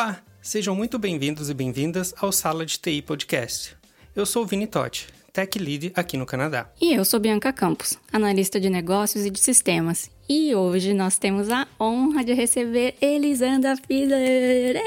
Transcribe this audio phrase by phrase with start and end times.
[0.00, 3.76] Olá, sejam muito bem-vindos e bem-vindas ao Sala de TI Podcast.
[4.16, 6.70] Eu sou o Vini Totti, Tech Lead aqui no Canadá.
[6.80, 10.10] E eu sou Bianca Campos, analista de negócios e de sistemas.
[10.26, 14.80] E hoje nós temos a honra de receber Elisanda Filler.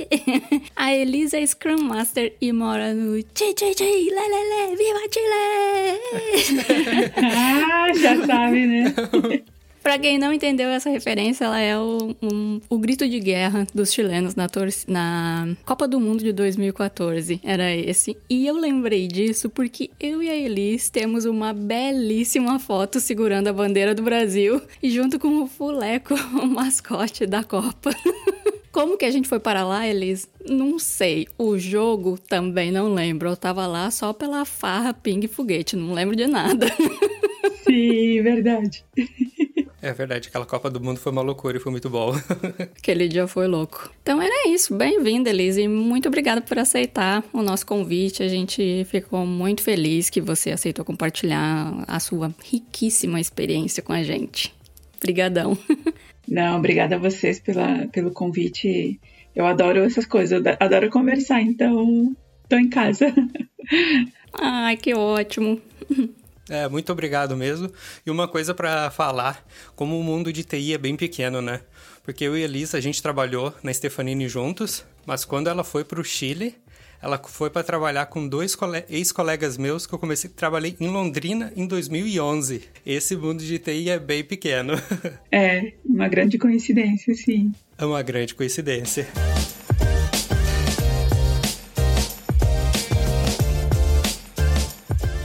[0.74, 6.00] A Elisa é Scrum Master e mora no Tchê Tchê Tchê, Lelele, Viva Chile!
[7.14, 8.94] ah, já sabe, né?
[9.86, 13.92] Pra quem não entendeu essa referência, ela é o, um, o grito de guerra dos
[13.92, 14.48] chilenos na,
[14.88, 17.40] na Copa do Mundo de 2014.
[17.40, 18.16] Era esse.
[18.28, 23.52] E eu lembrei disso porque eu e a Elis temos uma belíssima foto segurando a
[23.52, 27.90] bandeira do Brasil e junto com o Fuleco, o mascote da Copa.
[28.76, 30.28] Como que a gente foi para lá, Elis?
[30.46, 31.26] Não sei.
[31.38, 33.30] O jogo também não lembro.
[33.30, 35.74] Eu tava lá só pela farra, ping e foguete.
[35.74, 36.66] Não lembro de nada.
[37.64, 38.84] Sim, verdade.
[39.80, 42.12] É verdade, aquela Copa do Mundo foi uma loucura e foi muito bom.
[42.76, 43.90] Aquele dia foi louco.
[44.02, 44.74] Então era isso.
[44.74, 45.66] Bem-vinda, Elise.
[45.66, 48.22] Muito obrigada por aceitar o nosso convite.
[48.22, 54.02] A gente ficou muito feliz que você aceitou compartilhar a sua riquíssima experiência com a
[54.02, 54.55] gente.
[55.06, 55.56] Obrigadão.
[56.26, 59.00] Não, obrigada a vocês pela, pelo convite.
[59.34, 62.16] Eu adoro essas coisas, eu adoro conversar, então
[62.48, 63.06] tô em casa.
[64.34, 65.60] Ai, que ótimo.
[66.48, 67.68] É, muito obrigado mesmo.
[68.06, 71.60] E uma coisa para falar, como o mundo de TI é bem pequeno, né?
[72.04, 75.82] Porque eu e a Elisa, a gente trabalhou na Stefanini juntos, mas quando ela foi
[75.82, 76.54] para o Chile,
[77.00, 78.56] ela foi para trabalhar com dois
[78.88, 82.62] ex-colegas meus que eu comecei trabalhei em Londrina em 2011.
[82.84, 84.74] Esse mundo de TI é bem pequeno.
[85.30, 87.52] É, uma grande coincidência, sim.
[87.76, 89.06] É uma grande coincidência.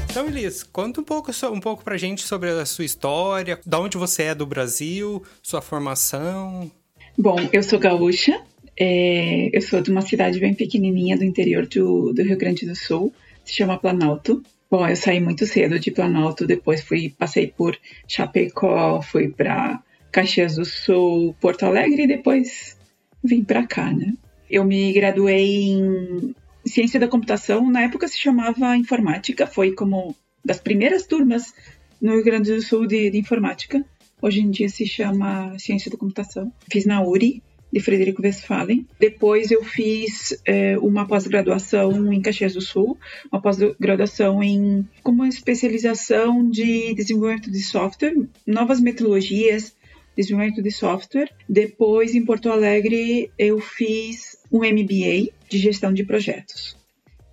[0.09, 3.97] Então, Elis, conta um pouco, um pouco pra gente sobre a sua história, da onde
[3.97, 6.69] você é do Brasil, sua formação.
[7.17, 8.41] Bom, eu sou gaúcha,
[8.77, 12.75] é, eu sou de uma cidade bem pequenininha do interior do, do Rio Grande do
[12.75, 14.41] Sul, se chama Planalto.
[14.69, 17.77] Bom, eu saí muito cedo de Planalto, depois fui, passei por
[18.07, 22.77] Chapecó, fui para Caxias do Sul, Porto Alegre e depois
[23.23, 24.13] vim para cá, né?
[24.49, 30.59] Eu me graduei em ciência da computação, na época se chamava informática, foi como das
[30.59, 31.53] primeiras turmas
[32.01, 33.83] no Rio Grande do Sul de, de informática.
[34.21, 36.51] Hoje em dia se chama ciência da computação.
[36.71, 38.85] Fiz na URI, de Frederico Westphalen.
[38.99, 42.97] Depois eu fiz é, uma pós-graduação em Caxias do Sul,
[43.31, 48.15] uma pós-graduação em como especialização de desenvolvimento de software,
[48.45, 49.75] novas metodologias,
[50.15, 51.31] desenvolvimento de software.
[51.47, 56.80] Depois, em Porto Alegre, eu fiz um MBA de gestão de projetos.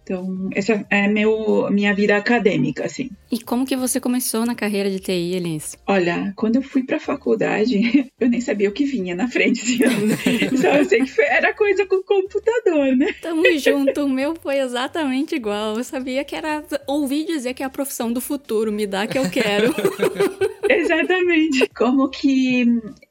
[0.09, 3.11] Então, essa é meu, minha vida acadêmica, assim.
[3.31, 5.77] E como que você começou na carreira de TI, Elis?
[5.87, 9.85] Olha, quando eu fui pra faculdade, eu nem sabia o que vinha na frente.
[9.85, 13.15] Assim, Só eu sei que era coisa com computador, né?
[13.21, 15.77] Tamo junto, o meu foi exatamente igual.
[15.77, 16.65] Eu sabia que era...
[16.87, 19.75] Ouvi dizer que é a profissão do futuro, me dá que eu quero.
[20.71, 21.69] Exatamente.
[21.77, 22.65] Como que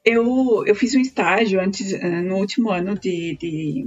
[0.03, 3.85] eu, eu fiz um estágio antes, eh, no último ano de, de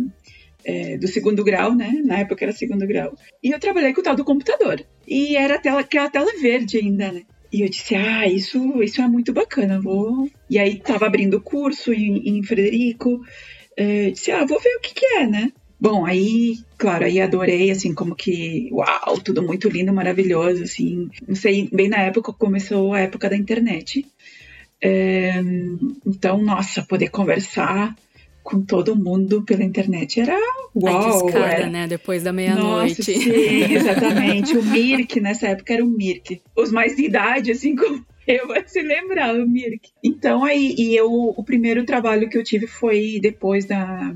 [0.64, 1.90] é, do segundo grau, né?
[2.04, 3.14] Na época era segundo grau.
[3.42, 4.84] E eu trabalhei com o tal do computador.
[5.06, 7.22] E era tela, aquela tela verde ainda, né?
[7.52, 10.30] E eu disse, ah, isso, isso é muito bacana, vou...
[10.48, 13.20] E aí tava abrindo curso em, em Frederico,
[13.76, 15.52] é, disse, ah, vou ver o que que é, né?
[15.80, 21.08] Bom, aí, claro, aí adorei, assim, como que, uau, tudo muito lindo, maravilhoso, assim.
[21.26, 24.06] Não sei, bem na época começou a época da internet.
[24.82, 25.40] É,
[26.06, 27.96] então, nossa, poder conversar
[28.42, 30.36] com todo mundo pela internet era
[30.74, 31.28] uau!
[31.36, 31.66] A era...
[31.68, 31.86] né?
[31.86, 33.02] Depois da meia-noite.
[33.02, 33.20] Sim,
[33.72, 34.56] exatamente.
[34.56, 36.40] o Mirk, nessa época era o Mirk.
[36.56, 38.04] Os mais de idade, assim como
[38.40, 39.90] eu, vai se lembrar, Mirk.
[40.02, 44.14] Então, aí, e eu, o primeiro trabalho que eu tive foi depois da.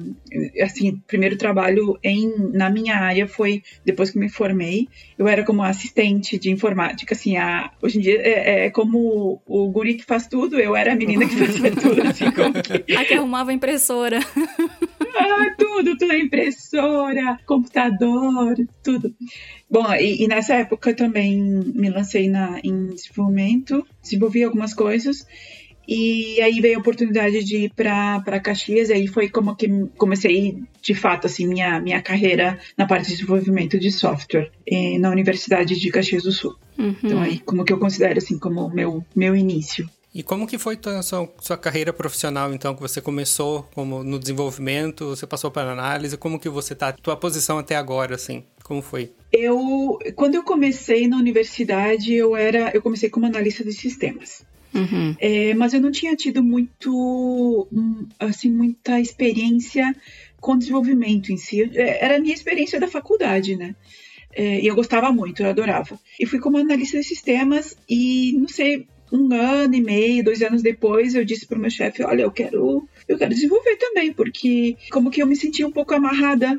[0.63, 4.89] Assim, primeiro trabalho em, na minha área foi depois que me formei.
[5.19, 9.69] Eu era como assistente de informática, assim, a, hoje em dia é, é como o
[9.71, 12.85] guri que faz tudo, eu era a menina que fazia tudo, assim, como que.
[12.95, 14.21] A que arrumava a impressora.
[15.17, 19.15] ah, tudo, tudo, impressora, computador, tudo.
[19.71, 25.27] Bom, e, e, nessa época eu também me lancei na, em desenvolvimento, desenvolvi algumas coisas,
[25.87, 30.59] e aí veio a oportunidade de ir para Caxias, e aí foi como que comecei,
[30.81, 35.79] de fato, assim, minha, minha carreira na parte de desenvolvimento de software eh, na Universidade
[35.79, 36.57] de Caxias do Sul.
[36.79, 36.97] Uhum.
[37.03, 39.89] Então aí, como que eu considero, assim, como meu, meu início.
[40.15, 44.17] E como que foi a sua, sua, carreira profissional, então, que você começou como no
[44.17, 48.81] desenvolvimento, você passou para análise, como que você está, tua posição até agora, assim, como
[48.81, 49.11] foi?
[49.33, 54.47] Eu, quando eu comecei na universidade, eu era, eu comecei como analista de sistemas.
[54.73, 55.17] Uhum.
[55.19, 59.95] É, mas eu não tinha tido muito, hum, assim, muita experiência
[60.41, 61.63] com desenvolvimento em si.
[61.75, 63.75] É, era a minha experiência da faculdade, né?
[64.37, 65.99] É, e eu gostava muito, eu adorava.
[66.19, 70.61] E fui como analista de sistemas e, não sei, um ano e meio, dois anos
[70.61, 74.77] depois, eu disse para o meu chefe, olha, eu quero, eu quero desenvolver também, porque
[74.91, 76.59] como que eu me sentia um pouco amarrada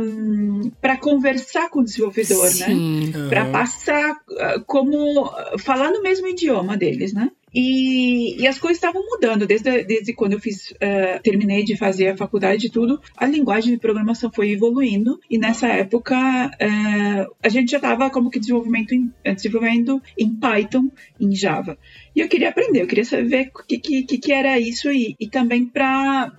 [0.00, 2.50] um, para conversar com o desenvolvedor, né?
[2.50, 3.10] Sim.
[3.10, 3.18] né?
[3.18, 3.28] Uhum.
[3.28, 7.30] Para passar uh, como falar no mesmo idioma deles, né?
[7.54, 12.08] E, e, as coisas estavam mudando desde, desde quando eu fiz, uh, terminei de fazer
[12.08, 13.00] a faculdade e tudo.
[13.16, 18.28] A linguagem de programação foi evoluindo e nessa época uh, a gente já estava como
[18.28, 20.90] que desenvolvimento em, desenvolvendo em Python,
[21.20, 21.78] em Java.
[22.14, 25.28] E eu queria aprender, eu queria saber o que, que, que era isso e, e
[25.28, 26.32] também para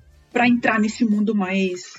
[0.46, 1.94] entrar nesse mundo mais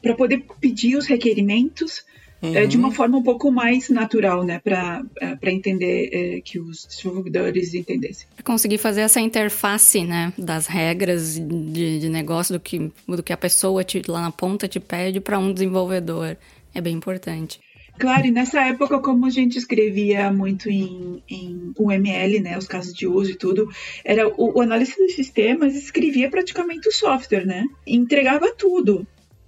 [0.00, 2.04] para poder pedir os requerimentos
[2.42, 2.56] uhum.
[2.56, 2.94] é, de uma uhum.
[2.94, 8.26] forma um pouco mais natural, né, para é, entender é, que os desenvolvedores entendessem.
[8.44, 13.36] Conseguir fazer essa interface, né, das regras de, de negócio do que, do que a
[13.36, 16.36] pessoa te, lá na ponta te pede para um desenvolvedor
[16.74, 17.60] é bem importante.
[17.98, 22.94] Claro, e nessa época, como a gente escrevia muito em, em UML, né, os casos
[22.94, 23.68] de uso e tudo,
[24.04, 27.64] era o, o analista de sistemas escrevia praticamente o software, né?
[27.86, 29.06] Entregava tudo.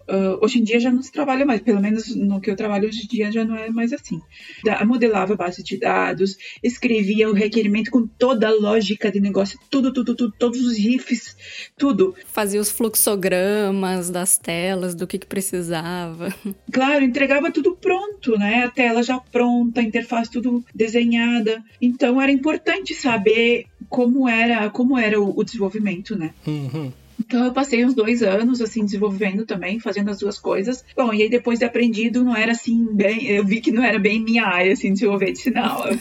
[0.09, 2.89] Uh, hoje em dia já não se trabalha mais, pelo menos no que eu trabalho
[2.89, 4.21] hoje em dia já não é mais assim.
[4.63, 9.59] Da, modelava a base de dados, escrevia o requerimento com toda a lógica de negócio,
[9.71, 11.37] tudo, tudo, tudo, todos os riffs,
[11.77, 12.15] tudo.
[12.27, 16.35] Fazia os fluxogramas das telas, do que, que precisava.
[16.73, 18.65] Claro, entregava tudo pronto, né?
[18.65, 21.63] A tela já pronta, a interface tudo desenhada.
[21.81, 26.35] Então era importante saber como era, como era o, o desenvolvimento, né?
[26.47, 26.93] Uhum.
[27.19, 30.85] Então eu passei uns dois anos assim desenvolvendo também, fazendo as duas coisas.
[30.97, 33.99] Bom, e aí depois de aprendido, não era assim bem, eu vi que não era
[33.99, 35.97] bem minha área assim desenvolver, disse não, eu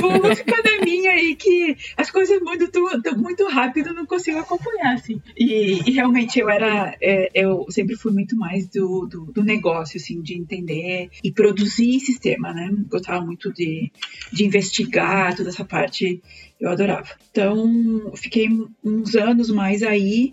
[0.00, 4.94] vou, vou ficar na minha aí que as coisas mudam muito rápido, não consigo acompanhar
[4.94, 5.20] assim.
[5.36, 9.98] E, e realmente eu era, é, eu sempre fui muito mais do, do, do, negócio
[9.98, 12.70] assim, de entender e produzir sistema, né?
[12.88, 13.90] Gostava muito de,
[14.32, 16.20] de investigar toda essa parte
[16.60, 17.08] eu adorava.
[17.30, 18.48] Então, fiquei
[18.84, 20.29] uns anos mais aí.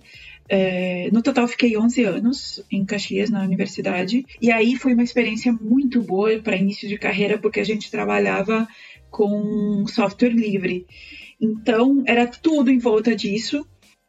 [0.49, 4.25] É, no total, fiquei 11 anos em Caxias, na universidade.
[4.41, 8.67] E aí foi uma experiência muito boa para início de carreira, porque a gente trabalhava
[9.09, 10.85] com software livre.
[11.39, 13.65] Então, era tudo em volta disso.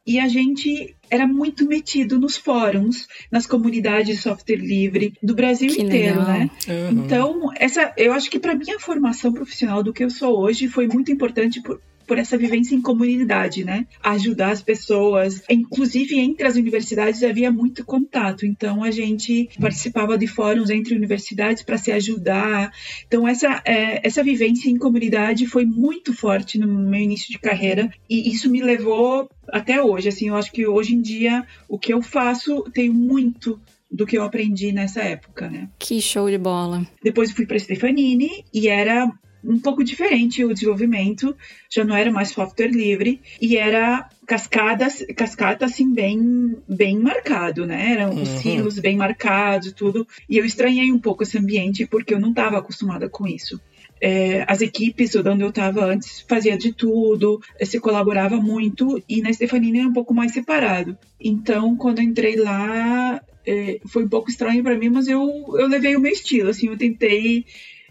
[0.06, 5.69] E a gente era muito metido nos fóruns, nas comunidades de software livre do Brasil
[5.69, 6.38] que inteiro, legal.
[6.38, 6.50] né?
[6.67, 7.05] Uhum.
[7.05, 10.87] Então, essa, eu acho que para minha formação profissional do que eu sou hoje foi
[10.87, 11.79] muito importante por,
[12.09, 13.87] por essa vivência em comunidade, né?
[14.03, 15.43] Ajudar as pessoas.
[15.49, 18.47] Inclusive, entre as universidades havia muito contato.
[18.47, 22.73] Então, a gente participava de fóruns entre universidades para se ajudar.
[23.07, 27.91] Então, essa, é, essa vivência em comunidade foi muito forte no meu início de carreira.
[28.09, 30.09] E isso me levou até hoje.
[30.09, 33.61] Assim, eu acho que hoje em dia o que eu faço tem muito
[33.91, 35.69] do que eu aprendi nessa época, né?
[35.79, 36.87] Que show de bola.
[37.03, 39.11] Depois fui para Stefanini e era
[39.43, 41.37] um pouco diferente o desenvolvimento,
[41.70, 47.93] já não era mais software livre e era cascadas, cascata assim bem bem marcado, né?
[47.93, 48.23] Eram uhum.
[48.23, 50.06] os silos bem marcados, tudo.
[50.29, 53.61] E eu estranhei um pouco esse ambiente porque eu não estava acostumada com isso.
[54.00, 59.33] É, as equipes onde eu estava antes fazia de tudo, se colaborava muito e na
[59.33, 60.97] Stefanini era um pouco mais separado.
[61.21, 65.26] Então, quando eu entrei lá, é, foi um pouco estranho para mim, mas eu,
[65.59, 67.45] eu levei o meu estilo, assim, eu tentei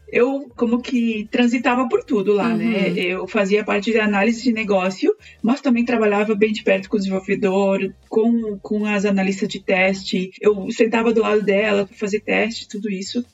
[0.10, 2.66] eu como que transitava por tudo lá, né?
[2.66, 2.72] uhum.
[2.72, 3.00] né?
[3.00, 7.00] Eu fazia parte de análise de negócio, mas também trabalhava bem de perto com o
[7.00, 10.32] desenvolvedor, com, com as analistas de teste.
[10.42, 13.26] Eu sentava do lado dela para fazer teste, tudo isso.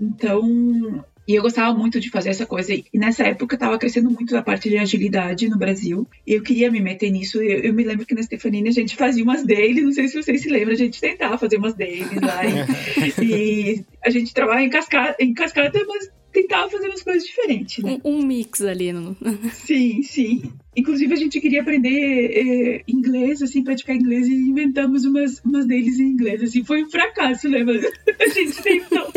[0.00, 2.72] Então, e eu gostava muito de fazer essa coisa.
[2.74, 6.06] E nessa época estava crescendo muito a parte de agilidade no Brasil.
[6.26, 7.42] E eu queria me meter nisso.
[7.42, 10.22] Eu, eu me lembro que na Stefanini a gente fazia umas dailies, não sei se
[10.22, 12.42] vocês se lembram, a gente tentava fazer umas dailies lá.
[12.44, 17.82] E, e a gente trabalhava em cascata, em cascata, mas tentava fazer umas coisas diferentes,
[17.82, 18.00] né?
[18.04, 18.92] Um, um mix ali.
[18.92, 19.16] No...
[19.54, 20.42] sim, sim.
[20.76, 26.00] Inclusive, a gente queria aprender é, inglês, assim, praticar inglês, e inventamos umas, umas deles
[26.00, 26.64] em inglês, assim.
[26.64, 27.78] Foi um fracasso, lembra?
[28.20, 29.12] A gente tentou.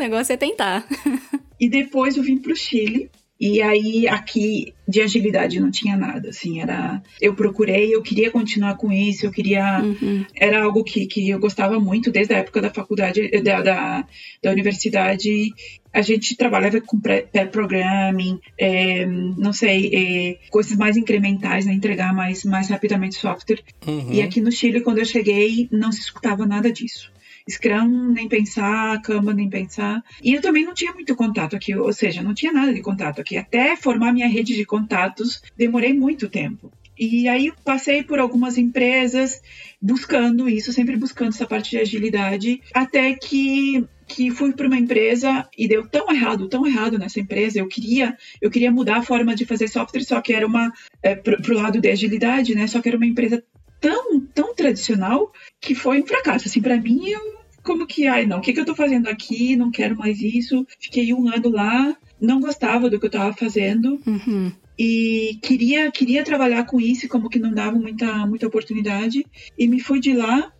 [0.00, 0.86] O negócio é tentar.
[1.62, 6.58] E depois eu vim pro Chile, e aí aqui de agilidade não tinha nada, assim,
[6.58, 10.24] era eu procurei, eu queria continuar com isso, eu queria uhum.
[10.34, 14.06] era algo que, que eu gostava muito desde a época da faculdade da, da,
[14.42, 15.52] da universidade
[15.92, 22.14] a gente trabalhava com pair programming, é, não sei, é, coisas mais incrementais, né, entregar
[22.14, 23.62] mais, mais rapidamente software.
[23.86, 24.12] Uhum.
[24.12, 27.09] E aqui no Chile, quando eu cheguei, não se escutava nada disso.
[27.48, 30.02] Scrum nem pensar, Kanban nem pensar.
[30.22, 33.20] E eu também não tinha muito contato aqui, ou seja, não tinha nada de contato
[33.20, 33.36] aqui.
[33.36, 36.70] Até formar minha rede de contatos, demorei muito tempo.
[36.98, 39.40] E aí passei por algumas empresas
[39.80, 45.48] buscando isso, sempre buscando essa parte de agilidade, até que que fui para uma empresa
[45.56, 47.60] e deu tão errado, tão errado nessa empresa.
[47.60, 51.14] Eu queria, eu queria mudar a forma de fazer software, só que era uma é,
[51.14, 52.66] pro, lado de agilidade, né?
[52.66, 53.42] Só que era uma empresa
[53.80, 56.48] tão, tão tradicional que foi um fracasso.
[56.48, 57.20] Assim, para mim, eu,
[57.62, 59.56] como que, ai, não, o que, que eu tô fazendo aqui?
[59.56, 60.66] Não quero mais isso.
[60.78, 64.00] Fiquei um ano lá, não gostava do que eu tava fazendo.
[64.06, 69.26] Uhum e queria queria trabalhar com isso como que não dava muita muita oportunidade
[69.58, 70.50] e me fui de lá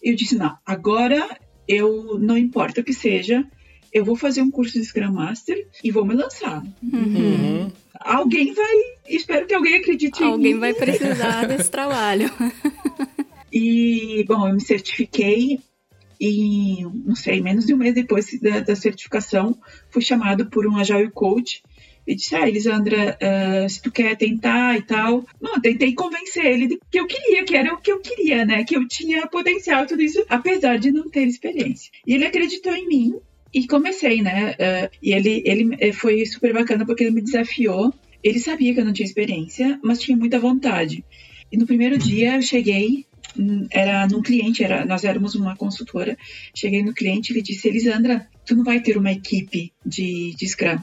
[0.00, 3.44] eu disse não agora eu não importa o que seja
[3.92, 7.72] eu vou fazer um curso de Scrum Master e vou me lançar uhum.
[8.04, 8.76] Alguém vai
[9.08, 10.60] espero que alguém acredite alguém em mim.
[10.60, 12.30] vai precisar desse trabalho
[13.52, 15.58] e bom eu me certifiquei
[16.20, 19.58] e não sei menos de um mês depois da, da certificação
[19.90, 21.62] fui chamado por um agile coach
[22.06, 25.24] e disse, ah, Elisandra, uh, se tu quer tentar e tal.
[25.40, 28.62] Não, tentei convencer ele de que eu queria, que era o que eu queria, né?
[28.62, 31.90] Que eu tinha potencial, tudo isso, apesar de não ter experiência.
[32.06, 33.14] E ele acreditou em mim
[33.54, 34.52] e comecei, né?
[34.52, 37.92] Uh, e ele, ele eh, foi super bacana porque ele me desafiou.
[38.22, 41.04] Ele sabia que eu não tinha experiência, mas tinha muita vontade.
[41.52, 43.06] E no primeiro dia eu cheguei,
[43.38, 46.16] hum, era num cliente, era, nós éramos uma consultora.
[46.54, 50.48] Cheguei no cliente e ele disse: Elisandra, tu não vai ter uma equipe de, de
[50.48, 50.80] Scrum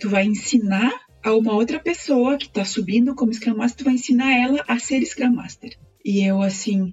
[0.00, 0.90] tu vai ensinar
[1.22, 4.78] a uma outra pessoa que está subindo como Scrum Master, tu vai ensinar ela a
[4.78, 5.76] ser Scrum Master.
[6.02, 6.92] E eu assim,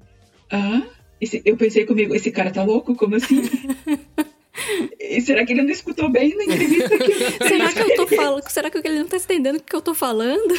[0.52, 0.86] ah,
[1.20, 2.94] esse, eu pensei comigo, esse cara tá louco?
[2.94, 3.42] Como assim?
[5.22, 6.98] será que ele não escutou bem na entrevista?
[6.98, 7.14] Que
[7.48, 9.94] será, que eu tô falando, será que ele não tá entendendo o que eu tô
[9.94, 10.54] falando?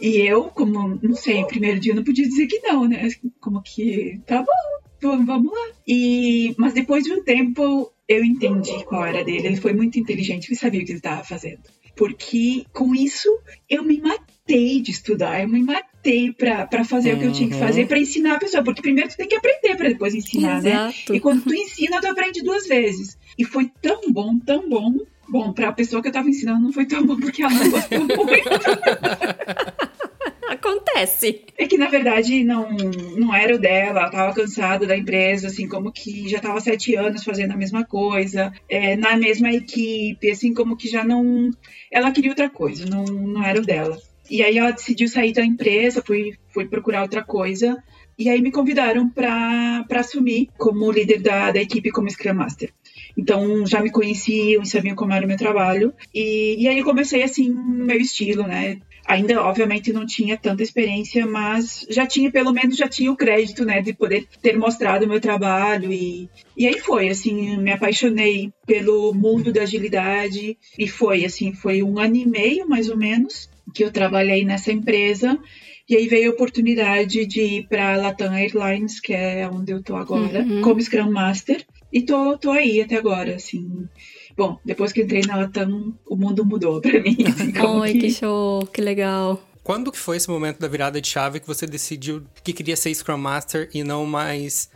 [0.00, 3.08] e eu, como, não sei, primeiro dia eu não podia dizer que não, né?
[3.40, 5.68] Como que, tá bom, vamos lá.
[5.86, 9.46] E, mas depois de um tempo, eu entendi qual era dele.
[9.46, 11.62] Ele foi muito inteligente, ele sabia o que ele estava fazendo.
[11.96, 13.28] Porque com isso
[13.68, 17.16] eu me matei de estudar, eu me matei para fazer uhum.
[17.16, 17.60] o que eu tinha que uhum.
[17.60, 18.62] fazer, para ensinar a pessoa.
[18.62, 20.70] Porque primeiro tu tem que aprender para depois ensinar, né?
[20.70, 21.12] Exato.
[21.12, 21.16] né?
[21.16, 23.18] E quando tu ensina, tu aprende duas vezes.
[23.36, 24.94] E foi tão bom, tão bom.
[25.28, 27.70] Bom, para a pessoa que eu estava ensinando não foi tão bom porque ela não
[27.70, 28.16] gostou muito.
[30.48, 31.42] Acontece.
[31.58, 32.70] É que na verdade não,
[33.16, 36.94] não era o dela, ela tava cansada da empresa, assim, como que já tava sete
[36.94, 41.50] anos fazendo a mesma coisa, é, na mesma equipe, assim, como que já não.
[41.90, 43.98] Ela queria outra coisa, não, não era o dela.
[44.30, 47.82] E aí ela decidiu sair da empresa, fui, fui procurar outra coisa.
[48.18, 52.72] E aí me convidaram para assumir como líder da, da equipe como Scrum Master.
[53.16, 55.92] Então já me conheciam e sabiam como era o meu trabalho.
[56.14, 58.78] E, e aí comecei assim no meu estilo, né?
[59.06, 63.64] Ainda, obviamente, não tinha tanta experiência, mas já tinha, pelo menos, já tinha o crédito,
[63.64, 65.92] né, de poder ter mostrado o meu trabalho.
[65.92, 70.58] E, e aí foi, assim, me apaixonei pelo mundo da agilidade.
[70.76, 74.72] E foi, assim, foi um ano e meio, mais ou menos, que eu trabalhei nessa
[74.72, 75.38] empresa.
[75.88, 79.82] E aí veio a oportunidade de ir para a Latam Airlines, que é onde eu
[79.82, 80.60] tô agora, uhum.
[80.60, 81.64] como Scrum Master.
[81.92, 83.88] E tô, tô aí até agora, assim.
[84.36, 87.16] Bom, depois que entrei na Latam, o mundo mudou pra mim.
[87.26, 88.00] Assim, Oi, que...
[88.00, 89.40] que show, que legal.
[89.62, 92.94] Quando que foi esse momento da virada de chave que você decidiu que queria ser
[92.94, 94.68] Scrum Master e não mais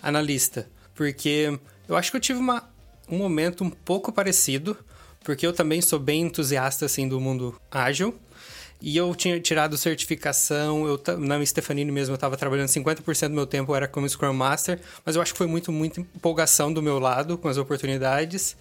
[0.00, 0.70] analista?
[0.94, 2.66] Porque eu acho que eu tive uma,
[3.10, 4.76] um momento um pouco parecido,
[5.24, 8.14] porque eu também sou bem entusiasta assim do mundo ágil.
[8.80, 13.46] E eu tinha tirado certificação, eu na Stefanini mesmo eu estava trabalhando 50% do meu
[13.46, 16.98] tempo era como Scrum Master, mas eu acho que foi muito, muita empolgação do meu
[16.98, 18.56] lado com as oportunidades.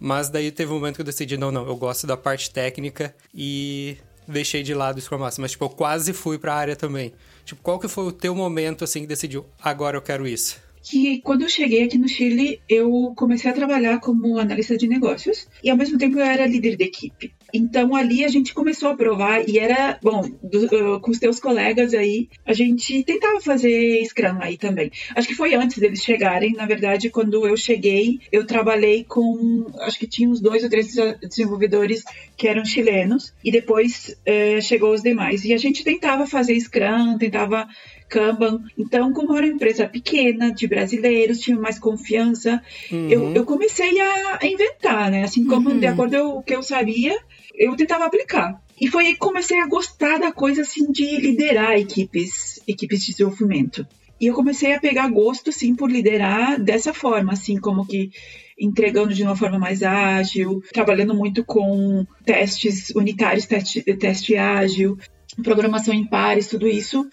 [0.00, 3.14] Mas daí teve um momento que eu decidi, não, não, eu gosto da parte técnica
[3.34, 3.96] e
[4.26, 5.42] deixei de lado o Scrum Master.
[5.42, 7.12] Mas, tipo, eu quase fui para a área também.
[7.44, 10.68] Tipo, qual que foi o teu momento, assim, que decidiu, agora eu quero isso?
[10.80, 15.46] que quando eu cheguei aqui no Chile, eu comecei a trabalhar como analista de negócios
[15.62, 17.32] e ao mesmo tempo eu era líder de equipe.
[17.52, 21.40] Então ali a gente começou a provar e era, bom, do, uh, com os teus
[21.40, 24.90] colegas aí, a gente tentava fazer Scrum aí também.
[25.14, 29.98] Acho que foi antes deles chegarem, na verdade, quando eu cheguei, eu trabalhei com, acho
[29.98, 32.04] que tinha uns dois ou três desenvolvedores
[32.36, 35.44] que eram chilenos e depois uh, chegou os demais.
[35.44, 37.66] E a gente tentava fazer Scrum, tentava
[38.08, 38.64] Kanban.
[38.76, 43.08] Então, como era uma empresa pequena, de brasileiros, tinha mais confiança, uhum.
[43.08, 45.22] eu, eu comecei a, a, inventar, né?
[45.22, 45.78] Assim como uhum.
[45.78, 47.16] de acordo com o que eu sabia,
[47.54, 48.60] eu tentava aplicar.
[48.80, 53.12] E foi aí que comecei a gostar da coisa assim de liderar equipes, equipes de
[53.12, 53.86] desenvolvimento.
[54.20, 58.10] E eu comecei a pegar gosto assim por liderar dessa forma, assim como que
[58.58, 64.98] entregando de uma forma mais ágil, trabalhando muito com testes unitários, teste, teste ágil,
[65.42, 67.08] programação em pares, tudo isso.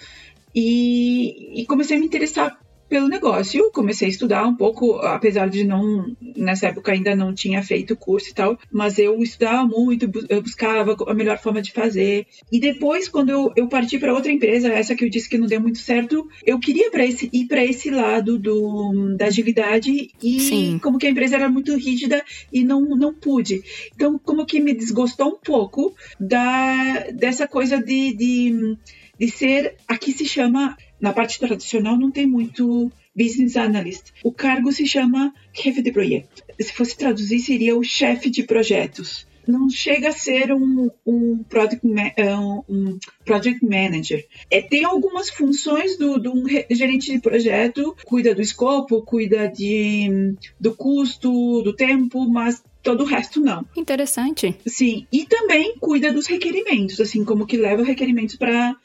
[0.55, 2.57] E, e comecei a me interessar
[2.87, 7.63] pelo negócio, comecei a estudar um pouco, apesar de não, nessa época ainda não tinha
[7.63, 12.27] feito curso e tal, mas eu estudava muito, eu buscava a melhor forma de fazer.
[12.51, 15.47] E depois, quando eu, eu parti para outra empresa, essa que eu disse que não
[15.47, 20.39] deu muito certo, eu queria pra esse, ir para esse lado do, da agilidade e
[20.39, 20.79] Sim.
[20.81, 23.63] como que a empresa era muito rígida e não, não pude.
[23.95, 28.77] Então, como que me desgostou um pouco da, dessa coisa de, de
[29.19, 34.11] de ser, aqui se chama, na parte tradicional não tem muito business analyst.
[34.23, 36.43] O cargo se chama chefe de projeto.
[36.59, 39.25] Se fosse traduzir, seria o chefe de projetos.
[39.47, 41.85] Não chega a ser um, um, product,
[42.17, 44.25] é, um project manager.
[44.49, 46.33] É, tem algumas funções do, do
[46.71, 53.05] gerente de projeto, cuida do escopo, cuida de, do custo, do tempo, mas todo o
[53.05, 53.65] resto não.
[53.77, 54.55] Interessante.
[54.65, 58.75] Sim, e também cuida dos requerimentos, assim como que leva requerimentos para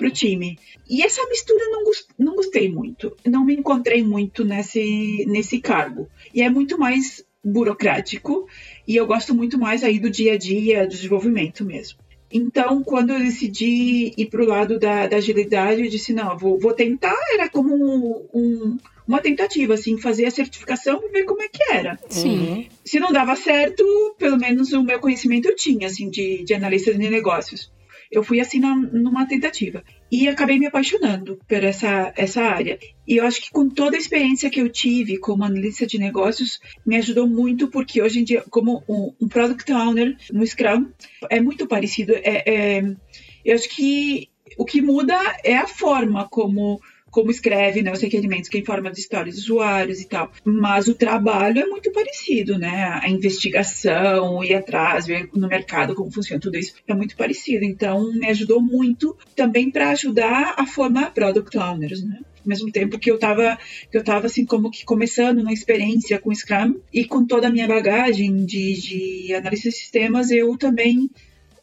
[0.00, 0.58] pro time.
[0.88, 1.84] E essa mistura não,
[2.18, 3.14] não gostei muito.
[3.26, 6.08] Não me encontrei muito nesse, nesse cargo.
[6.34, 8.46] E é muito mais burocrático
[8.88, 11.98] e eu gosto muito mais aí do dia a dia, do desenvolvimento mesmo.
[12.32, 16.58] Então, quando eu decidi ir para o lado da, da, agilidade, eu disse, não, vou,
[16.58, 21.42] vou tentar, era como um, um, uma tentativa, assim, fazer a certificação e ver como
[21.42, 21.98] é que era.
[22.08, 22.68] Sim.
[22.84, 23.84] Se não dava certo,
[24.16, 27.70] pelo menos o meu conhecimento eu tinha, assim, de, de analista de negócios
[28.10, 32.78] eu fui assim na, numa tentativa e acabei me apaixonando por essa, essa área.
[33.06, 36.60] E eu acho que com toda a experiência que eu tive como analista de negócios,
[36.84, 40.90] me ajudou muito, porque hoje em dia, como um, um Product Owner no Scrum,
[41.28, 42.12] é muito parecido.
[42.14, 42.96] É, é,
[43.44, 48.48] eu acho que o que muda é a forma como como escreve né, os requerimentos,
[48.48, 50.30] quem forma de histórias de usuários e tal.
[50.44, 52.98] Mas o trabalho é muito parecido, né?
[53.02, 57.64] A investigação, ir atrás, ver no mercado como funciona tudo isso, é muito parecido.
[57.64, 62.20] Então, me ajudou muito também para ajudar a formar product owners, né?
[62.20, 63.58] Ao mesmo tempo que eu estava
[63.90, 67.50] que eu tava assim como que começando na experiência com Scrum e com toda a
[67.50, 71.10] minha bagagem de, de analista de sistemas, eu também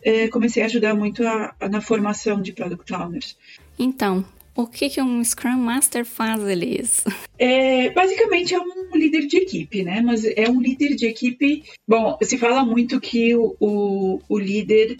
[0.04, 3.36] é, comecei a ajudar muito a, a, na formação de product owners.
[3.80, 4.24] Então,
[4.58, 7.06] o que, que um Scrum Master faz, Elis?
[7.38, 10.02] É, basicamente é um líder de equipe, né?
[10.02, 11.64] Mas é um líder de equipe.
[11.88, 14.98] Bom, se fala muito que o, o, o líder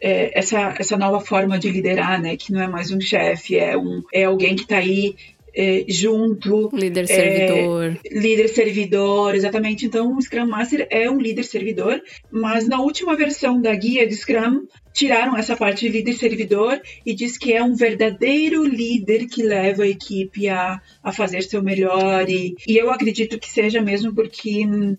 [0.00, 2.36] é, essa, essa nova forma de liderar, né?
[2.36, 5.16] Que não é mais um chefe, é, um, é alguém que está aí
[5.54, 6.70] é, junto.
[6.72, 7.98] Líder servidor.
[8.04, 9.86] É, líder servidor, exatamente.
[9.86, 14.14] Então, o Scrum Master é um líder servidor, mas na última versão da guia de
[14.14, 19.42] Scrum, tiraram essa parte de líder servidor e diz que é um verdadeiro líder que
[19.42, 22.28] leva a equipe a, a fazer seu melhor.
[22.28, 24.96] E, e eu acredito que seja mesmo porque hum,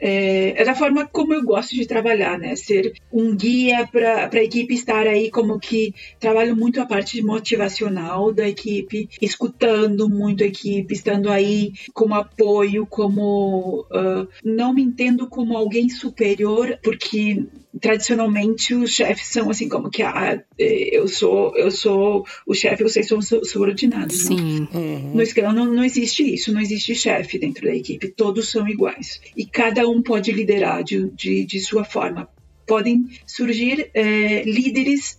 [0.00, 2.54] é, é, da forma como eu gosto de trabalhar, né?
[2.56, 8.32] Ser um guia para a equipe estar aí, como que trabalho muito a parte motivacional
[8.32, 15.26] da equipe, escutando muito a equipe, estando aí como apoio, como uh, não me entendo
[15.28, 17.44] como alguém superior, porque
[17.80, 23.06] tradicionalmente os chefes são assim como que ah, eu sou eu sou o chefe vocês
[23.06, 24.68] são subordinados Sim.
[24.72, 25.12] Uhum.
[25.14, 29.20] no Scrum não, não existe isso não existe chefe dentro da equipe todos são iguais
[29.36, 32.28] e cada um pode liderar de, de, de sua forma
[32.66, 35.18] podem surgir é, líderes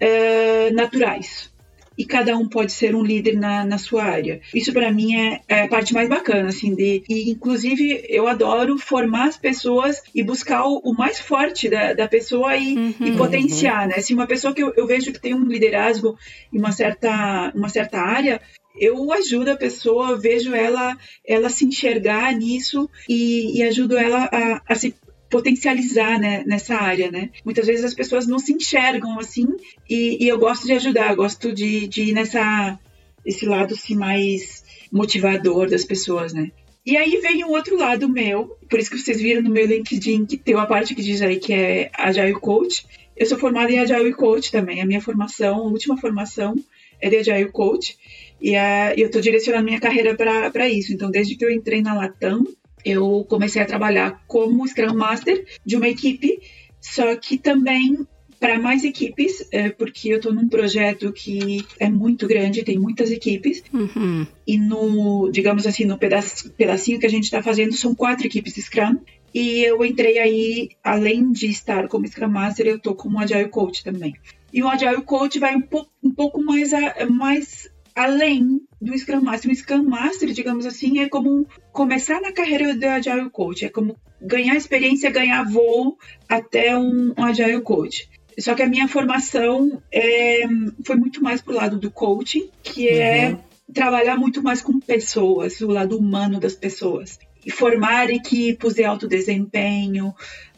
[0.00, 1.50] é, naturais
[1.98, 4.40] e cada um pode ser um líder na, na sua área.
[4.54, 8.78] Isso para mim é, é, a parte mais bacana, assim, de, e inclusive eu adoro
[8.78, 13.16] formar as pessoas e buscar o, o mais forte da, da pessoa e, uhum, e
[13.16, 13.88] potenciar, uhum.
[13.88, 14.00] né?
[14.00, 16.16] Se uma pessoa que eu, eu vejo que tem um liderazgo
[16.52, 18.40] em uma certa, uma certa área,
[18.80, 24.62] eu ajudo a pessoa, vejo ela, ela se enxergar nisso e, e ajudo ela a,
[24.68, 24.94] a se
[25.30, 27.30] potencializar né, nessa área, né?
[27.44, 29.46] Muitas vezes as pessoas não se enxergam assim
[29.88, 32.78] e, e eu gosto de ajudar, gosto de, de ir nessa
[33.24, 36.50] esse lado assim mais motivador das pessoas, né?
[36.86, 40.24] E aí vem o outro lado meu, por isso que vocês viram no meu LinkedIn
[40.24, 42.86] que tem uma parte que diz aí que é Agile Coach.
[43.14, 46.54] Eu sou formada em Agile Coach também, a minha formação, a última formação
[47.00, 47.98] é de Agile Coach
[48.40, 48.54] e
[48.96, 50.92] eu estou direcionando minha carreira para isso.
[50.92, 52.46] Então, desde que eu entrei na Latam,
[52.84, 56.40] eu comecei a trabalhar como Scrum Master de uma equipe,
[56.80, 58.06] só que também
[58.40, 63.10] para mais equipes, é, porque eu estou num projeto que é muito grande, tem muitas
[63.10, 64.26] equipes, uhum.
[64.46, 68.62] e no, digamos assim, no pedacinho que a gente está fazendo, são quatro equipes de
[68.62, 68.96] Scrum,
[69.34, 73.84] e eu entrei aí, além de estar como Scrum Master, eu estou como Agile Coach
[73.84, 74.14] também.
[74.52, 79.22] E o Agile Coach vai um pouco, um pouco mais, a, mais além do Scrum
[79.22, 79.50] Master.
[79.50, 83.96] O Scrum Master, digamos assim, é como começar na carreira do Agile Coach, é como
[84.22, 88.08] ganhar experiência, ganhar voo até um, um Agile Coach.
[88.38, 90.42] Só que a minha formação é,
[90.84, 93.38] foi muito mais pro lado do coaching, que é uhum.
[93.74, 97.18] trabalhar muito mais com pessoas, o lado humano das pessoas.
[97.44, 100.14] E formar equipes de alto desempenho,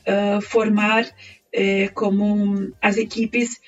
[0.06, 3.58] uh, formar uh, como as equipes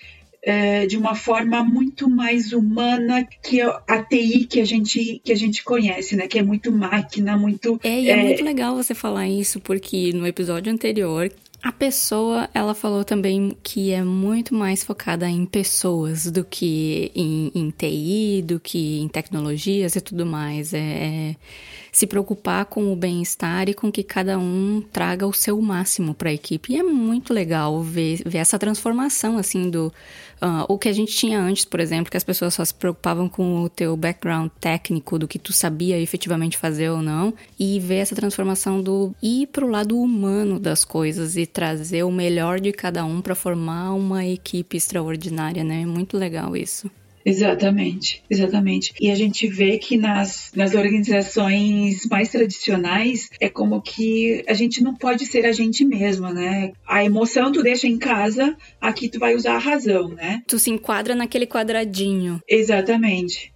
[0.46, 5.36] uh, de uma forma muito mais humana que a TI que a gente que a
[5.36, 6.26] gente conhece, né?
[6.26, 7.80] Que é muito máquina, muito.
[7.82, 11.30] É, e é, é muito legal você falar isso porque no episódio anterior
[11.62, 17.52] a pessoa, ela falou também que é muito mais focada em pessoas do que em,
[17.54, 20.74] em TI, do que em tecnologias e tudo mais.
[20.74, 21.36] É, é
[21.92, 26.30] se preocupar com o bem-estar e com que cada um traga o seu máximo para
[26.30, 26.72] a equipe.
[26.72, 29.92] E é muito legal ver, ver essa transformação, assim, do,
[30.42, 33.28] Uh, o que a gente tinha antes, por exemplo, que as pessoas só se preocupavam
[33.28, 37.98] com o teu background técnico, do que tu sabia efetivamente fazer ou não, e ver
[37.98, 43.04] essa transformação do ir pro lado humano das coisas e trazer o melhor de cada
[43.04, 45.82] um para formar uma equipe extraordinária, né?
[45.82, 46.90] É muito legal isso.
[47.24, 48.92] Exatamente, exatamente.
[49.00, 54.82] E a gente vê que nas, nas organizações mais tradicionais é como que a gente
[54.82, 56.72] não pode ser a gente mesma, né?
[56.86, 60.42] A emoção tu deixa em casa, aqui tu vai usar a razão, né?
[60.46, 62.40] Tu se enquadra naquele quadradinho.
[62.48, 63.52] Exatamente.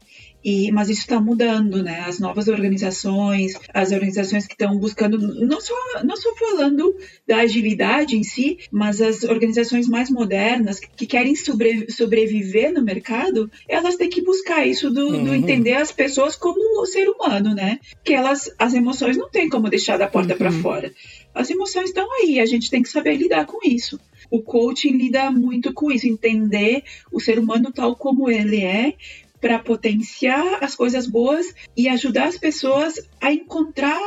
[0.47, 2.05] E, mas isso está mudando, né?
[2.07, 6.95] As novas organizações, as organizações que estão buscando, não só, não só falando
[7.27, 13.51] da agilidade em si, mas as organizações mais modernas que querem sobre, sobreviver no mercado,
[13.69, 15.25] elas têm que buscar isso do, uhum.
[15.25, 17.81] do entender as pessoas como o ser humano, né?
[18.05, 20.39] Que elas, as emoções não tem como deixar da porta uhum.
[20.39, 20.95] para fora.
[21.35, 23.99] As emoções estão aí, a gente tem que saber lidar com isso.
[24.31, 26.83] O coaching lida muito com isso, entender
[27.13, 28.95] o ser humano tal como ele é,
[29.41, 34.01] para potenciar as coisas boas e ajudar as pessoas a encontrar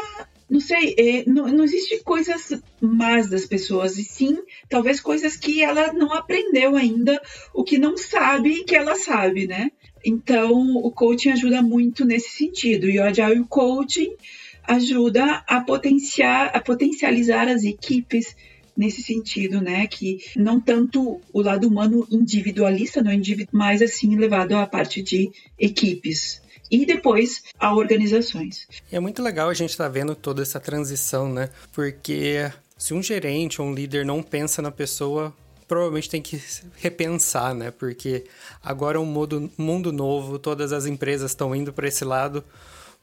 [0.50, 4.36] não sei, é, não, não existe coisas más das pessoas, e sim,
[4.68, 7.22] talvez coisas que ela não aprendeu ainda,
[7.54, 9.72] o que não sabe que ela sabe, né?
[10.04, 14.16] Então, o coaching ajuda muito nesse sentido, e o Agile Coaching
[14.64, 18.36] ajuda a potenciar, a potencializar as equipes
[18.80, 19.86] nesse sentido, né?
[19.86, 25.30] Que não tanto o lado humano individualista, não individu mas assim levado à parte de
[25.60, 28.68] equipes e depois a organizações.
[28.90, 31.50] É muito legal a gente estar tá vendo toda essa transição, né?
[31.74, 35.36] Porque se um gerente ou um líder não pensa na pessoa,
[35.68, 36.42] provavelmente tem que
[36.78, 37.72] repensar, né?
[37.72, 38.24] Porque
[38.64, 42.46] agora é um mundo, mundo novo, todas as empresas estão indo para esse lado.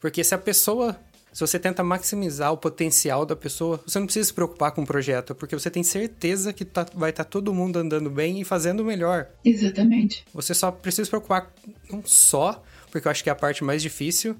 [0.00, 0.98] Porque se a pessoa
[1.36, 4.86] se você tenta maximizar o potencial da pessoa, você não precisa se preocupar com o
[4.86, 8.44] projeto, porque você tem certeza que tá, vai estar tá todo mundo andando bem e
[8.44, 9.28] fazendo melhor.
[9.44, 10.24] Exatamente.
[10.32, 11.52] Você só precisa se preocupar
[11.90, 14.34] não só, porque eu acho que é a parte mais difícil,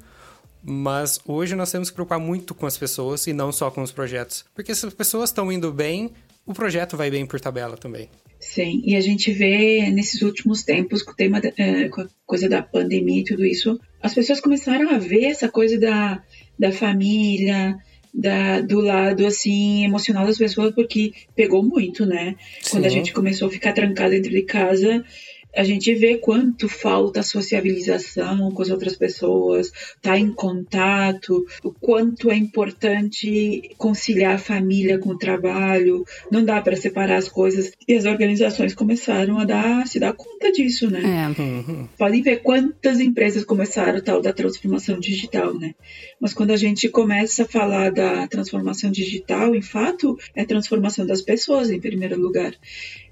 [0.63, 3.93] mas hoje nós temos que preocupar muito com as pessoas e não só com os
[3.93, 4.47] projetos.
[4.55, 6.13] Porque se as pessoas estão indo bem,
[6.47, 8.09] o projeto vai bem por tabela também.
[8.41, 12.09] Sim, e a gente vê nesses últimos tempos, com o tema, da, é, com a
[12.25, 16.23] coisa da pandemia e tudo isso, as pessoas começaram a ver essa coisa da
[16.59, 17.77] da família,
[18.13, 22.35] da, do lado assim emocional das pessoas, porque pegou muito, né?
[22.61, 22.71] Sim.
[22.71, 25.05] Quando a gente começou a ficar trancado dentro de casa,
[25.57, 31.47] a gente vê quanto falta a sociabilização com as outras pessoas, estar tá em contato,
[31.65, 37.29] o quanto é importante conciliar a família com o trabalho, não dá para separar as
[37.29, 37.73] coisas.
[37.89, 41.01] E as organizações começaram a dar, se dar conta disso, né?
[41.03, 41.41] É.
[41.41, 41.89] Uhum.
[41.97, 45.75] Podem ver quantas empresas começaram tal da transformação digital, né?
[46.21, 51.07] Mas quando a gente começa a falar da transformação digital, em fato, é a transformação
[51.07, 52.53] das pessoas em primeiro lugar.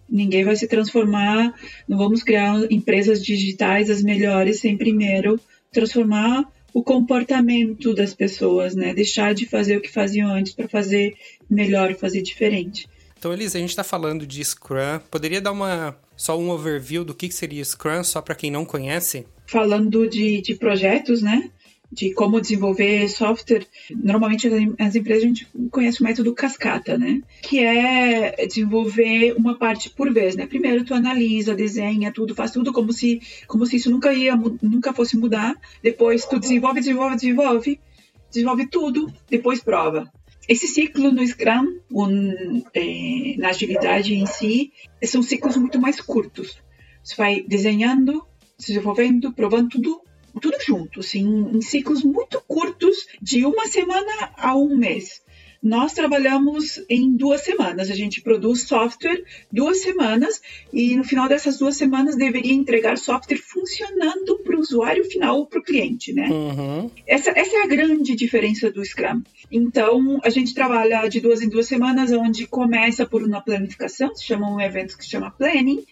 [0.09, 1.55] Ninguém vai se transformar,
[1.89, 5.41] não vamos criar empresas digitais as melhores sem primeiro
[5.73, 8.93] transformar o comportamento das pessoas, né?
[8.93, 11.15] Deixar de fazer o que faziam antes para fazer
[11.49, 12.89] melhor fazer diferente.
[13.17, 15.01] Então, Elisa, a gente está falando de Scrum.
[15.11, 19.27] Poderia dar uma só um overview do que seria Scrum, só para quem não conhece?
[19.47, 21.51] Falando de, de projetos, né?
[21.95, 27.23] De como desenvolver software, normalmente as empresas a gente conhece o método cascata, né?
[27.43, 30.47] Que é desenvolver uma parte por vez, né?
[30.47, 34.93] Primeiro tu analisa, desenha tudo, faz tudo como se como se isso nunca ia nunca
[34.93, 35.55] fosse mudar.
[35.83, 37.81] Depois tu desenvolve, desenvolve, desenvolve,
[38.29, 40.13] desenvolve tudo, depois prova.
[40.49, 44.73] Esse ciclo no Scrum, um, é, na agilidade em si,
[45.05, 46.59] são ciclos muito mais curtos.
[47.03, 48.27] Você vai desenhando,
[48.59, 50.04] desenvolvendo, provando tudo
[50.41, 55.25] tudo junto, assim, em ciclos muito curtos, de uma semana a um mês.
[55.65, 57.91] Nós trabalhamos em duas semanas.
[57.91, 63.39] A gente produz software duas semanas e no final dessas duas semanas deveria entregar software
[63.39, 66.29] funcionando para o usuário final ou para o cliente, né?
[66.29, 66.91] Uhum.
[67.07, 69.23] Essa, essa é a grande diferença do Scrum.
[69.51, 74.27] Então, a gente trabalha de duas em duas semanas, onde começa por uma planificação, se
[74.27, 75.83] chama um evento que se chama Planning.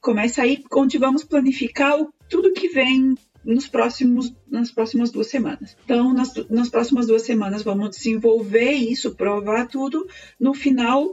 [0.00, 5.76] Começa aí onde vamos planificar o, tudo que vem nos próximos, nas próximas duas semanas.
[5.84, 10.06] Então, nas, nas próximas duas semanas, vamos desenvolver isso, provar tudo.
[10.38, 11.12] No final,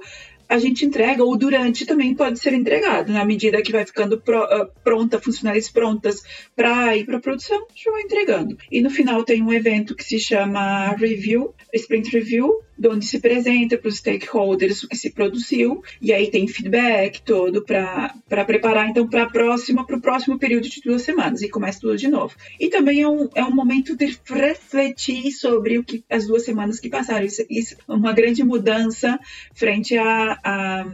[0.50, 4.44] a gente entrega, ou durante também pode ser entregado, na medida que vai ficando pro,
[4.44, 6.24] uh, pronta, funcionárias prontas
[6.56, 8.58] para ir para produção, gente vai entregando.
[8.72, 12.52] E no final tem um evento que se chama Review, Sprint Review,
[12.88, 17.64] onde se apresenta para os stakeholders o que se produziu, e aí tem feedback todo
[17.64, 21.98] para preparar então para próxima, para o próximo período de duas semanas, e começa tudo
[21.98, 22.36] de novo.
[22.60, 26.80] E também é um, é um momento de refletir sobre o que as duas semanas
[26.80, 27.26] que passaram.
[27.26, 29.20] Isso, isso é uma grande mudança
[29.54, 30.86] frente a, a,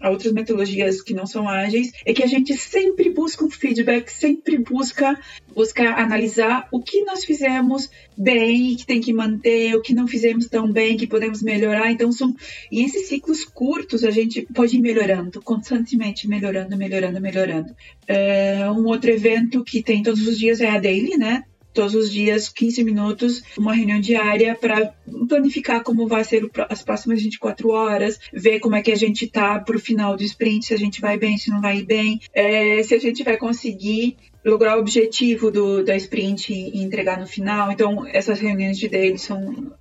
[0.00, 4.08] a outras metodologias que não são ágeis, é que a gente sempre busca um feedback,
[4.08, 5.18] sempre busca,
[5.54, 10.46] busca analisar o que nós fizemos bem, que tem que manter, o que não fizemos
[10.46, 11.90] tão bem, que podemos melhorar.
[11.90, 12.34] Então, são,
[12.70, 17.74] e esses ciclos curtos a gente pode ir melhorando, constantemente melhorando, melhorando, melhorando.
[18.06, 21.44] É, um outro evento que tem todos os dias é a Daily, né?
[21.78, 24.92] todos os dias, 15 minutos, uma reunião diária para
[25.28, 29.60] planificar como vai ser as próximas 24 horas, ver como é que a gente tá
[29.60, 32.82] para o final do sprint, se a gente vai bem, se não vai bem, é,
[32.82, 37.70] se a gente vai conseguir lograr o objetivo do, da sprint e entregar no final.
[37.70, 39.72] Então, essas reuniões de daily são.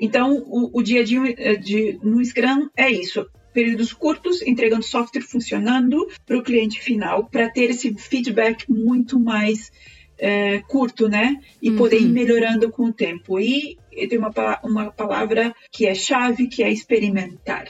[0.00, 4.84] Então, o, o dia a dia eh, de, no Scrum é isso períodos curtos, entregando
[4.84, 9.72] software funcionando para o cliente final, para ter esse feedback muito mais
[10.16, 11.40] é, curto, né?
[11.60, 11.76] E uhum.
[11.76, 12.12] poder ir uhum.
[12.12, 13.40] melhorando com o tempo.
[13.40, 13.76] E
[14.08, 14.32] tem uma,
[14.62, 17.66] uma palavra que é chave, que é experimentar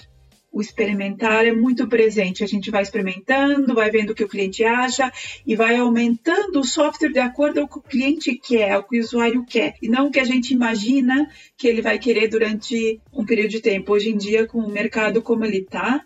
[0.59, 2.43] o experimentar é muito presente.
[2.43, 5.13] A gente vai experimentando, vai vendo o que o cliente acha
[5.47, 8.99] e vai aumentando o software de acordo com o que o cliente quer, o que
[8.99, 13.01] o usuário quer, e não o que a gente imagina que ele vai querer durante
[13.13, 13.93] um período de tempo.
[13.93, 16.05] Hoje em dia, com o mercado como ele está,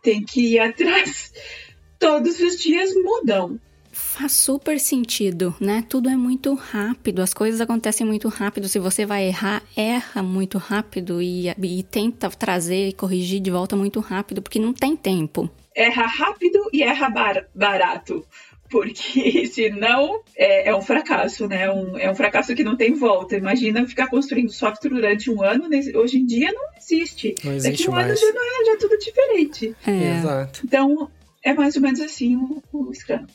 [0.00, 1.32] tem que ir atrás.
[1.98, 3.58] Todos os dias mudam.
[3.98, 5.84] Faz super sentido, né?
[5.88, 8.68] Tudo é muito rápido, as coisas acontecem muito rápido.
[8.68, 13.74] Se você vai errar, erra muito rápido e, e tenta trazer e corrigir de volta
[13.74, 15.50] muito rápido, porque não tem tempo.
[15.74, 18.24] Erra rápido e erra bar barato
[18.70, 21.70] porque senão é, é um fracasso, né?
[21.70, 23.36] Um, é um fracasso que não tem volta.
[23.36, 27.34] Imagina ficar construindo software durante um ano, hoje em dia não existe.
[27.42, 28.06] Não existe Daqui um mais.
[28.06, 29.76] ano já, não é, já é tudo diferente.
[29.86, 30.18] É.
[30.18, 30.60] Exato.
[30.64, 31.10] Então,
[31.42, 33.26] é mais ou menos assim o, o Scrum.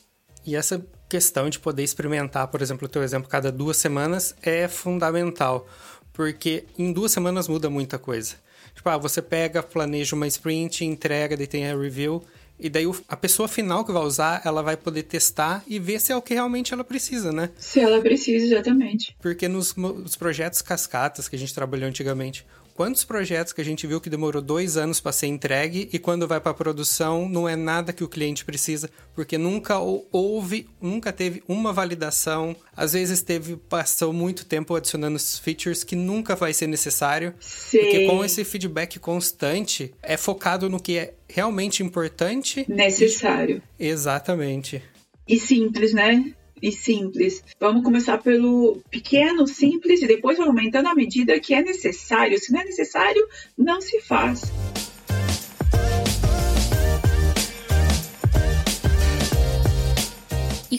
[0.46, 4.68] E essa questão de poder experimentar, por exemplo, o teu exemplo, cada duas semanas é
[4.68, 5.66] fundamental,
[6.12, 8.34] porque em duas semanas muda muita coisa.
[8.74, 12.22] Tipo, ah, você pega, planeja uma sprint, entrega, daí tem a review,
[12.58, 16.12] e daí a pessoa final que vai usar, ela vai poder testar e ver se
[16.12, 17.50] é o que realmente ela precisa, né?
[17.56, 19.16] Se ela precisa, exatamente.
[19.20, 23.86] Porque nos, nos projetos cascatas que a gente trabalhou antigamente, Quantos projetos que a gente
[23.86, 27.54] viu que demorou dois anos para ser entregue e quando vai para produção não é
[27.54, 32.56] nada que o cliente precisa, porque nunca houve, nunca teve uma validação.
[32.76, 37.78] Às vezes teve passou muito tempo adicionando features que nunca vai ser necessário, Sim.
[37.78, 43.62] porque com esse feedback constante é focado no que é realmente importante, necessário.
[43.78, 44.82] Exatamente.
[45.28, 46.34] E simples, né?
[46.64, 47.44] E simples.
[47.60, 52.38] Vamos começar pelo pequeno, simples e depois aumentando à medida que é necessário.
[52.38, 54.50] Se não é necessário, não se faz.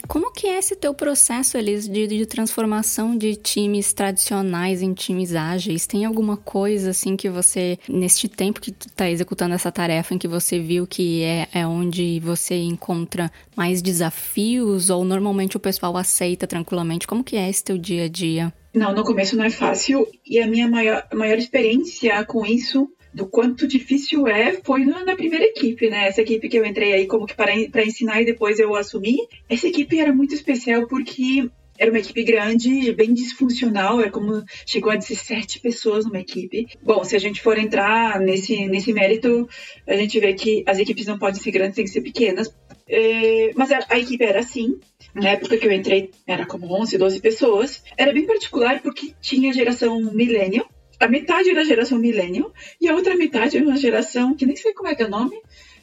[0.07, 5.35] Como que é esse teu processo, Elis, de, de transformação de times tradicionais em times
[5.35, 5.87] ágeis?
[5.87, 10.17] Tem alguma coisa, assim, que você, neste tempo que tu tá executando essa tarefa, em
[10.17, 15.95] que você viu que é, é onde você encontra mais desafios ou normalmente o pessoal
[15.97, 17.07] aceita tranquilamente?
[17.07, 18.53] Como que é esse teu dia a dia?
[18.73, 23.25] Não, no começo não é fácil e a minha maior, maior experiência com isso do
[23.25, 26.07] quanto difícil é foi na primeira equipe, né?
[26.07, 29.15] Essa equipe que eu entrei aí como que para ensinar e depois eu assumi.
[29.49, 34.91] Essa equipe era muito especial porque era uma equipe grande, bem disfuncional, é como chegou
[34.91, 36.67] a 17 pessoas numa equipe.
[36.83, 39.47] Bom, se a gente for entrar nesse, nesse mérito,
[39.87, 42.53] a gente vê que as equipes não podem ser grandes, têm que ser pequenas.
[42.87, 44.77] É, mas a, a, equipe era assim.
[45.13, 47.83] Na época que eu entrei, era como 11, 12 pessoas.
[47.97, 50.67] Era bem particular porque tinha geração millennial,
[50.99, 54.73] a metade da geração millennial e a outra metade era uma geração que nem sei
[54.73, 55.39] como é que é o nome,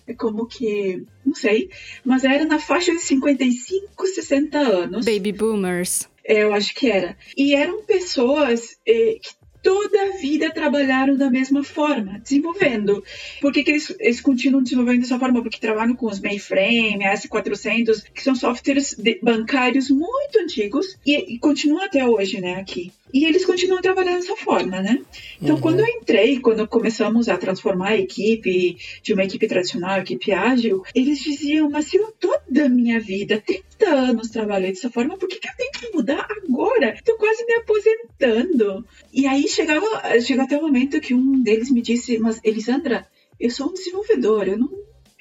[0.07, 1.71] é como que, não sei,
[2.05, 5.05] mas era na faixa de 55, 60 anos.
[5.05, 6.09] Baby boomers.
[6.25, 7.17] É, eu acho que era.
[7.37, 13.03] E eram pessoas eh, que toda a vida trabalharam da mesma forma, desenvolvendo.
[13.41, 15.41] Por que, que eles, eles, continuam desenvolvendo dessa forma?
[15.41, 21.39] Porque trabalham com os mainframe, S400, que são softwares de, bancários muito antigos e, e
[21.39, 22.93] continuam até hoje, né, aqui.
[23.13, 25.03] E eles continuam trabalhando dessa forma, né?
[25.41, 25.61] Então, uhum.
[25.61, 30.83] quando eu entrei, quando começamos a transformar a equipe de uma equipe tradicional, equipe ágil,
[30.95, 35.29] eles diziam, mas se eu toda a minha vida, 30 anos trabalhei dessa forma, por
[35.29, 36.95] que, que eu tenho que mudar agora?
[36.95, 38.87] Estou quase me aposentando.
[39.13, 39.87] E aí chegava,
[40.21, 43.07] chegou até o momento que um deles me disse, mas Elisandra,
[43.39, 44.71] eu sou um desenvolvedor, eu não,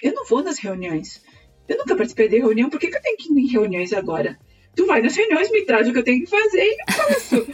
[0.01, 1.21] eu não vou nas reuniões.
[1.67, 4.37] Eu nunca participei de reunião, por que, que eu tenho que ir em reuniões agora?
[4.75, 7.47] Tu vai nas reuniões, me traz o que eu tenho que fazer e eu faço.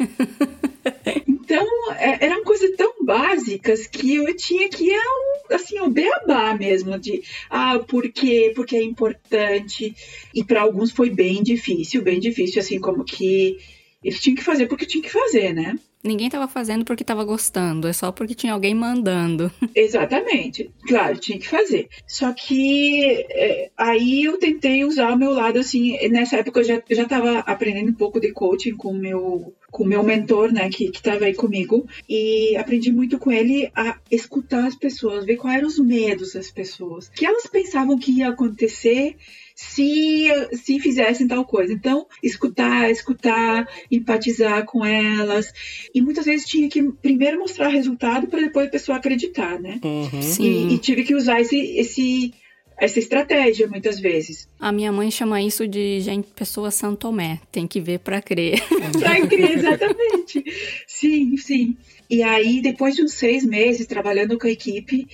[1.27, 6.53] então, é, eram coisas tão básicas que eu tinha que ir ao, assim, o beabá
[6.53, 8.51] mesmo, de ah, por quê?
[8.55, 9.95] Porque é importante.
[10.33, 13.57] E para alguns foi bem difícil, bem difícil, assim, como que
[14.03, 15.77] eles tinham que fazer porque tinham que fazer, né?
[16.03, 19.51] Ninguém estava fazendo porque estava gostando, é só porque tinha alguém mandando.
[19.75, 20.71] Exatamente.
[20.87, 21.89] Claro, tinha que fazer.
[22.07, 25.97] Só que é, aí eu tentei usar o meu lado assim.
[26.09, 30.01] Nessa época eu já, estava aprendendo um pouco de coaching com o meu com meu
[30.01, 35.25] mentor, né, que estava aí comigo, e aprendi muito com ele a escutar as pessoas,
[35.25, 39.17] ver quais eram os medos das pessoas, que elas pensavam que ia acontecer
[39.57, 41.73] se, se fizessem tal coisa.
[41.73, 45.51] Então, escutar, escutar, empatizar com elas.
[45.91, 49.79] E muitas vezes tinha que primeiro mostrar resultado para depois a pessoa acreditar, né?
[49.83, 50.09] Uhum.
[50.39, 52.33] E, e, tive que usar esse, esse,
[52.79, 54.47] essa estratégia muitas vezes.
[54.59, 57.39] A minha mãe chama isso de gente, pessoa Santomé.
[57.51, 58.61] Tem que ver para crer.
[58.99, 60.43] para crer, exatamente.
[60.85, 61.75] Sim, sim.
[62.07, 65.07] E aí, depois de uns seis meses trabalhando com a equipe,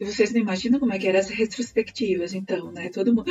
[0.00, 2.88] vocês não imaginam como é que eram as retrospectivas, então, né?
[2.88, 3.30] Todo mundo.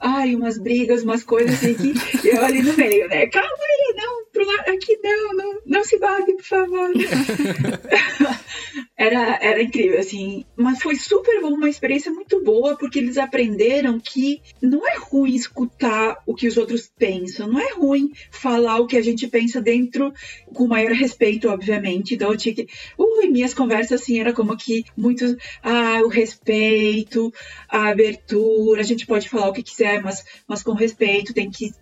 [0.00, 3.26] Ai, umas brigas, umas coisas assim que eu ali no meio, né?
[3.26, 6.90] Calma aí, não, pro lado, aqui não, não, não se bate, por favor.
[8.96, 10.44] era, era incrível, assim.
[10.56, 15.34] Mas foi super bom, uma experiência muito boa, porque eles aprenderam que não é ruim
[15.34, 19.60] escutar o que os outros pensam, não é ruim falar o que a gente pensa
[19.60, 20.12] dentro,
[20.54, 22.14] com maior respeito, obviamente.
[22.14, 22.68] Então eu tinha que.
[22.96, 25.36] Ui, minhas conversas, assim, era como que muito.
[25.62, 27.32] Ah, o respeito,
[27.68, 31.72] a abertura, a gente pode falar o que quiser, mas, mas com respeito, tem que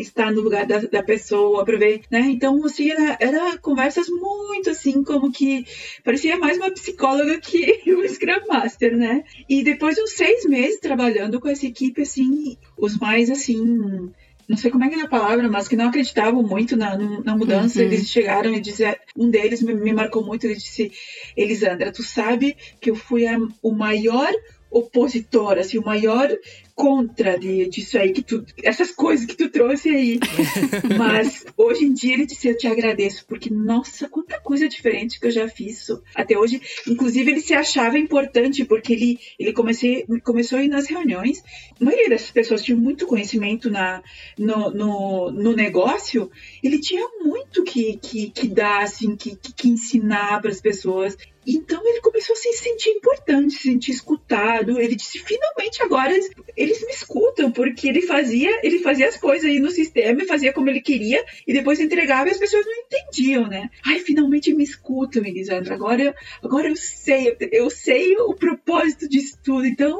[0.00, 2.20] estar no lugar da, da pessoa para ver, né?
[2.20, 5.64] Então, assim, era, era, conversas muito assim, como que
[6.02, 9.24] parecia mais uma psicóloga que o Scrum Master, né?
[9.48, 14.12] E depois de uns seis meses trabalhando com essa equipe, assim, os mais assim.
[14.46, 17.34] Não sei como é que é a palavra, mas que não acreditavam muito na, na
[17.34, 17.78] mudança.
[17.78, 17.86] Uhum.
[17.86, 20.44] Eles chegaram e disseram, um deles me, me marcou muito.
[20.44, 20.92] Ele disse:
[21.34, 24.30] Elisandra, tu sabe que eu fui a, o maior
[24.74, 26.28] opositor, assim, o maior
[26.74, 30.18] contra de, disso aí que tu, essas coisas que tu trouxe aí.
[30.98, 35.26] Mas hoje em dia ele disse, eu te agradeço, porque nossa, quanta coisa diferente que
[35.26, 36.60] eu já fiz até hoje.
[36.86, 41.42] Inclusive ele se achava importante porque ele ele comecei, começou a ir nas reuniões.
[41.80, 44.02] A maioria dessas pessoas tinha muito conhecimento na
[44.36, 46.30] no, no, no negócio.
[46.62, 51.16] Ele tinha muito que que, que dar assim, que, que ensinar para as pessoas.
[51.46, 54.80] Então ele começou a se sentir importante, se sentir escutado.
[54.80, 56.14] Ele disse: finalmente agora
[56.64, 60.68] eles, me escutam, porque ele fazia, ele fazia as coisas aí no sistema, fazia como
[60.68, 63.70] ele queria, e depois entregava e as pessoas não entendiam, né?
[63.86, 65.74] Ai, finalmente me escutam, Elisandra.
[65.74, 69.66] Agora, agora eu sei, eu sei o propósito disso tudo.
[69.66, 69.98] Então,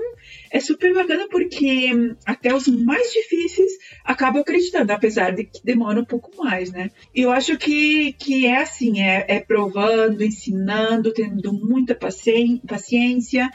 [0.54, 3.72] é super bacana porque até os mais difíceis
[4.04, 6.92] acabam acreditando, apesar de que demora um pouco mais, né?
[7.12, 13.50] E eu acho que, que é assim, é, é provando, ensinando, tendo muita paciência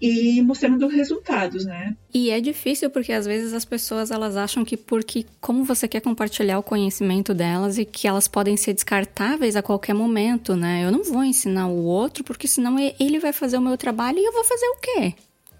[0.00, 1.96] e mostrando resultados, né?
[2.14, 6.02] E é difícil porque às vezes as pessoas elas acham que porque como você quer
[6.02, 10.84] compartilhar o conhecimento delas e que elas podem ser descartáveis a qualquer momento, né?
[10.84, 14.24] Eu não vou ensinar o outro porque senão ele vai fazer o meu trabalho e
[14.24, 15.14] eu vou fazer o quê?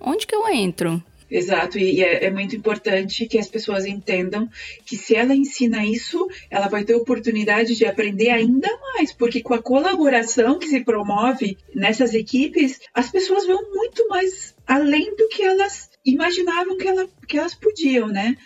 [0.04, 1.02] Onde que eu entro?
[1.30, 4.48] Exato, e é, é, muito importante que as pessoas entendam
[4.84, 9.54] que se ela ensina isso, ela vai ter oportunidade de aprender ainda mais, porque com
[9.54, 15.42] a colaboração que se promove nessas equipes, as pessoas vão muito mais além do que
[15.42, 18.36] elas imaginavam que, ela, que elas podiam, né?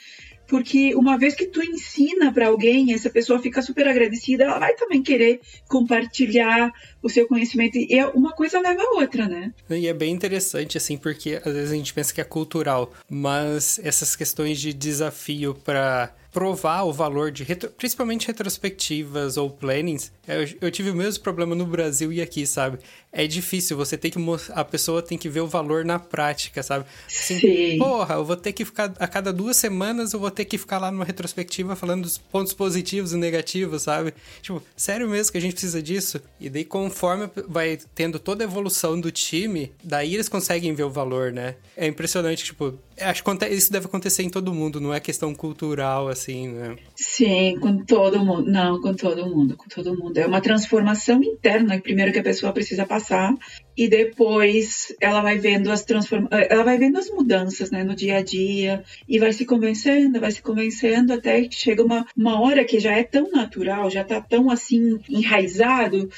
[0.49, 4.75] Porque uma vez que tu ensina para alguém, essa pessoa fica super agradecida, ela vai
[4.75, 9.53] também querer compartilhar o seu conhecimento e é uma coisa leva a outra, né?
[9.71, 13.79] E é bem interessante assim, porque às vezes a gente pensa que é cultural, mas
[13.85, 20.13] essas questões de desafio para provar o valor de retro, principalmente retrospectivas ou plannings.
[20.27, 22.79] Eu, eu, tive o mesmo problema no Brasil e aqui, sabe?
[23.11, 24.19] É difícil, você tem que
[24.53, 26.85] a pessoa tem que ver o valor na prática, sabe?
[27.07, 27.79] Assim, Sim.
[27.79, 30.79] porra, eu vou ter que ficar a cada duas semanas eu vou ter que ficar
[30.79, 34.13] lá numa retrospectiva falando dos pontos positivos e negativos, sabe?
[34.43, 36.21] Tipo, sério mesmo que a gente precisa disso?
[36.39, 40.91] E daí conforme vai tendo toda a evolução do time, daí eles conseguem ver o
[40.91, 41.57] valor, né?
[41.77, 46.09] É impressionante, tipo, Acho que isso deve acontecer em todo mundo, não é questão cultural,
[46.09, 46.77] assim, né?
[46.95, 48.51] Sim, com todo mundo.
[48.51, 50.19] Não, com todo mundo, com todo mundo.
[50.19, 53.35] É uma transformação interna, primeiro que a pessoa precisa passar,
[53.77, 56.29] e depois ela vai vendo as transforma...
[56.31, 60.33] ela vai vendo as mudanças, né, no dia a dia, e vai se convencendo, vai
[60.33, 64.21] se convencendo, até que chega uma, uma hora que já é tão natural, já tá
[64.21, 66.11] tão assim enraizado,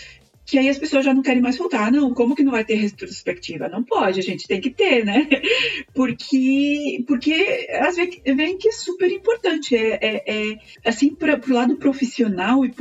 [0.51, 1.92] que aí as pessoas já não querem mais voltar.
[1.92, 3.68] Não, como que não vai ter retrospectiva?
[3.68, 5.28] Não pode, a gente tem que ter, né?
[5.94, 9.76] Porque, porque às vezes vem que é super importante.
[9.76, 12.72] É, é, é assim, para o lado profissional e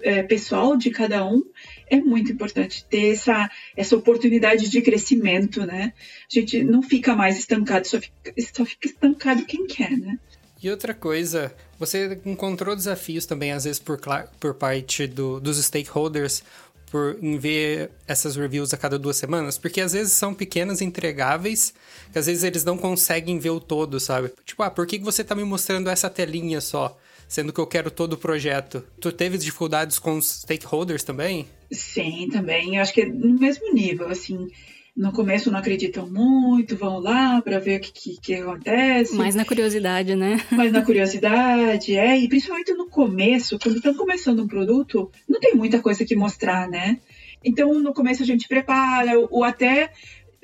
[0.00, 1.42] é, pessoal de cada um,
[1.90, 5.92] é muito importante ter essa, essa oportunidade de crescimento, né?
[6.30, 10.18] A gente não fica mais estancado, só fica, só fica estancado quem quer, né?
[10.62, 14.00] E outra coisa, você encontrou desafios também, às vezes, por,
[14.40, 16.42] por parte do, dos stakeholders
[16.90, 21.74] por em ver essas reviews a cada duas semanas, porque às vezes são pequenas entregáveis,
[22.12, 24.32] que às vezes eles não conseguem ver o todo, sabe?
[24.44, 26.96] Tipo, ah, por que você tá me mostrando essa telinha só?
[27.28, 28.84] Sendo que eu quero todo o projeto.
[29.00, 31.48] Tu teve dificuldades com os stakeholders também?
[31.72, 32.76] Sim, também.
[32.76, 34.48] Eu acho que é no mesmo nível, assim
[34.96, 39.14] no começo não acreditam muito, vão lá para ver o que, que, que, acontece.
[39.14, 40.40] Mais na curiosidade, né?
[40.50, 42.18] Mais na curiosidade, é.
[42.18, 46.66] E principalmente no começo, quando estão começando um produto, não tem muita coisa que mostrar,
[46.68, 46.98] né?
[47.44, 49.92] Então, no começo a gente prepara, ou até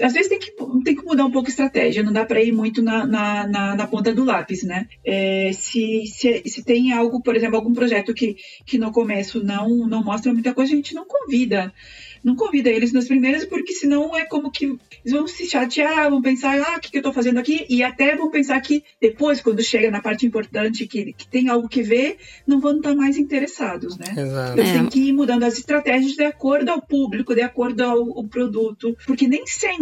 [0.00, 0.52] às vezes tem que,
[0.84, 3.76] tem que mudar um pouco a estratégia, não dá para ir muito na, na, na,
[3.76, 4.86] na, ponta do lápis, né?
[5.04, 9.68] É, se, se, se tem algo, por exemplo, algum projeto que, que no começo não,
[9.86, 11.72] não mostra muita coisa, a gente não convida
[12.22, 16.22] não convida eles nas primeiras, porque senão é como que eles vão se chatear, vão
[16.22, 17.66] pensar, ah, o que, que eu tô fazendo aqui?
[17.68, 21.68] E até vão pensar que depois, quando chega na parte importante, que, que tem algo
[21.68, 24.06] que ver, não vão estar mais interessados, né?
[24.16, 24.52] Exato.
[24.52, 24.72] Então, é.
[24.72, 28.96] tem que ir mudando as estratégias de acordo ao público, de acordo ao, ao produto,
[29.06, 29.81] porque nem sempre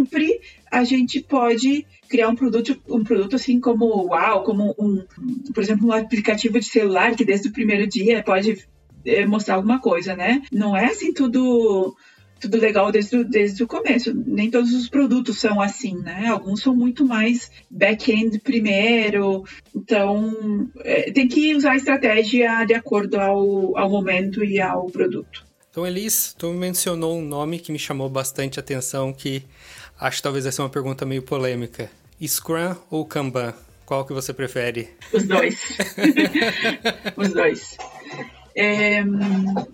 [0.71, 5.05] a gente pode criar um produto, um produto assim como uau, como um,
[5.53, 8.67] por exemplo, um aplicativo de celular que desde o primeiro dia pode
[9.05, 10.41] eh, mostrar alguma coisa, né?
[10.51, 11.95] Não é assim tudo
[12.41, 14.11] tudo legal desde, desde o começo.
[14.13, 16.27] Nem todos os produtos são assim, né?
[16.27, 19.43] Alguns são muito mais back-end primeiro.
[19.75, 25.45] Então, é, tem que usar a estratégia de acordo ao, ao momento e ao produto.
[25.69, 29.43] Então, Elis, tu mencionou um nome que me chamou bastante atenção, que
[30.01, 31.89] acho que talvez vai ser uma pergunta meio polêmica.
[32.21, 33.53] Scrum ou Kanban?
[33.85, 34.89] Qual que você prefere?
[35.13, 35.77] Os dois.
[37.15, 37.77] Os dois.
[38.55, 39.03] É,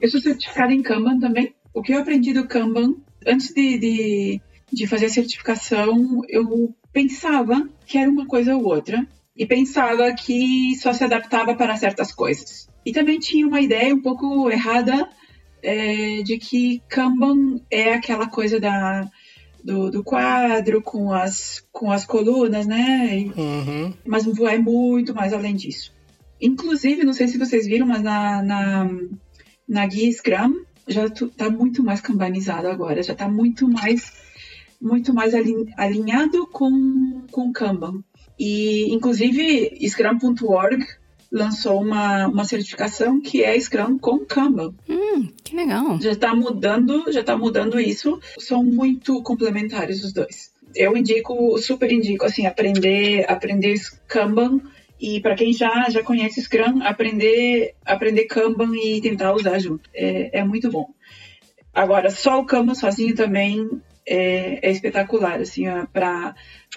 [0.02, 1.56] eu sou certificada em Kanban também.
[1.74, 7.68] O que eu aprendi do Kanban, antes de, de, de fazer a certificação, eu pensava
[7.86, 9.08] que era uma coisa ou outra.
[9.36, 12.68] E pensava que só se adaptava para certas coisas.
[12.84, 15.08] E também tinha uma ideia um pouco errada
[15.62, 19.08] é, de que Kanban é aquela coisa da,
[19.68, 23.26] do, do, quadro com as, com as colunas, né?
[23.36, 23.94] Uhum.
[24.06, 25.94] Mas vai muito mais além disso.
[26.42, 28.90] Inclusive, não sei se vocês viram, mas na, na,
[29.68, 34.14] na guia Scrum já está muito mais cambanizado agora, já está muito mais
[34.80, 35.34] muito mais
[35.76, 38.02] alinhado com, com Kanban.
[38.40, 40.86] E, inclusive, Scrum.org
[41.32, 44.74] lançou uma, uma certificação que é Scrum com Kanban.
[44.90, 46.00] Hum, que legal.
[46.02, 48.20] Já está mudando, já está mudando isso.
[48.40, 50.52] São muito complementares os dois.
[50.76, 53.76] Eu indico, super indico, assim, aprender, aprender
[54.08, 54.62] Kanban
[55.00, 59.90] e para quem já, já conhece Scrum, aprender, aprender Kanban e tentar usar junto.
[59.94, 60.90] É, é muito bom.
[61.74, 63.70] Agora, só o Kanban sozinho também
[64.08, 66.34] é, é espetacular, assim, para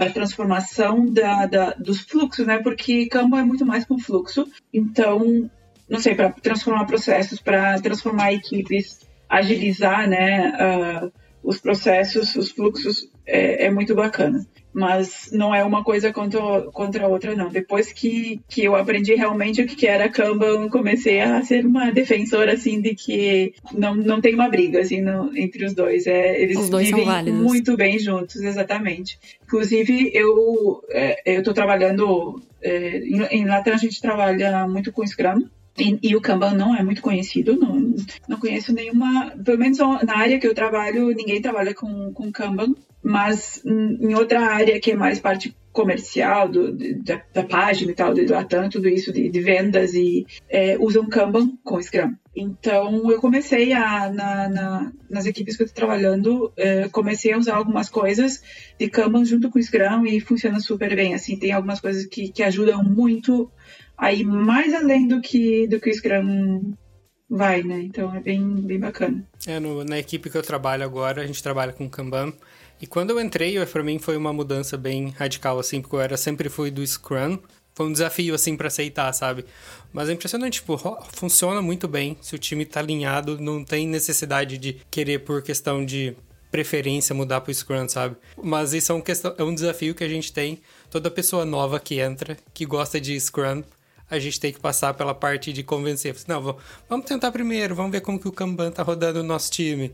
[0.07, 2.59] a transformação da, da, dos fluxos, né?
[2.59, 4.47] Porque Kanban é muito mais um fluxo.
[4.73, 5.51] Então,
[5.89, 10.53] não sei, para transformar processos, para transformar equipes, agilizar, né?
[10.53, 11.13] Uh,
[11.43, 17.05] os processos, os fluxos, é, é muito bacana mas não é uma coisa contra, contra
[17.05, 17.49] a outra, não.
[17.49, 22.53] Depois que, que eu aprendi realmente o que era Kanban, comecei a ser uma defensora,
[22.53, 26.07] assim, de que não, não tem uma briga, assim, no, entre os dois.
[26.07, 29.19] É, eles os dois vivem muito bem juntos, exatamente.
[29.43, 32.41] Inclusive, eu é, eu trabalhando...
[32.63, 36.75] É, em, em Latam, a gente trabalha muito com Scrum, e, e, o Kanban não
[36.75, 37.95] é muito conhecido, não,
[38.29, 42.75] não conheço nenhuma, pelo menos na área que eu trabalho, ninguém trabalha com, com Kanban,
[43.03, 48.13] mas em outra área que é mais parte comercial do, da, da, página e tal,
[48.13, 52.15] de Latam, tudo isso de, de vendas e é, usam Kanban com Scrum.
[52.35, 57.39] Então eu comecei a, na, na, nas equipes que eu estou trabalhando, é, comecei a
[57.39, 58.43] usar algumas coisas
[58.79, 61.15] de Kanban junto com Scrum e funciona super bem.
[61.15, 63.51] Assim, tem algumas coisas que, que ajudam muito
[64.01, 66.75] aí mais além do que do que o Scrum
[67.29, 67.83] vai, né?
[67.83, 69.25] Então é bem, bem bacana.
[69.47, 72.33] É, no, na equipe que eu trabalho agora, a gente trabalha com Kanban.
[72.81, 76.17] E quando eu entrei, para mim foi uma mudança bem radical, assim, porque eu era,
[76.17, 77.39] sempre fui do Scrum.
[77.75, 79.45] Foi um desafio, assim, para aceitar, sabe?
[79.93, 80.77] Mas é impressionante, tipo,
[81.13, 82.17] funciona muito bem.
[82.21, 86.17] Se o time tá alinhado, não tem necessidade de querer, por questão de
[86.51, 88.17] preferência, mudar pro Scrum, sabe?
[88.43, 90.61] Mas isso é um, questão, é um desafio que a gente tem.
[90.91, 93.63] Toda pessoa nova que entra, que gosta de Scrum,
[94.11, 96.17] a gente tem que passar pela parte de convencer.
[96.27, 96.57] Não,
[96.89, 99.93] vamos tentar primeiro, vamos ver como que o Kanban tá rodando no nosso time.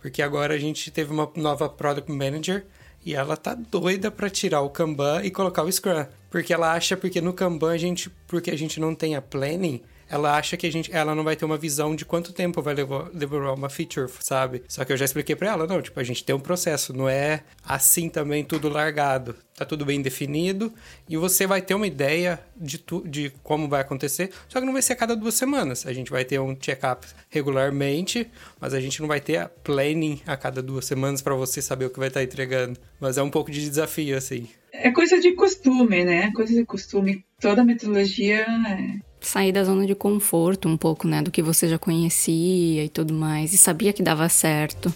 [0.00, 2.64] Porque agora a gente teve uma nova Product Manager
[3.04, 6.06] e ela tá doida para tirar o Kanban e colocar o Scrum.
[6.30, 9.82] Porque ela acha, porque no Kanban a gente, porque a gente não tem a planning,
[10.08, 12.74] ela acha que a gente, ela não vai ter uma visão de quanto tempo vai
[12.74, 14.62] levar, levar uma feature, sabe?
[14.68, 17.08] Só que eu já expliquei para ela, não, tipo, a gente tem um processo, não
[17.08, 19.36] é assim também tudo largado.
[19.54, 20.72] Tá tudo bem definido
[21.08, 24.72] e você vai ter uma ideia de, tu, de como vai acontecer, só que não
[24.72, 25.84] vai ser a cada duas semanas.
[25.84, 28.30] A gente vai ter um check-up regularmente,
[28.60, 31.86] mas a gente não vai ter a planning a cada duas semanas para você saber
[31.86, 32.78] o que vai estar tá entregando.
[33.00, 34.48] Mas é um pouco de desafio, assim.
[34.72, 36.30] É coisa de costume, né?
[36.32, 37.24] Coisa de costume.
[37.40, 41.78] Toda metodologia é sair da zona de conforto um pouco, né, do que você já
[41.78, 44.92] conhecia e tudo mais, e sabia que dava certo.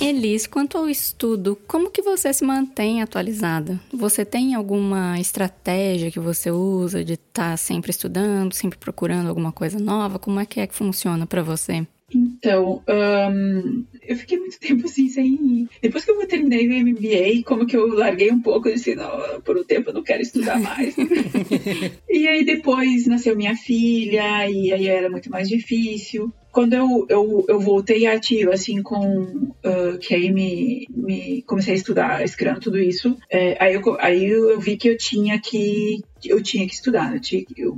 [0.00, 3.80] Elis, quanto ao estudo, como que você se mantém atualizada?
[3.92, 9.50] Você tem alguma estratégia que você usa de estar tá sempre estudando, sempre procurando alguma
[9.50, 10.18] coisa nova?
[10.18, 11.86] Como é que é que funciona para você?
[12.14, 15.68] Então, um, eu fiquei muito tempo assim sem.
[15.82, 19.40] Depois que eu terminei o MBA, como que eu larguei um pouco, eu disse, não,
[19.40, 20.94] por um tempo eu não quero estudar mais.
[22.08, 26.32] e aí depois nasceu minha filha, e aí era muito mais difícil.
[26.52, 31.76] Quando eu, eu, eu voltei ativo, assim, com uh, que aí me, me comecei a
[31.76, 36.42] estudar Scrum, tudo isso, é, aí, eu, aí eu vi que eu tinha que eu
[36.42, 37.76] tinha que estudar, eu tinha, eu,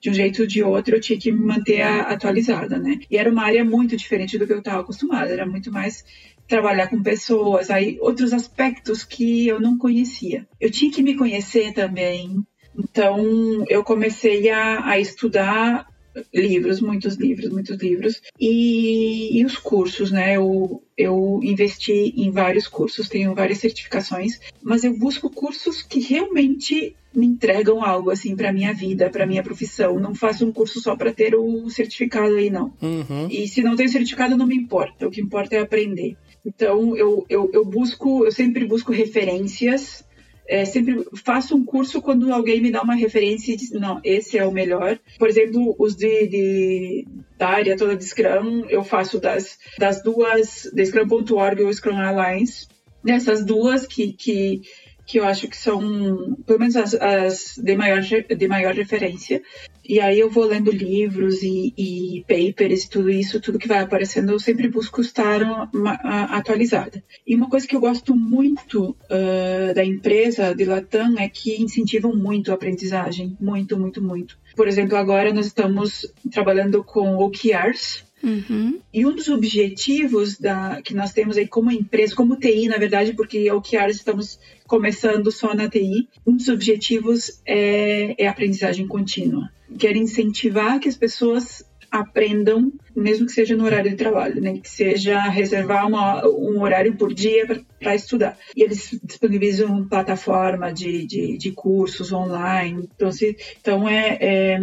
[0.00, 2.98] de um jeito ou de outro eu tinha que me manter atualizada, né?
[3.10, 6.04] E era uma área muito diferente do que eu estava acostumada, era muito mais
[6.46, 10.46] trabalhar com pessoas, aí outros aspectos que eu não conhecia.
[10.60, 12.42] Eu tinha que me conhecer também,
[12.76, 15.86] então eu comecei a, a estudar
[16.32, 18.20] livros, muitos livros, muitos livros.
[18.38, 20.36] E, e, os cursos, né?
[20.36, 26.94] Eu, eu investi em vários cursos, tenho várias certificações, mas eu busco cursos que realmente
[27.14, 29.98] me entregam algo assim para minha vida, para minha profissão.
[29.98, 32.72] Não faço um curso só para ter o certificado aí, não.
[32.80, 33.28] Uhum.
[33.30, 35.06] E se não tem certificado, não me importa.
[35.06, 36.16] O que importa é aprender.
[36.44, 40.04] Então, eu, eu, eu busco, eu sempre busco referências
[40.48, 44.38] é, sempre faço um curso quando alguém me dá uma referência e diz, não, esse
[44.38, 44.98] é o melhor.
[45.18, 50.68] Por exemplo, os de, de da área toda de Scrum, eu faço das, das duas,
[50.72, 52.66] da Scrum.org ou Scrum Alliance,
[53.04, 54.62] dessas duas que, que
[55.08, 59.42] que eu acho que são, pelo menos as, as de, maior, de maior referência.
[59.88, 63.78] E aí eu vou lendo livros e, e papers e tudo isso, tudo que vai
[63.78, 67.02] aparecendo, eu sempre busco estar uma, a, atualizada.
[67.26, 72.14] E uma coisa que eu gosto muito uh, da empresa de Latam é que incentivam
[72.14, 74.38] muito a aprendizagem, muito, muito, muito.
[74.54, 78.80] Por exemplo, agora nós estamos trabalhando com OKRs, Uhum.
[78.92, 83.12] E um dos objetivos da, que nós temos aí como empresa, como TI, na verdade,
[83.12, 88.86] porque o que estamos começando só na TI, um dos objetivos é, é a aprendizagem
[88.86, 89.50] contínua.
[89.78, 94.58] Quer incentivar que as pessoas aprendam, mesmo que seja no horário de trabalho, né?
[94.58, 98.36] que seja reservar uma, um horário por dia para estudar.
[98.56, 102.88] E eles disponibilizam plataforma de, de, de cursos online.
[102.94, 104.60] Então, se, então é, é,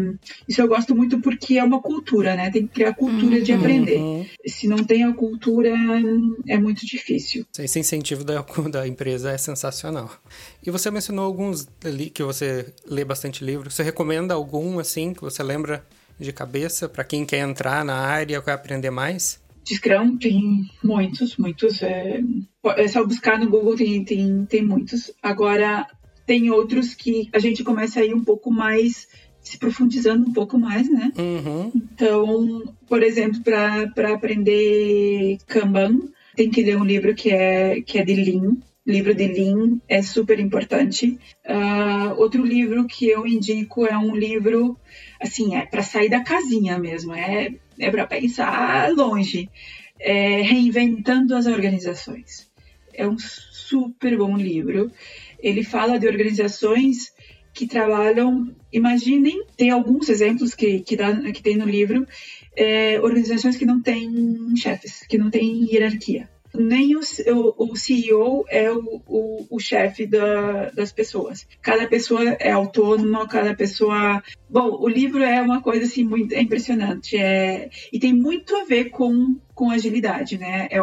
[0.47, 2.51] isso eu gosto muito porque é uma cultura, né?
[2.51, 3.43] Tem que criar cultura uhum.
[3.43, 4.30] de aprender.
[4.45, 5.73] Se não tem a cultura,
[6.47, 7.45] é muito difícil.
[7.57, 10.11] Esse incentivo da, da empresa é sensacional.
[10.65, 13.71] E você mencionou alguns ali que você lê bastante livro.
[13.71, 15.86] Você recomenda algum assim que você lembra
[16.20, 19.43] de cabeça para quem quer entrar na área, quer aprender mais?
[19.63, 21.82] De Scrum tem muitos, muitos.
[21.82, 22.22] É,
[22.78, 25.11] é só buscar no Google, tem, tem, tem muitos.
[25.22, 25.88] Agora,
[26.26, 29.07] tem outros que a gente começa a ir um pouco mais
[29.41, 31.11] se profundizando um pouco mais, né?
[31.18, 31.72] Uhum.
[31.76, 35.99] Então, por exemplo, para aprender Kanban,
[36.36, 38.57] tem que ler um livro que é, que é de Lean.
[38.86, 41.20] livro de Lean é super importante.
[41.45, 44.78] Uh, outro livro que eu indico é um livro
[45.26, 49.49] assim, é para sair da casinha mesmo, é, é para pensar longe,
[49.99, 52.49] é, reinventando as organizações.
[52.93, 54.91] É um super bom livro.
[55.39, 57.13] Ele fala de organizações
[57.53, 62.05] que trabalham, imaginem, tem alguns exemplos que, que, dá, que tem no livro,
[62.55, 64.09] é, organizações que não têm
[64.57, 66.30] chefes, que não têm hierarquia.
[66.58, 71.47] Nem o, o, o CEO é o, o, o chefe da, das pessoas.
[71.62, 74.24] Cada pessoa é autônoma, cada pessoa.
[74.49, 77.18] Bom, o livro é uma coisa assim muito é impressionante.
[77.18, 80.68] É, e tem muito a ver com, com agilidade, né?
[80.72, 80.80] É,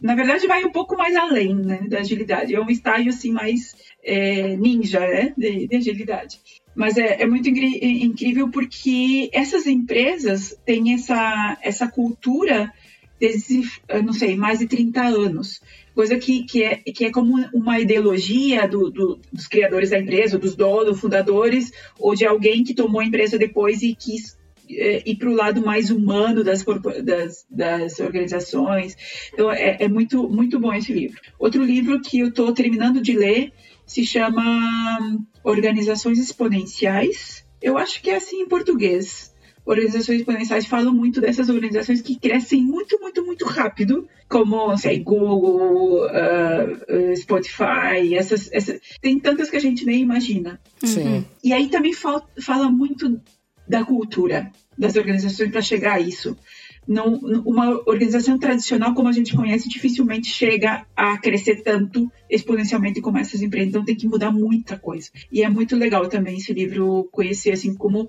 [0.00, 2.54] na verdade, vai um pouco mais além né, da agilidade.
[2.54, 6.38] É um estágio assim mais é, ninja né, de, de agilidade.
[6.74, 12.72] Mas é, é muito incrível porque essas empresas têm essa, essa cultura
[13.24, 13.62] desde,
[14.04, 15.62] não sei, mais de 30 anos.
[15.94, 20.38] Coisa que, que, é, que é como uma ideologia do, do, dos criadores da empresa,
[20.38, 24.36] dos donos, fundadores, ou de alguém que tomou a empresa depois e quis
[24.70, 26.64] é, ir para o lado mais humano das,
[27.02, 28.94] das, das organizações.
[29.32, 31.20] Então, é, é, muito, muito bom esse livro.
[31.38, 33.52] Outro livro que eu estou terminando de ler
[33.86, 37.46] se chama Organizações Exponenciais.
[37.62, 39.33] Eu acho que é assim em português.
[39.66, 46.04] Organizações exponenciais falam muito dessas organizações que crescem muito, muito, muito rápido, como sei, Google,
[46.06, 50.60] uh, Spotify, essas, essas, tem tantas que a gente nem imagina.
[50.82, 51.24] Sim.
[51.42, 53.20] E aí também fala, fala muito
[53.66, 56.36] da cultura das organizações para chegar a isso
[56.86, 63.18] não, uma organização tradicional como a gente conhece dificilmente chega a crescer tanto exponencialmente como
[63.18, 63.68] essas empresas.
[63.68, 65.10] Então tem que mudar muita coisa.
[65.32, 68.08] E é muito legal também esse livro conhecer assim como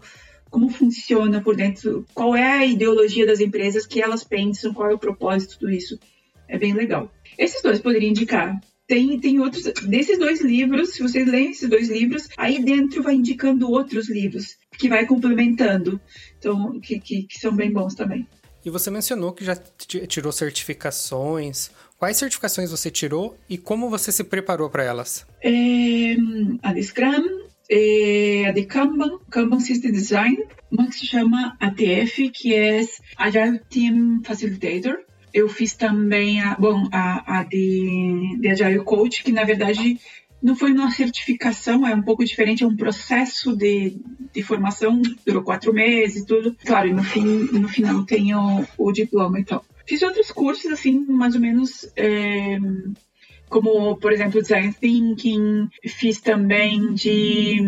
[0.55, 4.93] como funciona por dentro, qual é a ideologia das empresas que elas pensam, qual é
[4.93, 5.99] o propósito tudo isso.
[6.47, 7.11] É bem legal.
[7.37, 8.57] Esses dois poderiam indicar.
[8.87, 13.15] Tem, tem outros, desses dois livros, se vocês lerem esses dois livros, aí dentro vai
[13.15, 15.99] indicando outros livros que vai complementando,
[16.39, 18.25] então que, que, que são bem bons também.
[18.63, 21.69] E você mencionou que já tirou certificações.
[21.99, 25.25] Quais certificações você tirou e como você se preparou para elas?
[25.43, 26.15] É,
[26.63, 30.37] a Scrum, é, de Kanban, Kanban System Design,
[30.71, 32.81] uma que se chama ATF, que é
[33.17, 34.97] Agile Team Facilitator.
[35.33, 39.99] Eu fiz também a, bom, a, a de, de Agile Coach, que na verdade
[40.41, 43.97] não foi uma certificação, é um pouco diferente, é um processo de,
[44.31, 46.55] de formação, durou quatro meses e tudo.
[46.63, 49.65] Claro, e no, fim, no final tem o, o diploma e tal.
[49.87, 52.59] Fiz outros cursos, assim, mais ou menos é,
[53.49, 57.61] como, por exemplo, design thinking, fiz também de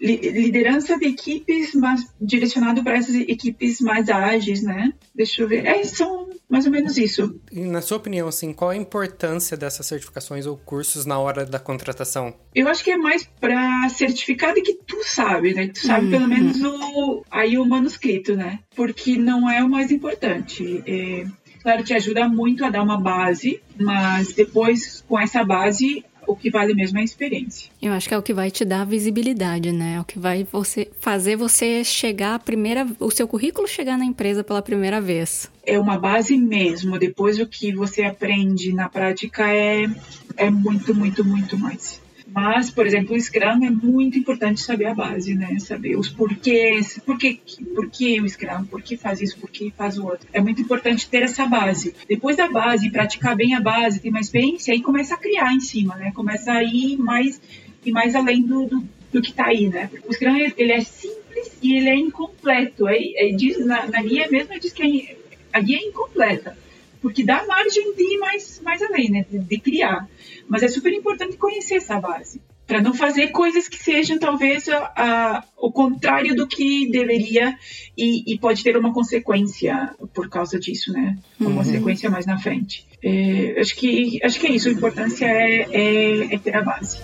[0.00, 4.92] liderança de equipes, mas direcionado para essas equipes mais ágeis, né?
[5.14, 5.66] Deixa eu ver.
[5.66, 7.40] É, são mais ou menos isso.
[7.50, 11.58] E na sua opinião, assim, qual a importância dessas certificações ou cursos na hora da
[11.58, 12.34] contratação?
[12.54, 15.68] Eu acho que é mais para certificar de que tu sabe, né?
[15.68, 16.28] Tu sabe pelo uhum.
[16.28, 18.60] menos o aí o manuscrito, né?
[18.74, 20.82] Porque não é o mais importante.
[20.86, 21.24] É
[21.64, 26.50] Claro, te ajuda muito a dar uma base, mas depois, com essa base, o que
[26.50, 27.70] vale mesmo é a experiência.
[27.80, 29.94] Eu acho que é o que vai te dar visibilidade, né?
[29.94, 34.04] É o que vai você fazer você chegar a primeira, o seu currículo chegar na
[34.04, 35.50] empresa pela primeira vez.
[35.66, 36.98] É uma base mesmo.
[36.98, 39.86] Depois o que você aprende na prática é
[40.36, 42.03] é muito, muito, muito mais.
[42.34, 45.56] Mas, por exemplo, o Scrum é muito importante saber a base, né?
[45.60, 47.40] Saber os porquês, por que,
[47.72, 50.26] por que o Scrum, por que faz isso, por que faz o outro.
[50.32, 51.94] É muito importante ter essa base.
[52.08, 55.60] Depois da base, praticar bem a base, ter mais experiência, aí começa a criar em
[55.60, 56.10] cima, né?
[56.12, 57.40] Começa a ir mais
[57.86, 59.88] e mais além do, do, do que está aí, né?
[60.04, 62.88] O Scrum, ele é simples e ele é incompleto.
[62.88, 65.16] É, é, diz, na, na guia mesmo diz que é,
[65.52, 66.56] a guia é incompleta
[67.04, 69.26] porque dá margem de ir mais, mais além, né?
[69.30, 70.08] De, de criar.
[70.48, 74.92] Mas é super importante conhecer essa base para não fazer coisas que sejam talvez a,
[74.96, 77.56] a, o contrário do que deveria
[77.96, 81.18] e, e, pode ter uma consequência por causa disso, né?
[81.38, 81.56] Uma uhum.
[81.56, 82.86] consequência mais na frente.
[83.02, 84.68] É, acho que acho que é isso.
[84.68, 86.98] A importância é, é, é ter a base.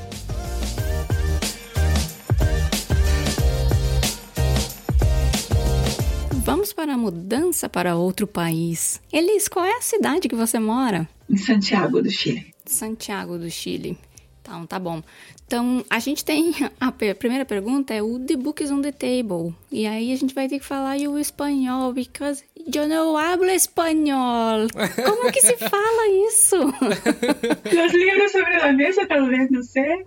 [6.42, 9.00] Vamos para a mudança para outro país.
[9.12, 11.08] Elis, qual é a cidade que você mora?
[11.28, 12.52] Em Santiago do Chile.
[12.70, 13.98] Santiago do Chile.
[14.42, 15.02] Então, tá bom.
[15.46, 16.52] Então, a gente tem.
[16.80, 19.54] A primeira pergunta é o The Book is on the Table.
[19.70, 22.42] E aí a gente vai ter que falar o espanhol, because
[22.74, 24.66] eu não hablo espanhol.
[25.04, 26.56] Como que se fala isso?
[26.66, 30.04] Os livros sobre a mesa, talvez, não sei.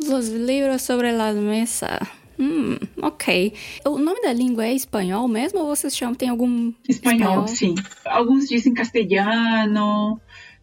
[0.00, 2.00] Os livros sobre a mesa.
[2.38, 3.52] Hum, ok.
[3.84, 6.14] O nome da língua é espanhol mesmo ou vocês chamam?
[6.14, 6.72] Tem algum.
[6.88, 7.48] Espanhol, espanhol?
[7.48, 7.74] sim.
[8.06, 10.18] Alguns dizem castelhano,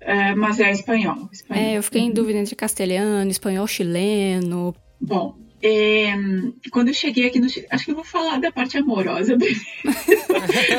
[0.07, 1.63] é, mas é espanhol, espanhol.
[1.65, 4.73] É, eu fiquei em dúvida entre castelhano, espanhol chileno.
[5.01, 6.13] Bom, é,
[6.71, 9.35] quando eu cheguei aqui no Chile, acho que eu vou falar da parte amorosa.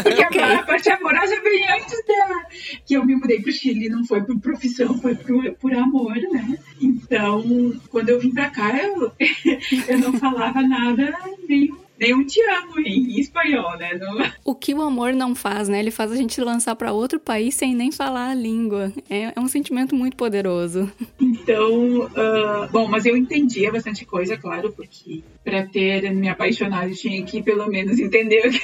[0.03, 0.41] Porque okay.
[0.41, 2.47] a parte amorosa vem antes da.
[2.87, 6.59] Que eu me mudei pro Chile, não foi por profissão, foi por, por amor, né?
[6.81, 9.13] Então, quando eu vim pra cá, eu,
[9.89, 11.13] eu não falava nada
[11.47, 13.95] meio nem um te amo em espanhol, né?
[13.95, 14.33] Não...
[14.45, 15.81] O que o amor não faz, né?
[15.81, 18.93] Ele faz a gente lançar para outro país sem nem falar a língua.
[19.11, 20.91] É, é um sentimento muito poderoso.
[21.21, 27.23] Então, uh, bom, mas eu entendia bastante coisa, claro, porque para ter me apaixonado tinha
[27.25, 28.61] que pelo menos entender o que.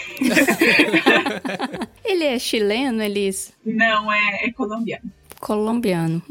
[2.04, 3.52] ele é chileno, Elis?
[3.64, 5.10] Não, é, é colombiano.
[5.40, 6.22] Colombiano.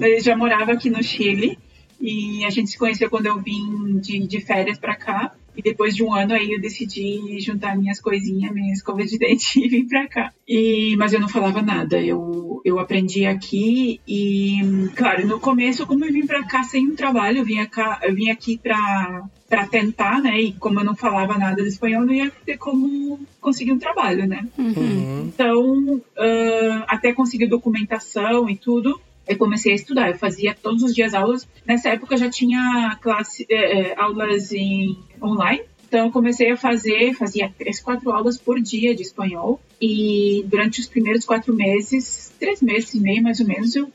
[0.00, 1.58] Ele já morava aqui no Chile
[2.00, 5.34] e a gente se conheceu quando eu vim de, de férias para cá.
[5.56, 9.58] E depois de um ano aí eu decidi juntar minhas coisinhas, minha escova de dente
[9.64, 10.32] e vir pra cá.
[10.46, 12.00] E, mas eu não falava nada.
[12.00, 16.94] Eu, eu aprendi aqui e, claro, no começo, como eu vim pra cá sem um
[16.94, 20.40] trabalho, eu vim, cá, eu vim aqui pra, pra tentar, né?
[20.40, 24.26] E como eu não falava nada de espanhol, não ia ter como conseguir um trabalho,
[24.26, 24.46] né?
[24.58, 25.30] Uhum.
[25.32, 30.10] Então, uh, até conseguir documentação e tudo, eu comecei a estudar.
[30.10, 31.46] Eu fazia todos os dias aulas.
[31.66, 35.62] Nessa época já tinha classe, é, é, aulas em online.
[35.88, 39.60] Então eu comecei a fazer, fazia três, quatro aulas por dia de espanhol.
[39.80, 43.90] E durante os primeiros quatro meses, três meses e meio mais ou menos, eu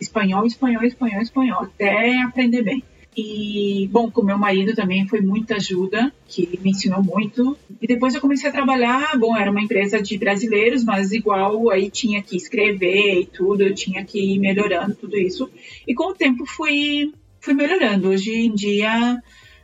[0.00, 2.82] espanhol, espanhol, espanhol, espanhol, até aprender bem.
[3.16, 7.56] E, bom, com meu marido também foi muita ajuda, que me ensinou muito.
[7.80, 11.90] E depois eu comecei a trabalhar, bom, era uma empresa de brasileiros, mas igual aí
[11.90, 15.50] tinha que escrever e tudo, eu tinha que ir melhorando tudo isso.
[15.86, 17.10] E com o tempo fui,
[17.40, 18.10] fui melhorando.
[18.10, 19.22] Hoje em dia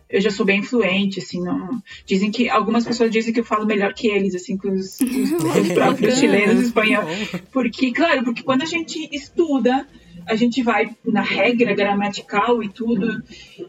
[0.09, 1.83] eu já sou bem fluente, assim, não...
[2.07, 2.49] Dizem que...
[2.49, 6.19] Algumas pessoas dizem que eu falo melhor que eles, assim, que os, os, os próprios
[6.19, 7.31] chilenos, espanhóis.
[7.51, 9.87] Porque, claro, porque quando a gente estuda
[10.27, 13.23] a gente vai na regra gramatical e tudo,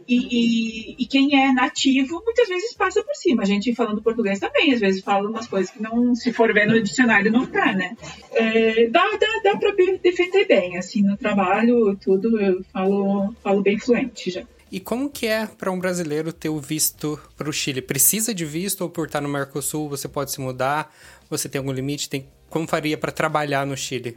[0.08, 3.44] e, e, e, quem é nativo muitas vezes passa por cima.
[3.44, 6.68] A gente falando português também, às vezes fala umas coisas que não, se for ver
[6.68, 7.96] no dicionário, não tá, né?
[8.32, 13.80] É, dá dá, dá para defender bem, assim, no trabalho, tudo, eu falo, falo bem
[13.80, 14.44] fluente já.
[14.74, 17.80] E como que é para um brasileiro ter o visto para o Chile?
[17.80, 20.92] Precisa de visto ou por estar no Mercosul você pode se mudar?
[21.30, 22.10] Você tem algum limite?
[22.10, 24.16] Tem como faria para trabalhar no Chile?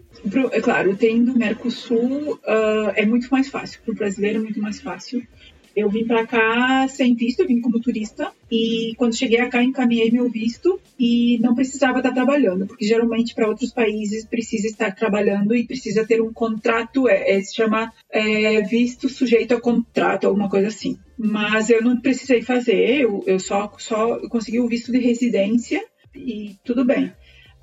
[0.53, 3.81] É claro, tendo Mercosul uh, é muito mais fácil.
[3.83, 5.27] Para o brasileiro é muito mais fácil.
[5.75, 8.31] Eu vim para cá sem visto, eu vim como turista.
[8.51, 13.49] E quando cheguei cá, encaminhei meu visto e não precisava estar trabalhando, porque geralmente para
[13.49, 18.61] outros países precisa estar trabalhando e precisa ter um contrato, é, é se chama é,
[18.63, 20.99] visto sujeito a contrato, alguma coisa assim.
[21.19, 25.83] Mas eu não precisei fazer, eu, eu só, só eu consegui o visto de residência
[26.15, 27.13] e tudo bem.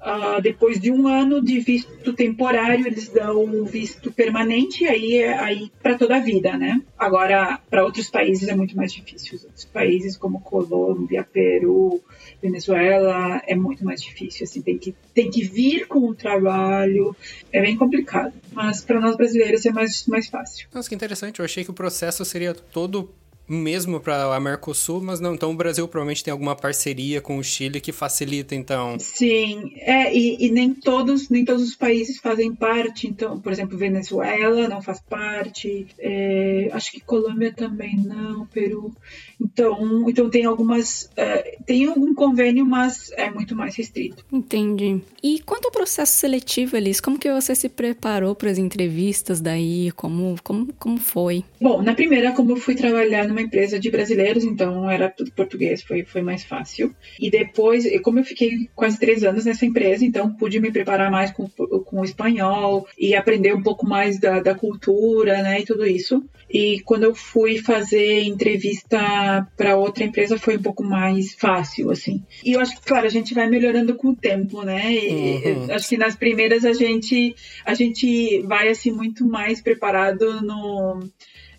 [0.04, 5.40] Uh, depois de um ano de visto temporário, eles dão o visto permanente, aí é
[5.40, 6.82] aí para toda a vida, né?
[7.00, 9.40] Agora, para outros países é muito mais difícil.
[9.42, 12.02] Outros países como Colômbia, Peru,
[12.42, 14.44] Venezuela, é muito mais difícil.
[14.44, 17.16] Assim, tem que, tem que vir com o trabalho,
[17.50, 18.34] é bem complicado.
[18.52, 20.68] Mas para nós brasileiros é mais, mais fácil.
[20.74, 21.40] Nossa, que interessante.
[21.40, 23.10] Eu achei que o processo seria todo
[23.48, 25.34] mesmo para a Mercosul, mas não.
[25.34, 28.98] Então o Brasil provavelmente tem alguma parceria com o Chile que facilita, então.
[29.00, 33.08] Sim, é, e, e, nem todos nem todos os países fazem parte.
[33.08, 35.88] Então, por exemplo, Venezuela não faz parte.
[36.00, 38.94] É, acho que Colômbia também não, Peru.
[39.44, 44.26] Então, então tem algumas é, tem algum convênio, mas é muito mais restrito.
[44.32, 45.02] Entendi.
[45.22, 49.92] E quanto ao processo seletivo, Elis, como que você se preparou para as entrevistas daí?
[49.92, 51.44] Como como como foi?
[51.62, 55.84] Bom, na primeira, como eu fui trabalhar numa empresa de brasileiros, então era tudo português,
[55.84, 56.96] foi, foi mais fácil.
[57.20, 61.32] E depois, como eu fiquei quase três anos nessa empresa, então pude me preparar mais
[61.32, 65.86] com, com o espanhol e aprender um pouco mais da, da cultura, né, e tudo
[65.86, 66.24] isso.
[66.50, 72.24] E quando eu fui fazer entrevista para outra empresa foi um pouco mais fácil, assim.
[72.44, 74.94] E eu acho que, claro, a gente vai melhorando com o tempo, né?
[74.94, 75.72] E, uhum.
[75.72, 81.00] Acho que nas primeiras a gente a gente vai assim muito mais preparado no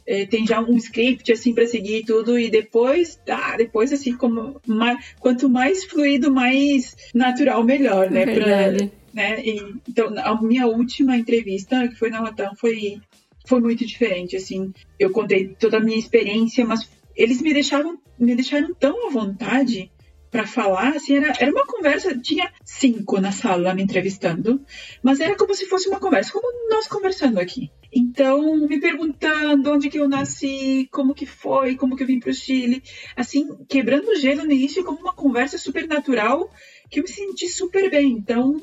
[0.06, 4.60] é, tem já um script assim para seguir tudo e depois tá depois assim como
[4.66, 8.92] mais, quanto mais fluido mais natural melhor né Verdade.
[9.12, 13.00] Pra, né e, então a minha última entrevista que foi na Latam foi
[13.46, 18.34] foi muito diferente assim eu contei toda a minha experiência mas eles me deixaram me
[18.34, 19.90] deixaram tão à vontade
[20.34, 24.60] para falar, assim, era, era uma conversa, tinha cinco na sala me entrevistando,
[25.00, 27.70] mas era como se fosse uma conversa, como nós conversando aqui.
[27.92, 32.30] Então, me perguntando onde que eu nasci, como que foi, como que eu vim para
[32.30, 32.82] o Chile,
[33.14, 36.50] assim, quebrando o gelo no início, como uma conversa super natural,
[36.90, 38.10] que eu me senti super bem.
[38.10, 38.60] Então,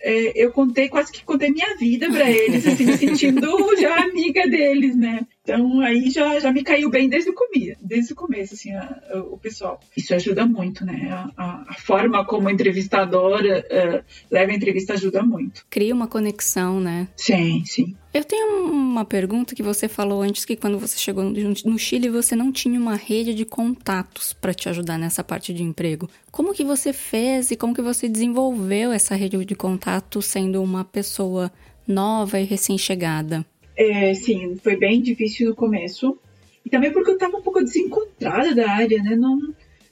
[0.00, 4.48] é, eu contei, quase que contei minha vida para eles, assim, me sentindo já amiga
[4.48, 5.24] deles, né?
[5.44, 8.98] Então aí já, já me caiu bem desde o começo, desde o começo, assim, a,
[9.12, 9.78] a, o pessoal.
[9.94, 11.10] Isso ajuda muito, né?
[11.36, 15.66] A, a forma como entrevistadora uh, leva a entrevista ajuda muito.
[15.68, 17.06] Cria uma conexão, né?
[17.14, 17.94] Sim, sim.
[18.14, 22.34] Eu tenho uma pergunta que você falou antes que quando você chegou no Chile você
[22.34, 26.08] não tinha uma rede de contatos para te ajudar nessa parte de emprego.
[26.30, 30.84] Como que você fez e como que você desenvolveu essa rede de contato sendo uma
[30.84, 31.52] pessoa
[31.86, 33.44] nova e recém-chegada?
[33.76, 36.18] É, sim, foi bem difícil no começo.
[36.64, 39.14] E também porque eu estava um pouco desencontrada da área, né?
[39.16, 39.38] Não,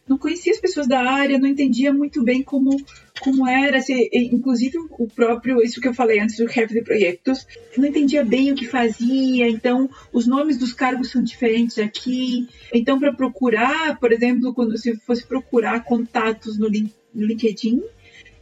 [0.09, 2.77] não conhecia as pessoas da área, não entendia muito bem como,
[3.21, 7.47] como era, se, inclusive o próprio, isso que eu falei antes do chefe de projetos,
[7.77, 12.49] não entendia bem o que fazia, então os nomes dos cargos são diferentes aqui.
[12.73, 17.83] Então, para procurar, por exemplo, quando se fosse procurar contatos no, no LinkedIn,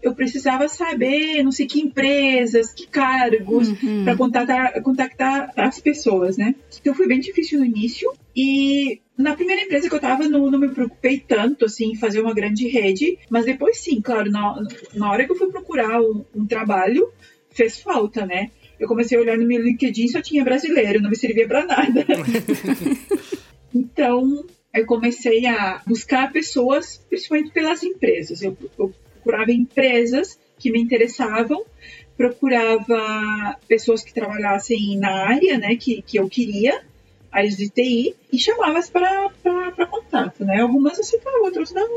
[0.03, 4.05] eu precisava saber, não sei que empresas, que cargos, uhum.
[4.05, 6.55] para contactar, contactar as pessoas, né?
[6.80, 8.11] Então foi bem difícil no início.
[8.34, 12.20] E na primeira empresa que eu estava, não, não me preocupei tanto, assim, em fazer
[12.20, 13.18] uma grande rede.
[13.28, 14.57] Mas depois, sim, claro, na,
[14.94, 17.12] na hora que eu fui procurar um, um trabalho,
[17.51, 18.51] fez falta, né?
[18.78, 22.07] Eu comecei a olhar no meu LinkedIn só tinha brasileiro, não me servia para nada.
[23.74, 28.40] então, eu comecei a buscar pessoas, principalmente pelas empresas.
[28.40, 31.64] Eu, eu procurava empresas que me interessavam,
[32.16, 36.83] procurava pessoas que trabalhassem na área, né, que, que eu queria,
[37.31, 40.61] áreas de TI, e chamava-as para contato, né?
[40.61, 41.89] Algumas aceitavam, outras não,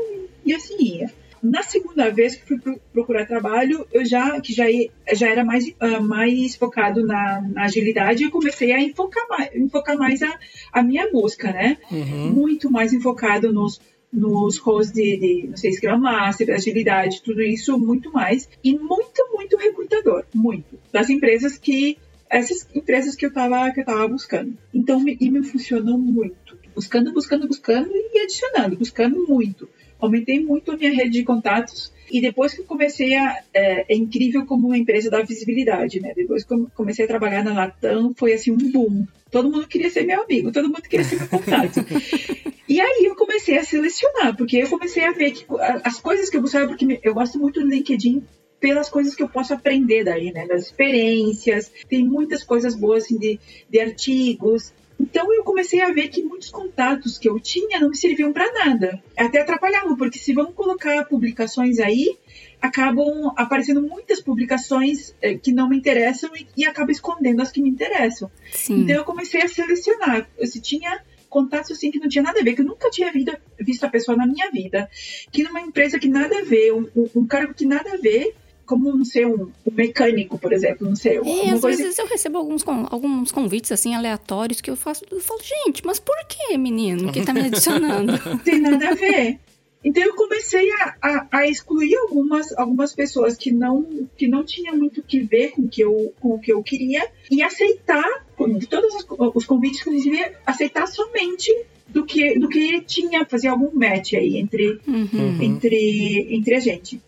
[0.44, 1.12] e assim ia.
[1.42, 2.58] Na segunda vez que fui
[2.90, 4.64] procurar trabalho, eu já que já,
[5.12, 9.98] já era mais, uh, mais focado na, na, agilidade, eu comecei a enfocar mais, enfocar
[9.98, 10.38] mais a,
[10.72, 11.76] a minha busca, né?
[11.90, 12.30] Uhum.
[12.30, 13.78] Muito mais enfocado nos
[14.14, 18.48] nos roles de, de não sei, Scrum Master, agilidade, tudo isso, muito mais.
[18.62, 20.78] E muito, muito recrutador, muito.
[20.92, 21.98] Das empresas que,
[22.30, 24.56] essas empresas que eu estava que eu tava buscando.
[24.72, 26.56] Então, e me funcionou muito.
[26.74, 29.68] Buscando, buscando, buscando e adicionando, buscando muito.
[30.00, 33.42] Aumentei muito a minha rede de contatos e depois que comecei a.
[33.52, 36.12] É, é, incrível como uma empresa dá visibilidade, né?
[36.14, 39.04] Depois que comecei a trabalhar na Latam, foi assim um boom.
[39.32, 41.80] Todo mundo queria ser meu amigo, todo mundo queria ser meu contato.
[42.68, 45.44] e aí eu comecei a selecionar, porque eu comecei a ver que
[45.82, 48.22] as coisas que eu buscava, porque eu gosto muito do LinkedIn
[48.60, 50.46] pelas coisas que eu posso aprender daí, né?
[50.46, 56.08] Das experiências, tem muitas coisas boas assim, de, de artigos, então eu comecei a ver
[56.08, 59.02] que muitos contatos que eu tinha não me serviam para nada.
[59.16, 62.16] Até atrapalhavam, porque se vamos colocar publicações aí,
[62.60, 67.60] acabam aparecendo muitas publicações eh, que não me interessam e, e acaba escondendo as que
[67.60, 68.30] me interessam.
[68.52, 68.82] Sim.
[68.82, 70.28] Então eu comecei a selecionar.
[70.44, 73.40] Se tinha contatos assim que não tinha nada a ver, que eu nunca tinha vida,
[73.58, 74.88] visto a pessoa na minha vida,
[75.32, 78.34] que numa empresa que nada a ver, um, um cargo que nada a ver,
[78.64, 81.18] como não sei, um, um, mecânico, por exemplo, não sei.
[81.18, 81.82] É, às coisa...
[81.82, 85.98] vezes eu recebo alguns, alguns convites assim aleatórios que eu faço, eu falo, gente, mas
[85.98, 88.12] por que, menino, que tá me adicionando?
[88.44, 89.38] Tem nada a ver.
[89.84, 94.74] Então eu comecei a, a, a, excluir algumas, algumas pessoas que não, que não tinham
[94.76, 98.24] muito que ver com, que eu, com o que eu queria e aceitar,
[98.58, 101.54] de todos os, os convites, inclusive, aceitar somente
[101.86, 105.42] do que, do que tinha, fazer algum match aí entre, uhum.
[105.42, 107.00] entre, entre a gente.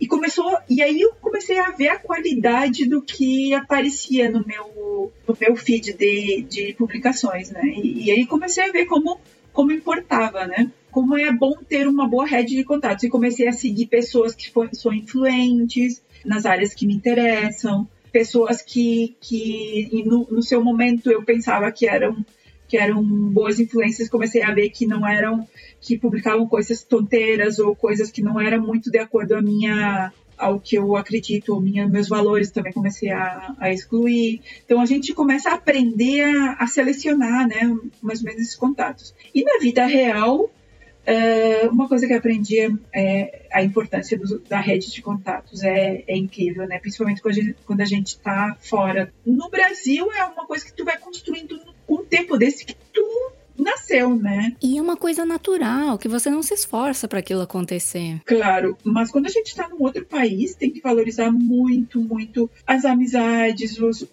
[0.00, 5.12] E começou, e aí eu comecei a ver a qualidade do que aparecia no meu,
[5.26, 7.62] no meu feed de, de publicações, né?
[7.64, 9.20] E, e aí comecei a ver como,
[9.52, 10.70] como importava, né?
[10.90, 13.04] Como é bom ter uma boa rede de contatos.
[13.04, 19.16] E comecei a seguir pessoas que são influentes nas áreas que me interessam, pessoas que,
[19.20, 22.24] que no, no seu momento eu pensava que eram
[22.66, 25.46] que eram boas influências, comecei a ver que não eram,
[25.84, 30.58] que publicavam coisas tonteiras ou coisas que não eram muito de acordo a minha ao
[30.58, 34.40] que eu acredito, minha, meus valores também comecei a, a, excluir.
[34.64, 37.60] Então a gente começa a aprender a, a, selecionar, né,
[38.02, 39.14] mais ou menos esses contatos.
[39.32, 44.58] E na vida real, uh, uma coisa que aprendi é, é a importância do, da
[44.58, 45.62] rede de contatos.
[45.62, 47.22] É, é incrível, né, principalmente
[47.64, 49.12] quando a gente está fora.
[49.24, 53.33] No Brasil é uma coisa que tu vai construindo com um tempo desse que tu
[53.58, 54.54] nasceu, né?
[54.62, 58.20] E é uma coisa natural, que você não se esforça para aquilo acontecer.
[58.24, 62.84] Claro, mas quando a gente está num outro país, tem que valorizar muito, muito as
[62.84, 64.06] amizades, os,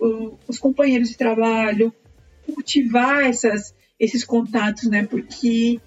[0.48, 1.94] os companheiros de trabalho,
[2.46, 5.06] cultivar essas, esses contatos, né?
[5.06, 5.80] Porque,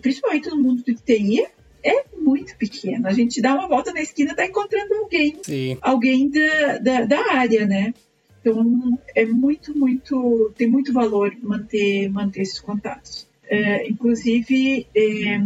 [0.00, 1.46] principalmente no mundo do TI,
[1.82, 3.08] é muito pequeno.
[3.08, 5.78] A gente dá uma volta na esquina, tá encontrando alguém, Sim.
[5.80, 7.94] alguém da, da, da área, né?
[8.40, 13.28] Então, é muito, muito, tem muito valor manter, manter esses contatos.
[13.48, 15.40] É, inclusive, é,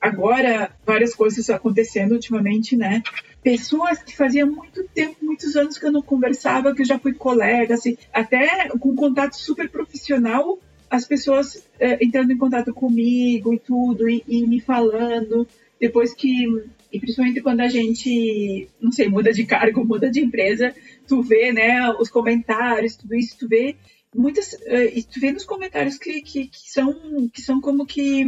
[0.00, 3.02] agora, várias coisas acontecendo ultimamente, né?
[3.42, 7.14] Pessoas que fazia muito tempo, muitos anos que eu não conversava, que eu já fui
[7.14, 10.58] colega, assim, até com contato super profissional,
[10.90, 15.48] as pessoas é, entrando em contato comigo e tudo, e, e me falando,
[15.80, 16.46] depois que
[16.92, 20.74] e principalmente quando a gente, não sei, muda de cargo, muda de empresa,
[21.06, 23.76] tu vê, né, os comentários, tudo isso, tu vê
[24.14, 28.24] muitas, uh, tu vê nos comentários que, que, que, são, que são como que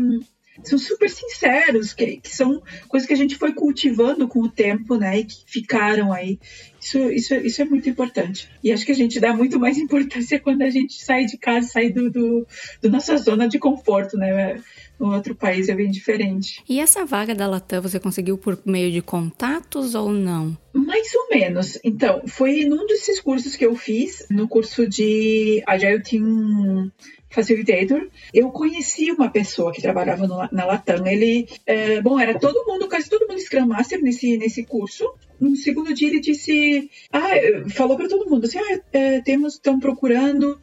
[0.62, 4.96] são super sinceros, que, que, são coisas que a gente foi cultivando com o tempo,
[4.96, 5.20] né?
[5.20, 6.38] E que ficaram aí.
[6.80, 8.48] Isso, isso, isso é muito importante.
[8.62, 11.68] E acho que a gente dá muito mais importância quando a gente sai de casa,
[11.68, 12.46] sai do, do,
[12.82, 14.60] do nossa zona de conforto, né?
[14.98, 16.62] No outro país é bem diferente.
[16.68, 20.56] E essa vaga da Latam você conseguiu por meio de contatos ou não?
[20.72, 21.78] Mais ou menos.
[21.84, 26.90] Então, foi num desses cursos que eu fiz, no curso de Agile Team
[27.30, 31.06] facilitator, eu conheci uma pessoa que trabalhava no, na Latam.
[31.06, 35.04] Ele, é, bom, era todo mundo, quase todo mundo Scrum Master nesse, nesse curso.
[35.38, 37.30] No segundo dia ele disse, ah,
[37.70, 40.60] falou para todo mundo assim, ah, é, temos, estão procurando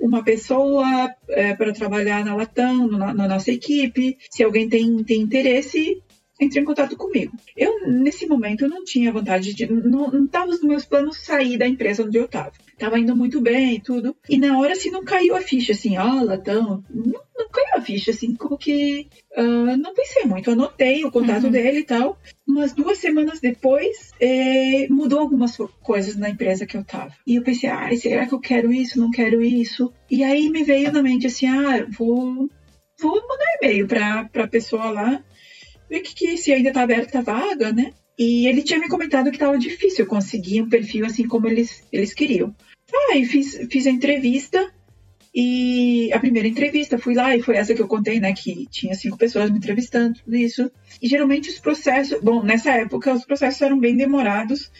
[0.00, 4.16] uma pessoa é, para trabalhar na Latam, na, na, nossa equipe.
[4.30, 6.02] Se alguém tem, tem interesse,
[6.40, 7.36] entre em contato comigo.
[7.56, 9.66] Eu, nesse momento, não tinha vontade de.
[9.66, 12.52] Não estava nos meus planos sair da empresa onde eu estava.
[12.72, 14.14] Estava indo muito bem e tudo.
[14.28, 16.84] E na hora, assim, não caiu a ficha, assim, ah, Latão.
[16.88, 19.08] Não, não caiu a ficha, assim, como que.
[19.36, 20.50] Uh, não pensei muito.
[20.50, 21.50] Anotei o contato uhum.
[21.50, 22.16] dele e tal.
[22.46, 27.12] Umas duas semanas depois, é, mudou algumas coisas na empresa que eu estava.
[27.26, 28.98] E eu pensei, ah, será que eu quero isso?
[28.98, 29.92] Não quero isso?
[30.08, 32.48] E aí me veio na mente assim, ah, vou
[33.00, 35.22] vou mandar e-mail para a pessoa lá
[35.88, 37.92] ver que, que se ainda está aberta a vaga, né?
[38.18, 42.12] E ele tinha me comentado que estava difícil conseguir um perfil assim como eles, eles
[42.12, 42.54] queriam.
[42.92, 44.72] Ah, e fiz, fiz a entrevista
[45.34, 48.32] e a primeira entrevista fui lá e foi essa que eu contei, né?
[48.32, 50.70] Que tinha cinco pessoas me entrevistando, tudo isso.
[51.00, 54.70] E geralmente os processos, bom, nessa época os processos eram bem demorados.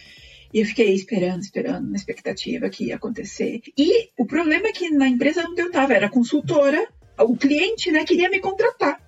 [0.53, 3.61] E eu fiquei esperando, esperando, na expectativa que ia acontecer.
[3.77, 6.89] E o problema é que na empresa onde eu estava, era consultora,
[7.21, 8.99] o cliente, né, queria me contratar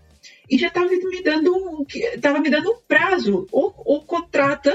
[0.50, 1.84] e já estava me dando um,
[2.20, 3.46] tava me dando um prazo.
[3.52, 4.74] Ou, ou contrata,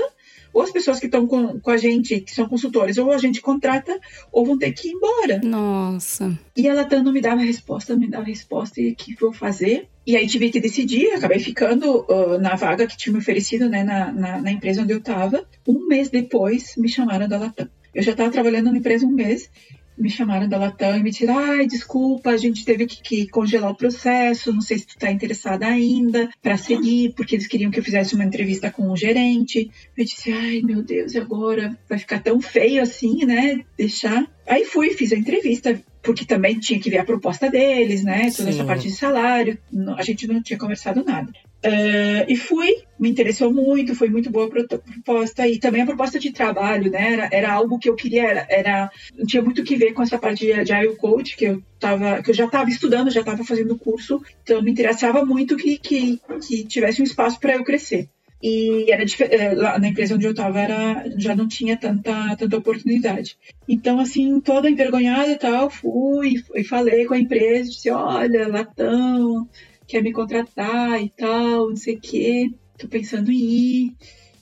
[0.54, 3.42] ou as pessoas que estão com, com a gente, que são consultores, ou a gente
[3.42, 4.00] contrata,
[4.32, 5.42] ou vão ter que ir embora.
[5.44, 6.40] Nossa.
[6.56, 9.90] E ela não me dava resposta, não me dava resposta, e o que vou fazer?
[10.08, 13.84] E aí tive que decidir, acabei ficando uh, na vaga que tinha me oferecido, né,
[13.84, 15.46] na, na, na empresa onde eu estava.
[15.68, 17.68] Um mês depois, me chamaram da Latam.
[17.94, 19.50] Eu já estava trabalhando na empresa um mês
[19.98, 23.72] me chamaram da Latam e me disseram, ai, desculpa, a gente teve que, que, congelar
[23.72, 27.80] o processo, não sei se tu tá interessada ainda para seguir, porque eles queriam que
[27.80, 29.72] eu fizesse uma entrevista com o gerente.
[29.98, 31.78] Eu disse, ai, meu Deus, e agora?
[31.90, 33.64] Vai ficar tão feio assim, né?
[33.78, 34.26] Deixar.
[34.48, 38.32] Aí fui, fiz a entrevista, porque também tinha que ver a proposta deles, né?
[38.32, 38.58] Toda Sim.
[38.58, 39.58] essa parte de salário.
[39.98, 41.32] A gente não tinha conversado nada.
[41.66, 46.20] Uh, e fui, me interessou muito, foi muito boa a proposta e também a proposta
[46.20, 47.14] de trabalho, né?
[47.14, 48.92] Era, era algo que eu queria, era, era
[49.26, 52.36] tinha muito que ver com essa parte de Agile Coach que eu tava, que eu
[52.36, 57.02] já estava estudando, já estava fazendo curso, então me interessava muito que, que, que tivesse
[57.02, 58.10] um espaço para eu crescer.
[58.44, 62.58] E era eh, lá na empresa onde eu estava era já não tinha tanta tanta
[62.58, 63.40] oportunidade.
[63.68, 69.50] Então assim, toda envergonhada e tal, fui e falei com a empresa, disse, olha, latão
[69.88, 73.96] quer me contratar e tal, não sei o quê, tô pensando em ir.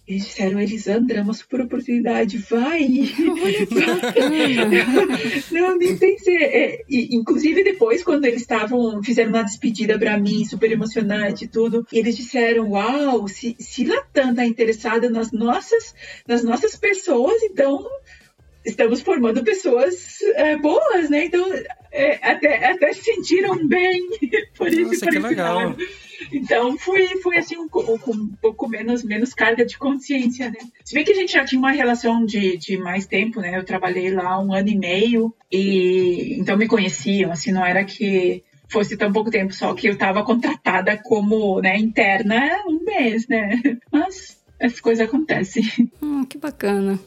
[0.06, 2.90] Eles disseram, Elisandra, é uma super oportunidade, vai!
[5.50, 6.44] não, nem pensei.
[6.44, 11.48] É, e, inclusive, depois, quando eles estavam, fizeram uma despedida para mim, super emocionante e
[11.48, 15.96] tudo, e eles disseram, uau, se, se Latam tá interessada nas nossas,
[16.28, 17.88] nas nossas pessoas, então
[18.66, 21.26] estamos formando pessoas é, boas, né?
[21.26, 21.46] Então,
[21.92, 24.10] é, até, até se sentiram bem
[24.58, 24.84] por isso.
[24.84, 25.76] Nossa, que legal.
[26.32, 30.60] Então fui, fui assim um, com um pouco menos, menos carga de consciência, né?
[30.84, 33.58] Se bem que a gente já tinha uma relação de, de mais tempo, né?
[33.58, 38.44] Eu trabalhei lá um ano e meio e então me conheciam, assim, não era que
[38.70, 43.62] fosse tão pouco tempo, só que eu estava contratada como né, interna um mês, né?
[43.92, 45.64] Mas essas coisas acontecem.
[46.02, 47.00] Hum, que bacana.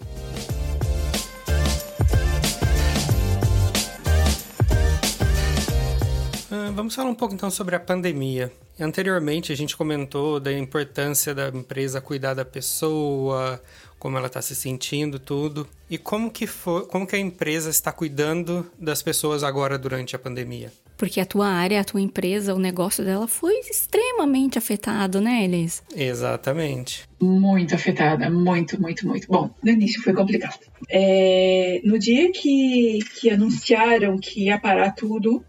[6.72, 8.52] Vamos falar um pouco então sobre a pandemia.
[8.78, 13.62] Anteriormente a gente comentou da importância da empresa cuidar da pessoa,
[13.98, 15.66] como ela está se sentindo, tudo.
[15.88, 20.18] E como que for, como que a empresa está cuidando das pessoas agora durante a
[20.18, 20.72] pandemia?
[20.96, 25.82] Porque a tua área, a tua empresa, o negócio dela foi extremamente afetado, né, Elis?
[25.94, 27.06] Exatamente.
[27.20, 29.28] Muito afetada, muito, muito, muito.
[29.28, 30.58] Bom, no início foi complicado.
[30.88, 35.44] É, no dia que, que anunciaram que ia parar tudo,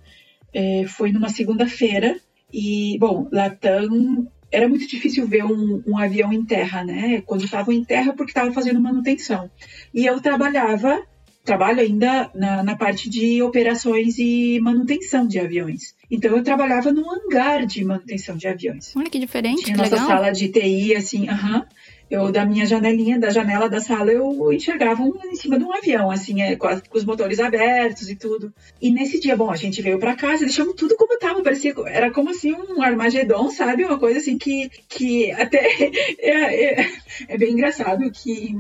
[0.54, 2.20] é, foi numa segunda-feira
[2.54, 7.22] e, bom, Latam era muito difícil ver um, um avião em terra, né?
[7.26, 9.52] Quando estavam em terra, porque estavam fazendo manutenção.
[9.94, 11.02] E eu trabalhava
[11.44, 15.96] trabalho ainda na, na parte de operações e manutenção de aviões.
[16.12, 18.94] Então eu trabalhava num hangar de manutenção de aviões.
[18.96, 20.08] Olha que diferente, Tinha que nossa legal.
[20.08, 21.66] sala de TI, assim, aham.
[22.10, 25.74] Eu, da minha janelinha, da janela da sala, eu enxergava um em cima de um
[25.74, 28.54] avião, assim, é, com, os motores abertos e tudo.
[28.82, 32.10] E nesse dia, bom, a gente veio pra casa, deixamos tudo como tava, parecia, era
[32.12, 33.84] como assim um Armagedon, sabe?
[33.84, 35.60] Uma coisa assim que, que até
[36.20, 36.92] é, é,
[37.28, 38.56] é bem engraçado que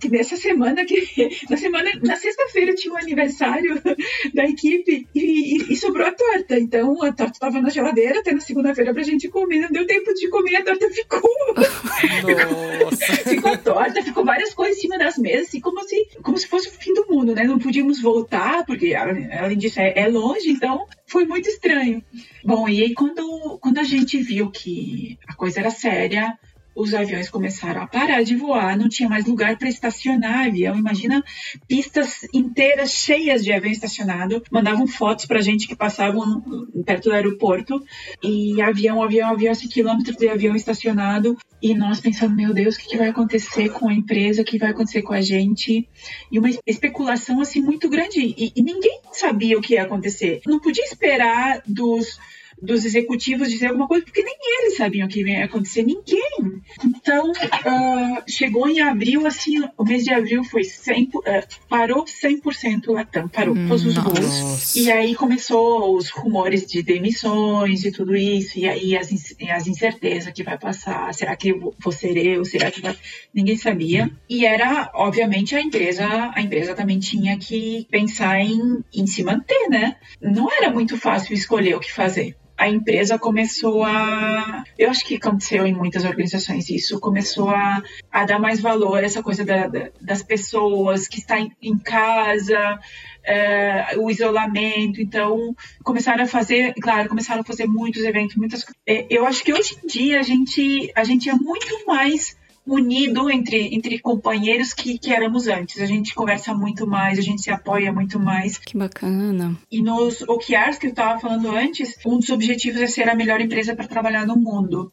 [0.00, 0.96] que nessa semana que
[1.48, 3.80] na semana na sexta-feira tinha o aniversário
[4.34, 8.32] da equipe e, e- e sobrou a torta então a torta estava na geladeira até
[8.32, 11.22] na segunda-feira pra gente comer não deu tempo de comer a torta ficou
[13.24, 16.68] ficou torta, ficou várias coisas em cima das mesas, assim, como se, como se fosse
[16.68, 17.44] o fim do mundo, né?
[17.44, 22.02] Não podíamos voltar, porque além disso é, é longe, então foi muito estranho.
[22.44, 26.38] Bom, e aí quando, quando a gente viu que a coisa era séria,
[26.76, 30.76] os aviões começaram a parar de voar, não tinha mais lugar para estacionar avião.
[30.76, 31.24] Imagina
[31.66, 34.42] pistas inteiras cheias de avião estacionado.
[34.50, 36.44] Mandavam fotos para gente que passavam
[36.84, 37.82] perto do aeroporto
[38.22, 41.38] e avião, avião, avião, assim, quilômetros de avião estacionado.
[41.62, 44.42] E nós pensando, meu Deus, o que, que vai acontecer com a empresa?
[44.42, 45.88] O que vai acontecer com a gente?
[46.30, 48.20] E uma especulação assim muito grande.
[48.20, 50.42] E, e ninguém sabia o que ia acontecer.
[50.46, 52.18] Não podia esperar dos
[52.60, 56.62] dos executivos dizer alguma coisa, porque nem eles sabiam o que ia acontecer, ninguém.
[56.84, 61.22] Então, uh, chegou em abril, assim, o mês de abril foi 100, uh,
[61.68, 64.74] parou 100% o Latam, parou hum, todos os voos.
[64.74, 69.08] E aí começou os rumores de demissões e tudo isso, e aí as,
[69.50, 72.96] as incertezas que vai passar, será que vou ser eu, será que vai...
[73.34, 74.10] Ninguém sabia.
[74.28, 79.68] E era, obviamente, a empresa, a empresa também tinha que pensar em, em se manter,
[79.68, 79.96] né?
[80.20, 84.64] Não era muito fácil escolher o que fazer a empresa começou a.
[84.78, 89.06] Eu acho que aconteceu em muitas organizações isso, começou a, a dar mais valor a
[89.06, 92.78] essa coisa da, da, das pessoas que estão em, em casa,
[93.22, 95.00] é, o isolamento.
[95.02, 95.54] Então,
[95.84, 99.76] começaram a fazer, claro, começaram a fazer muitos eventos, muitas é, Eu acho que hoje
[99.82, 102.36] em dia a gente, a gente é muito mais
[102.66, 105.80] unido entre, entre companheiros que, que éramos antes.
[105.80, 108.58] A gente conversa muito mais, a gente se apoia muito mais.
[108.58, 109.56] Que bacana.
[109.70, 113.40] E nos OKRs que eu estava falando antes, um dos objetivos é ser a melhor
[113.40, 114.92] empresa para trabalhar no mundo.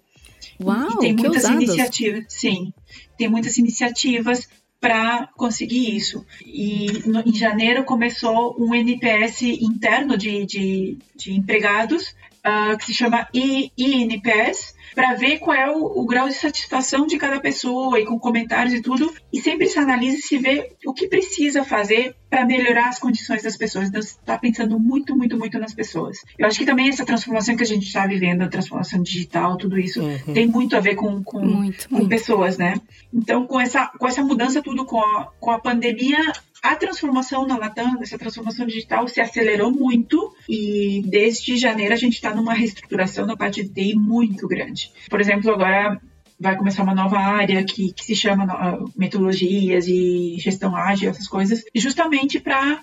[0.62, 1.64] Uau, e tem que muitas ousados.
[1.64, 2.74] iniciativas, sim,
[3.18, 4.48] tem muitas iniciativas
[4.80, 6.26] para conseguir isso.
[6.46, 12.14] E no, em janeiro começou um NPS interno de, de, de empregados
[12.46, 17.18] uh, que se chama INPS para ver qual é o, o, grau de satisfação de
[17.18, 19.14] cada pessoa e com comentários e tudo.
[19.32, 23.44] E sempre se analisa e se vê o que precisa fazer para melhorar as condições
[23.44, 23.90] das pessoas.
[23.90, 26.20] Então, está pensando muito, muito, muito nas pessoas.
[26.38, 29.78] Eu acho que também essa transformação que a gente está vivendo, a transformação digital, tudo
[29.78, 30.34] isso, uhum.
[30.34, 32.10] tem muito a ver com, com, muito, com muito.
[32.10, 32.76] pessoas, né?
[33.14, 36.34] Então, com essa, com essa mudança tudo, com a, com a pandemia,
[36.64, 42.14] a transformação na Latam, essa transformação digital se acelerou muito e desde janeiro a gente
[42.14, 44.90] está numa reestruturação na parte de TI muito grande.
[45.10, 46.02] Por exemplo, agora
[46.40, 51.28] vai começar uma nova área que, que se chama uh, metodologias e gestão ágil, essas
[51.28, 52.82] coisas, justamente para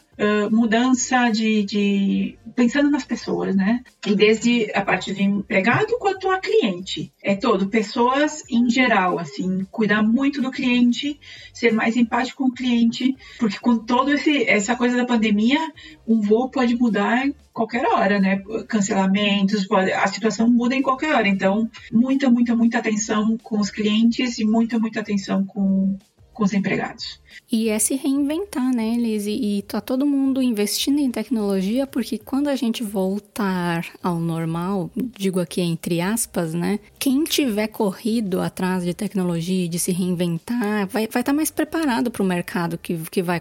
[0.51, 3.83] mudança de, de, pensando nas pessoas, né?
[4.07, 9.67] E desde a parte de empregado quanto a cliente, é todo pessoas em geral, assim,
[9.71, 11.19] cuidar muito do cliente,
[11.55, 15.59] ser mais empático com o cliente, porque com esse essa coisa da pandemia,
[16.07, 18.43] um voo pode mudar qualquer hora, né?
[18.69, 21.29] Cancelamentos, pode, a situação muda em qualquer hora.
[21.29, 25.99] Então, muita, muita, muita atenção com os clientes e muita, muita atenção com,
[26.41, 27.21] com os empregados.
[27.53, 29.27] E é se reinventar, né, Liz?
[29.27, 35.39] E, tá todo mundo investindo em tecnologia, porque quando a gente voltar ao normal, digo
[35.39, 36.81] aqui entre aspas, né?
[36.99, 42.11] Quem tiver corrido atrás de tecnologia, de se reinventar, vai estar vai tá mais preparado
[42.11, 43.39] para o mercado que, que vai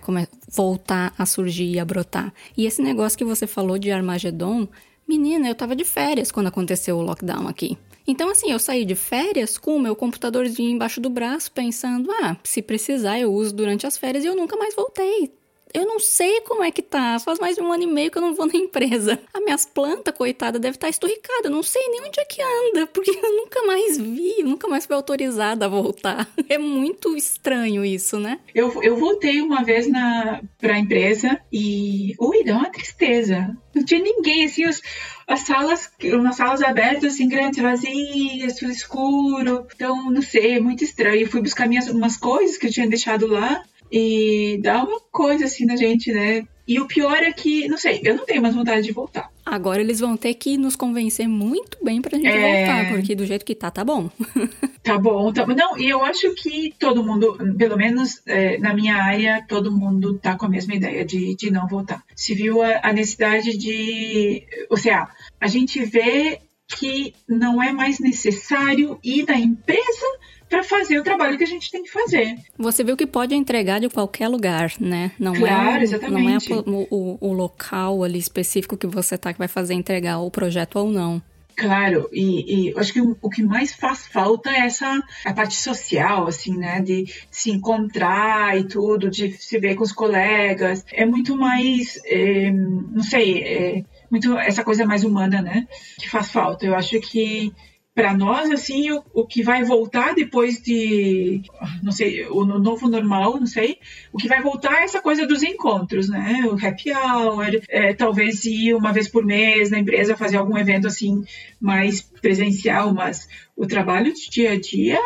[0.51, 2.33] voltar a surgir e a brotar.
[2.57, 4.67] E esse negócio que você falou de Armagedon,
[5.07, 7.77] menina, eu tava de férias quando aconteceu o lockdown aqui.
[8.09, 12.35] Então, assim, eu saí de férias com o meu computadorzinho embaixo do braço, pensando, ah,
[12.43, 15.31] se precisar eu uso durante as férias e eu nunca mais voltei.
[15.71, 17.19] Eu não sei como é que tá.
[17.19, 19.19] Faz mais de um ano e meio que eu não vou na empresa.
[19.31, 21.47] As minhas plantas, coitada, deve estar esturricada.
[21.47, 24.87] Eu não sei nem onde é que anda, porque eu nunca mais vi, nunca mais
[24.87, 26.27] fui autorizada a voltar.
[26.49, 28.39] É muito estranho isso, né?
[28.55, 32.15] Eu, eu voltei uma vez na, pra empresa e.
[32.19, 33.55] Ui, dá uma tristeza.
[33.75, 34.81] Não tinha ninguém, assim, os,
[35.29, 39.67] as salas, umas salas abertas, assim, grandes, vazias, tudo escuro.
[39.75, 41.21] Então, não sei, é muito estranho.
[41.21, 43.63] Eu fui buscar minhas umas coisas que eu tinha deixado lá.
[43.91, 46.47] E dá uma coisa assim na gente, né?
[46.67, 49.31] E o pior é que, não sei, eu não tenho mais vontade de voltar.
[49.49, 52.65] Agora eles vão ter que nos convencer muito bem pra gente é...
[52.65, 54.09] voltar, porque do jeito que tá, tá bom.
[54.83, 55.55] tá bom, tá bom.
[55.55, 60.19] Não, e eu acho que todo mundo, pelo menos é, na minha área, todo mundo
[60.19, 62.03] tá com a mesma ideia de, de não voltar.
[62.15, 64.45] Se viu a, a necessidade de.
[64.69, 65.07] Ou seja,
[65.41, 66.39] a gente vê
[66.69, 70.05] que não é mais necessário ir na empresa
[70.47, 72.37] para fazer o trabalho que a gente tem que fazer.
[72.57, 75.11] Você viu que pode entregar de qualquer lugar, né?
[75.19, 76.49] Não é claro, é, exatamente.
[76.49, 80.19] Não é o, o, o, local ali específico que você tá que vai fazer entregar
[80.19, 81.21] o projeto ou não.
[81.55, 85.55] Claro, e, e acho que o, o, que mais faz falta é essa a parte
[85.55, 86.79] social, assim, né?
[86.81, 90.85] De se encontrar e tudo, de se ver com os colegas.
[90.91, 95.67] É muito mais, é, não sei, é, muito essa coisa mais humana, né?
[95.99, 96.65] Que faz falta.
[96.65, 97.53] Eu acho que
[97.99, 101.41] para nós, assim, o, o, que vai voltar depois de,
[101.83, 103.77] não sei, o novo normal, não sei,
[104.13, 106.43] o que vai voltar é essa coisa dos encontros, né?
[106.45, 110.87] O happy hour, é, talvez ir uma vez por mês na empresa fazer algum evento
[110.87, 111.25] assim
[111.59, 114.99] mais presencial, mas o trabalho de dia a dia,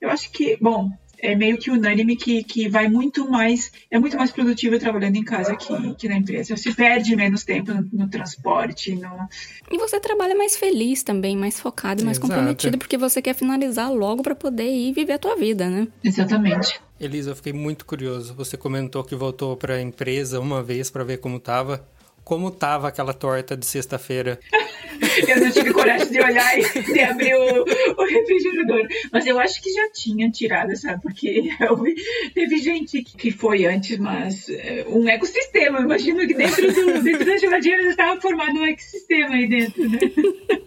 [0.00, 0.90] eu acho que, bom,
[1.22, 5.22] é meio que unânime que, que vai muito mais, é muito mais produtivo trabalhando em
[5.22, 6.56] casa que, que na empresa.
[6.56, 8.92] Você perde menos tempo no, no transporte.
[8.96, 9.28] No...
[9.70, 12.28] E você trabalha mais feliz também, mais focado, mais Exato.
[12.28, 15.86] comprometido, porque você quer finalizar logo para poder ir viver a tua vida, né?
[16.02, 16.80] Exatamente.
[16.98, 18.34] Elisa, eu fiquei muito curioso.
[18.34, 21.86] Você comentou que voltou para a empresa uma vez para ver como tava
[22.24, 24.38] como tava aquela torta de sexta-feira.
[25.28, 28.86] eu não tive coragem de olhar e de abrir o, o, refrigerador.
[29.10, 31.02] Mas eu acho que já tinha tirado, sabe?
[31.02, 31.50] Porque
[32.34, 35.78] teve gente que foi antes, mas é, um ecossistema.
[35.78, 39.98] Eu imagino que dentro, do, dentro da geladeira estava formado um ecossistema aí dentro, né?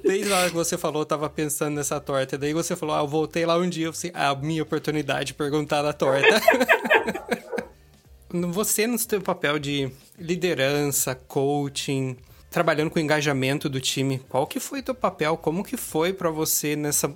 [0.04, 2.38] Desde a hora que você falou, eu tava pensando nessa torta.
[2.38, 5.28] Daí você falou, ah, eu voltei lá um dia, eu falei, ah, a minha oportunidade
[5.28, 6.42] de perguntar da torta.
[8.52, 12.18] você no seu papel de liderança, coaching,
[12.50, 15.36] trabalhando com o engajamento do time, qual que foi teu papel?
[15.38, 17.16] Como que foi para você nessa,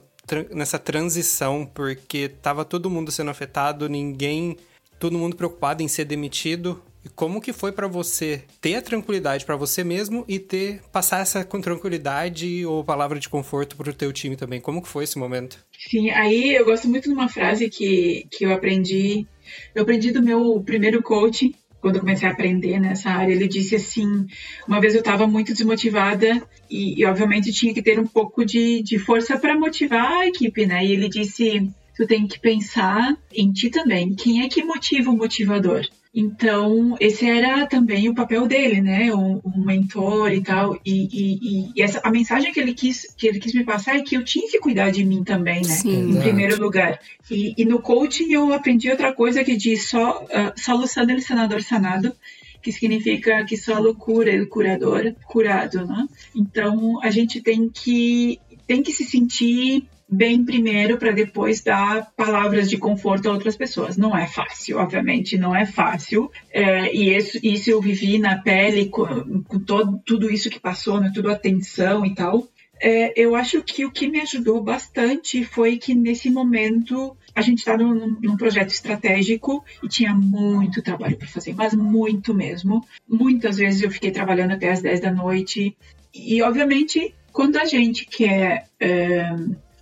[0.52, 1.66] nessa transição?
[1.66, 4.58] Porque tava todo mundo sendo afetado, ninguém,
[5.00, 6.82] todo mundo preocupado em ser demitido.
[7.04, 11.22] E como que foi para você ter a tranquilidade para você mesmo e ter passar
[11.22, 14.60] essa com tranquilidade ou palavra de conforto para o teu time também?
[14.60, 15.66] Como que foi esse momento?
[15.90, 19.26] Sim, aí eu gosto muito de uma frase que, que eu aprendi
[19.74, 23.34] eu aprendi do meu primeiro coach, quando eu comecei a aprender nessa área.
[23.34, 24.26] Ele disse assim:
[24.68, 28.82] uma vez eu estava muito desmotivada e, e, obviamente, tinha que ter um pouco de,
[28.84, 30.86] de força para motivar a equipe, né?
[30.86, 34.14] E ele disse: tu tem que pensar em ti também.
[34.16, 35.86] Quem é que motiva o motivador?
[36.14, 39.14] Então, esse era também o papel dele, né?
[39.14, 40.76] Um, um mentor e tal.
[40.84, 44.02] E, e, e, essa, a mensagem que ele, quis, que ele quis me passar é
[44.02, 45.76] que eu tinha que cuidar de mim também, né?
[45.76, 47.00] Sim, em primeiro lugar.
[47.30, 51.22] E, e, no coaching eu aprendi outra coisa que diz só, uh, solo sano el
[51.22, 52.14] sanador sanado
[52.62, 56.08] que significa que só cura o curador curado, né?
[56.36, 62.70] Então a gente tem que tem que se sentir bem primeiro para depois dar palavras
[62.70, 63.98] de conforto a outras pessoas.
[63.98, 66.32] Não é fácil, obviamente, não é fácil.
[66.52, 71.00] É, e isso, isso eu vivi na pele com, com todo, tudo isso que passou,
[71.00, 72.48] né, tudo a tensão e tal.
[72.82, 77.60] É, eu acho que o que me ajudou bastante foi que nesse momento a gente
[77.60, 82.84] estava num, num, projeto estratégico e tinha muito trabalho para fazer, mas muito mesmo.
[83.08, 85.76] Muitas vezes eu fiquei trabalhando até as 10 da noite.
[86.14, 88.68] E, obviamente, quando a gente quer.
[88.80, 89.36] É,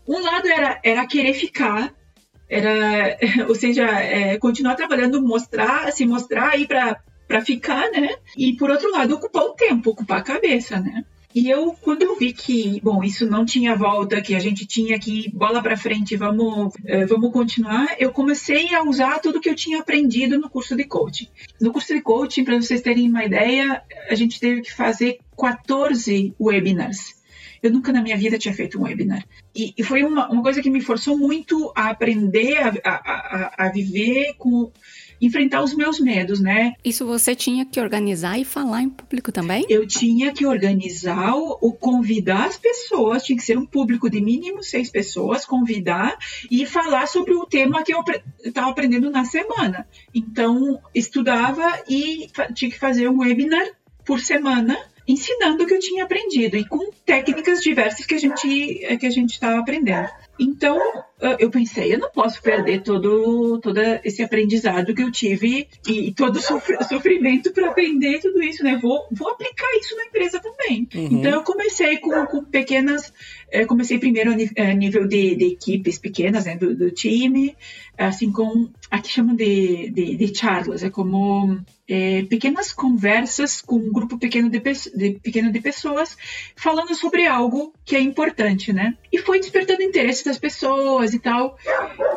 [0.07, 1.93] um lado era, era querer ficar,
[2.49, 3.17] era,
[3.47, 8.15] ou seja, é, continuar trabalhando, mostrar, se mostrar aí para ficar, né?
[8.37, 11.03] E por outro lado, ocupar o tempo, ocupar a cabeça, né?
[11.35, 14.97] E eu, quando eu vi que, bom, isso não tinha volta, que a gente tinha
[14.97, 19.55] que bola para frente, vamos, é, vamos continuar, eu comecei a usar tudo que eu
[19.55, 21.27] tinha aprendido no curso de coaching.
[21.61, 26.33] No curso de coaching, para vocês terem uma ideia, a gente teve que fazer 14
[26.39, 27.16] webinars.
[27.61, 29.25] Eu nunca na minha vida tinha feito um webinar.
[29.55, 33.65] E, e foi uma, uma, coisa que me forçou muito a aprender a, a, a,
[33.65, 34.71] a viver com
[35.19, 36.73] enfrentar os meus medos, né?
[36.83, 39.65] Isso você tinha que organizar e falar em público também?
[39.69, 44.63] Eu tinha que organizar, o, convidar as pessoas, tinha que ser um público de mínimo
[44.63, 46.17] seis pessoas, convidar
[46.49, 48.03] e falar sobre o tema que eu
[48.43, 49.87] estava aprendendo na semana.
[50.13, 53.65] Então, estudava e tinha que fazer um webinar
[54.05, 54.77] por semana
[55.07, 59.09] ensinando o que eu tinha aprendido e com técnicas diversas que a gente que a
[59.09, 60.09] gente estava aprendendo.
[60.39, 60.79] Então,
[61.39, 66.37] eu pensei, eu não posso perder todo, todo esse aprendizado que eu tive e todo
[66.37, 68.77] o sofrimento para aprender tudo isso, né?
[68.79, 70.87] Vou, vou aplicar isso na empresa também.
[70.93, 71.07] Uhum.
[71.13, 73.11] Então, eu comecei com, com pequenas.
[73.67, 77.55] Comecei primeiro a nível de, de equipes pequenas, né, do, do time.
[77.97, 83.91] assim com aqui chamam de, de, de charlas, é como é, pequenas conversas com um
[83.91, 86.17] grupo pequeno de, de, pequeno de pessoas
[86.55, 88.95] falando sobre algo que é importante, né?
[89.11, 91.57] E foi despertando interesse das pessoas e tal.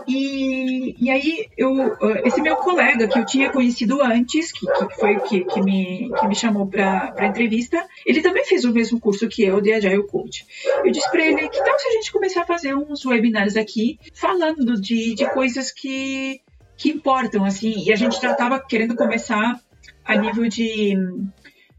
[0.09, 5.17] E, e aí eu, esse meu colega que eu tinha conhecido antes, que, que foi
[5.17, 9.29] o que, que, me, que me chamou para entrevista, ele também fez o mesmo curso
[9.29, 10.47] que eu de Agile Coach.
[10.85, 13.99] Eu disse para ele, que tal se a gente começar a fazer uns webinars aqui
[14.15, 16.41] falando de, de coisas que
[16.81, 19.61] que importam, assim, e a gente já estava querendo começar
[20.02, 20.94] a nível de,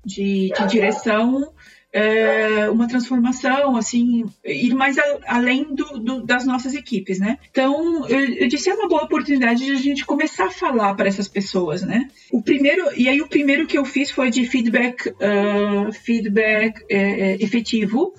[0.06, 1.52] de, de direção
[1.92, 7.40] é, uma transformação, assim, ir mais a, além do, do, das nossas equipes, né?
[7.50, 11.08] Então, eu, eu, disse, é uma boa oportunidade de a gente começar a falar para
[11.08, 12.08] essas pessoas, né?
[12.32, 16.98] O primeiro, e aí o primeiro que eu fiz foi de feedback, uh, feedback é,
[17.32, 18.14] é, efetivo,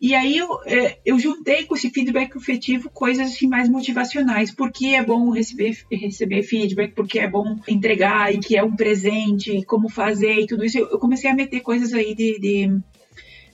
[0.00, 4.50] e aí eu, é, eu juntei com esse feedback efetivo coisas assim, mais motivacionais.
[4.50, 9.62] Porque é bom receber, receber feedback, porque é bom entregar e que é um presente,
[9.66, 10.78] como fazer e tudo isso.
[10.78, 12.80] Eu comecei a meter coisas aí de, de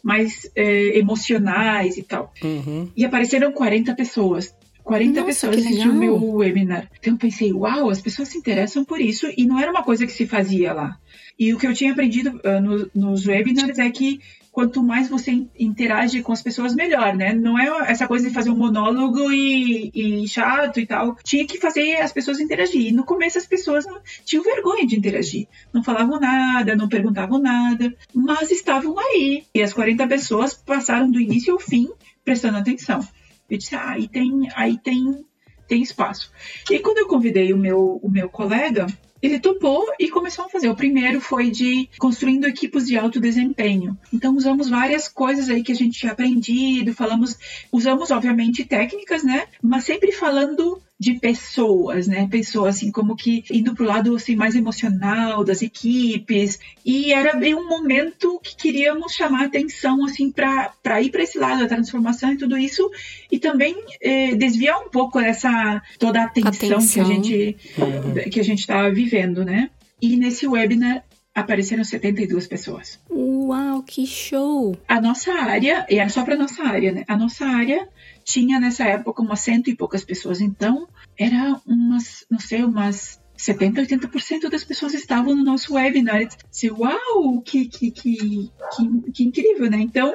[0.04, 2.32] mais é, emocionais e tal.
[2.40, 2.88] Uhum.
[2.96, 4.54] E apareceram 40 pessoas.
[4.84, 6.88] 40 Nossa, pessoas assistiram o meu webinar.
[7.00, 10.06] Então eu pensei, uau, as pessoas se interessam por isso e não era uma coisa
[10.06, 10.96] que se fazia lá.
[11.36, 14.20] E o que eu tinha aprendido uh, no, nos webinars é que
[14.56, 17.34] quanto mais você interage com as pessoas, melhor, né?
[17.34, 21.14] Não é essa coisa de fazer um monólogo e, e chato e tal.
[21.22, 22.86] Tinha que fazer as pessoas interagir.
[22.86, 23.84] E no começo as pessoas
[24.24, 25.46] tinham vergonha de interagir.
[25.74, 29.44] Não falavam nada, não perguntavam nada, mas estavam aí.
[29.54, 31.90] E as 40 pessoas passaram do início ao fim
[32.24, 33.06] prestando atenção.
[33.50, 35.22] Eu disse, ah, aí tem, aí tem,
[35.68, 36.32] tem espaço.
[36.70, 38.86] E quando eu convidei o meu, o meu colega,
[39.26, 40.68] ele topou e começou a fazer.
[40.68, 43.98] O primeiro foi de construindo equipes de alto desempenho.
[44.12, 47.36] Então usamos várias coisas aí que a gente tinha aprendido, falamos,
[47.72, 49.46] usamos obviamente técnicas, né?
[49.62, 52.26] Mas sempre falando de pessoas, né?
[52.30, 57.54] Pessoas assim como que indo pro lado assim mais emocional das equipes e era bem
[57.54, 62.32] um momento que queríamos chamar atenção assim para para ir para esse lado da transformação
[62.32, 62.90] e tudo isso
[63.30, 67.04] e também eh, desviar um pouco essa toda a atenção, atenção.
[67.04, 68.30] que a gente uhum.
[68.30, 69.70] que a gente estava vivendo, né?
[70.00, 71.04] E nesse webinar
[71.34, 72.98] apareceram 72 pessoas.
[73.10, 74.74] Uau, que show!
[74.88, 77.04] A nossa área, e era só para nossa área, né?
[77.06, 77.86] A nossa área
[78.26, 83.82] tinha nessa época umas cento e poucas pessoas, então era umas, não sei, umas 70,
[83.82, 86.26] 80% das pessoas estavam no nosso webinar.
[86.50, 88.50] Disse, uau, que, que, que,
[89.14, 89.78] que incrível, né?
[89.78, 90.12] Então,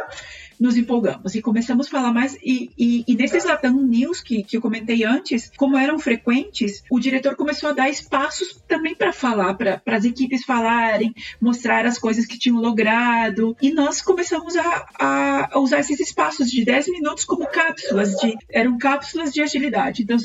[0.61, 2.37] nos empolgamos e começamos a falar mais.
[2.43, 6.99] E, e, e nesses Latam News que, que eu comentei antes, como eram frequentes, o
[6.99, 12.27] diretor começou a dar espaços também para falar, para as equipes falarem, mostrar as coisas
[12.27, 13.57] que tinham logrado.
[13.59, 18.77] E nós começamos a, a usar esses espaços de 10 minutos como cápsulas, de, eram
[18.77, 20.03] cápsulas de agilidade.
[20.03, 20.17] Então,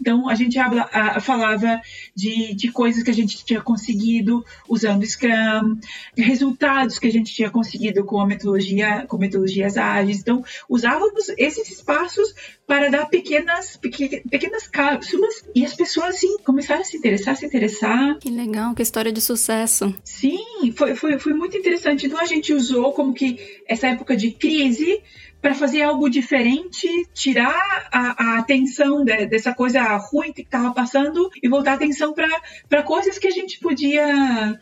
[0.00, 1.82] então a gente habla, a, falava
[2.16, 5.78] de, de coisas que a gente tinha conseguido usando Scrum,
[6.16, 9.76] resultados que a gente tinha conseguido com a metodologia, com metodologias
[10.18, 12.34] então, usávamos esses espaços
[12.66, 17.46] para dar pequenas, pequenas cápsulas e as pessoas, assim, começaram a se interessar, a se
[17.46, 18.18] interessar.
[18.18, 19.94] Que legal, que história de sucesso.
[20.04, 22.06] Sim, foi, foi, foi muito interessante.
[22.06, 25.02] Então, a gente usou como que essa época de crise
[25.42, 31.28] para fazer algo diferente, tirar a, a atenção de, dessa coisa ruim que estava passando
[31.42, 34.60] e voltar a atenção para coisas que a gente podia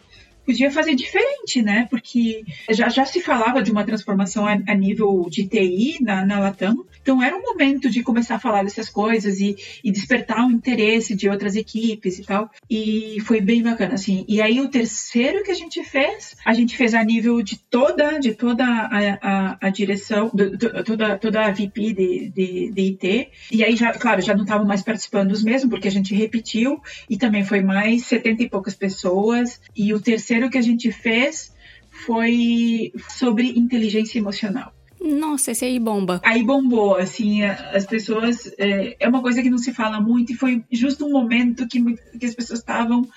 [0.50, 1.86] podia fazer diferente, né?
[1.88, 6.40] Porque já, já se falava de uma transformação a, a nível de TI na, na
[6.40, 10.50] Latam, então era um momento de começar a falar dessas coisas e, e, despertar o
[10.50, 12.50] interesse de outras equipes e tal.
[12.68, 14.24] E foi bem bacana, assim.
[14.28, 18.18] E aí o terceiro que a gente fez, a gente fez a nível de toda,
[18.18, 23.28] de toda a, a, a direção, do, toda, toda a VP de, de, de, IT.
[23.52, 26.80] E aí, já, claro, já não estavam mais participando os mesmos, porque a gente repetiu,
[27.08, 29.60] e também foi mais 70 e poucas pessoas.
[29.76, 31.52] E o terceiro que a gente fez
[31.90, 34.72] foi sobre inteligência emocional.
[35.00, 36.20] Nossa, esse aí bomba.
[36.22, 38.52] Aí bombou, assim, as pessoas.
[38.58, 41.82] É, é uma coisa que não se fala muito, e foi justo um momento que,
[42.18, 43.08] que as pessoas estavam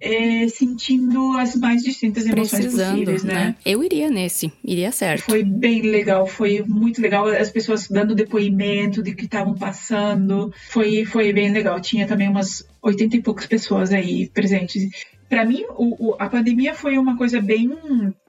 [0.00, 3.34] é, sentindo as mais distintas emoções Precisando, possíveis, né?
[3.34, 3.56] né?
[3.66, 5.24] Eu iria nesse, iria certo.
[5.24, 7.26] Foi bem legal, foi muito legal.
[7.26, 11.78] As pessoas dando depoimento de que estavam passando, foi, foi bem legal.
[11.80, 14.88] Tinha também umas 80 e poucas pessoas aí presentes
[15.30, 17.70] para mim, o, o, a pandemia foi uma coisa bem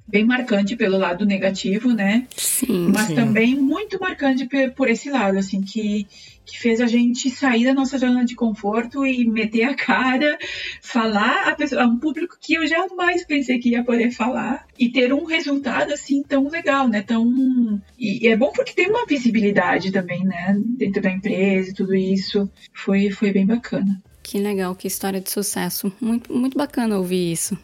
[0.07, 2.27] bem marcante pelo lado negativo, né?
[2.35, 2.91] Sim.
[2.93, 3.15] Mas sim.
[3.15, 6.05] também muito marcante por esse lado, assim, que,
[6.45, 10.37] que fez a gente sair da nossa zona de conforto e meter a cara,
[10.81, 14.89] falar a, pessoa, a um público que eu jamais pensei que ia poder falar e
[14.89, 17.01] ter um resultado assim tão legal, né?
[17.01, 20.59] Tão e, e é bom porque tem uma visibilidade também, né?
[20.77, 24.01] Dentro da empresa e tudo isso foi foi bem bacana.
[24.31, 25.91] Que legal, que história de sucesso.
[25.99, 27.57] Muito, muito bacana ouvir isso.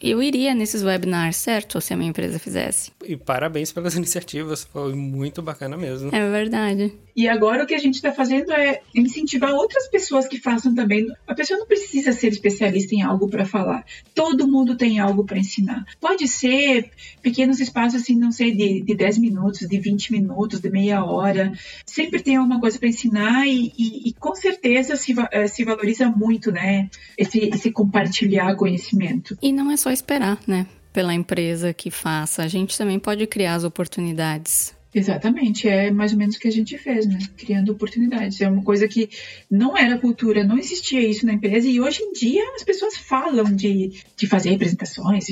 [0.00, 1.80] Eu iria nesses webinars, certo?
[1.80, 2.90] Se a minha empresa fizesse.
[3.06, 6.14] E parabéns pelas iniciativas, foi muito bacana mesmo.
[6.14, 6.92] É verdade.
[7.14, 11.06] E agora o que a gente está fazendo é incentivar outras pessoas que façam também.
[11.26, 13.84] A pessoa não precisa ser especialista em algo para falar.
[14.14, 15.84] Todo mundo tem algo para ensinar.
[16.00, 16.90] Pode ser
[17.20, 21.52] pequenos espaços, assim, não sei, de, de 10 minutos, de 20 minutos, de meia hora.
[21.84, 26.08] Sempre tem alguma coisa para ensinar e, e, e, com certeza se, eh, se valoriza
[26.08, 26.88] muito, né?
[27.18, 29.36] Esse, esse compartilhar conhecimento.
[29.42, 30.66] E não é só esperar, né?
[30.92, 32.42] Pela empresa que faça.
[32.42, 34.74] A gente também pode criar as oportunidades.
[34.92, 37.18] Exatamente, é mais ou menos o que a gente fez, né?
[37.36, 38.40] Criando oportunidades.
[38.40, 39.08] É uma coisa que
[39.48, 43.44] não era cultura, não existia isso na empresa e hoje em dia as pessoas falam
[43.44, 45.26] de, de fazer apresentações,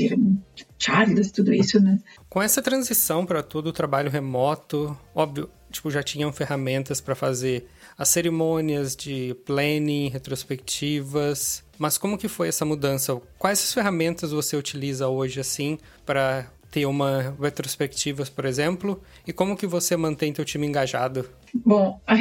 [0.79, 1.99] charlas, tudo isso, né?
[2.29, 7.67] Com essa transição para todo o trabalho remoto, óbvio, tipo, já tinham ferramentas para fazer
[7.97, 11.65] as cerimônias de planning, retrospectivas.
[11.79, 13.21] Mas como que foi essa mudança?
[13.39, 19.57] Quais as ferramentas você utiliza hoje assim para ter uma retrospectiva, por exemplo, e como
[19.57, 21.29] que você mantém teu time engajado?
[21.55, 22.19] Bom, as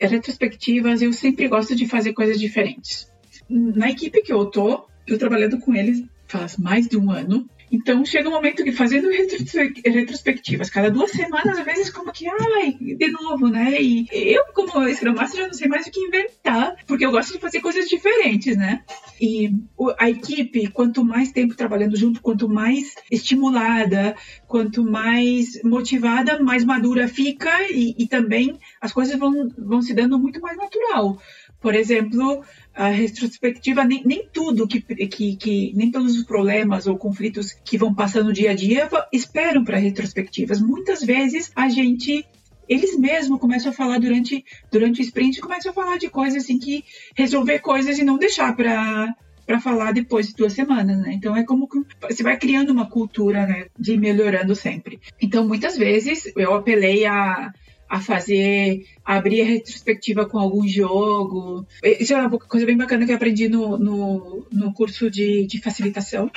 [0.00, 3.10] retrospectivas eu sempre gosto de fazer coisas diferentes.
[3.48, 8.04] Na equipe que eu tô, eu trabalhando com eles faz mais de um ano, então
[8.04, 13.10] chega um momento que fazendo retrospectivas, cada duas semanas, às vezes como que, ai, de
[13.10, 13.80] novo, né?
[13.80, 17.32] E eu, como Scrum Master, já não sei mais o que inventar, porque eu gosto
[17.32, 18.82] de fazer coisas diferentes, né?
[19.20, 19.52] E
[19.98, 24.16] a equipe, quanto mais tempo trabalhando junto, quanto mais estimulada,
[24.48, 30.18] quanto mais motivada, mais madura fica e, e também as coisas vão, vão se dando
[30.18, 31.20] muito mais natural.
[31.60, 32.42] Por exemplo,
[32.74, 37.76] a retrospectiva, nem, nem tudo que, que, que, nem todos os problemas ou conflitos que
[37.76, 40.60] vão passando dia a dia esperam para retrospectivas.
[40.60, 42.24] Muitas vezes a gente
[42.68, 46.56] eles mesmos começam a falar durante, durante o sprint, começam a falar de coisas assim
[46.56, 46.84] que
[47.16, 49.12] resolver coisas e não deixar para
[49.44, 51.12] para falar depois de duas semanas, né?
[51.14, 55.00] Então é como que você vai criando uma cultura, né, de melhorando sempre.
[55.20, 57.52] Então muitas vezes eu apelei a
[57.90, 61.66] a fazer, a abrir a retrospectiva com algum jogo.
[61.82, 65.60] Isso é uma coisa bem bacana que eu aprendi no, no, no curso de, de
[65.60, 66.30] facilitação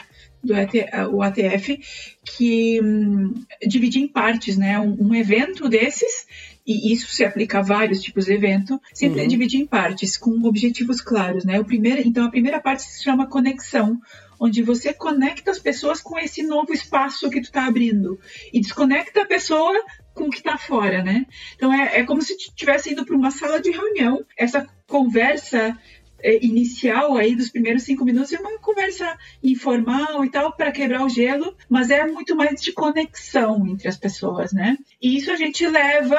[0.43, 0.73] do AT,
[1.11, 1.79] o ATF,
[2.25, 3.35] que hum,
[3.65, 4.79] dividir em partes, né?
[4.79, 6.25] Um, um, evento desses,
[6.65, 9.27] e isso se aplica a vários tipos de evento, sempre uhum.
[9.27, 11.59] dividir em partes, com objetivos claros, né?
[11.59, 14.01] O primeiro, então, a primeira parte se chama conexão,
[14.39, 18.19] onde você conecta as pessoas com esse novo espaço que tu está abrindo
[18.51, 19.79] e desconecta a pessoa
[20.13, 21.25] com o que está fora, né?
[21.55, 24.23] Então é, é como se tivesse ido para uma sala de reunião.
[24.37, 25.77] Essa conversa
[26.23, 31.03] é, inicial aí dos primeiros cinco minutos é uma conversa informal e tal para quebrar
[31.03, 34.77] o gelo, mas é muito mais de conexão entre as pessoas, né?
[35.01, 36.17] E isso a gente leva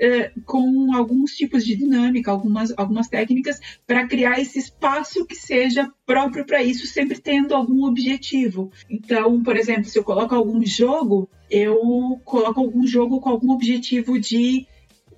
[0.00, 5.90] é, com alguns tipos de dinâmica, algumas, algumas técnicas para criar esse espaço que seja
[6.06, 8.70] próprio para isso, sempre tendo algum objetivo.
[8.88, 14.18] Então, por exemplo, se eu coloco algum jogo, eu coloco algum jogo com algum objetivo
[14.18, 14.66] de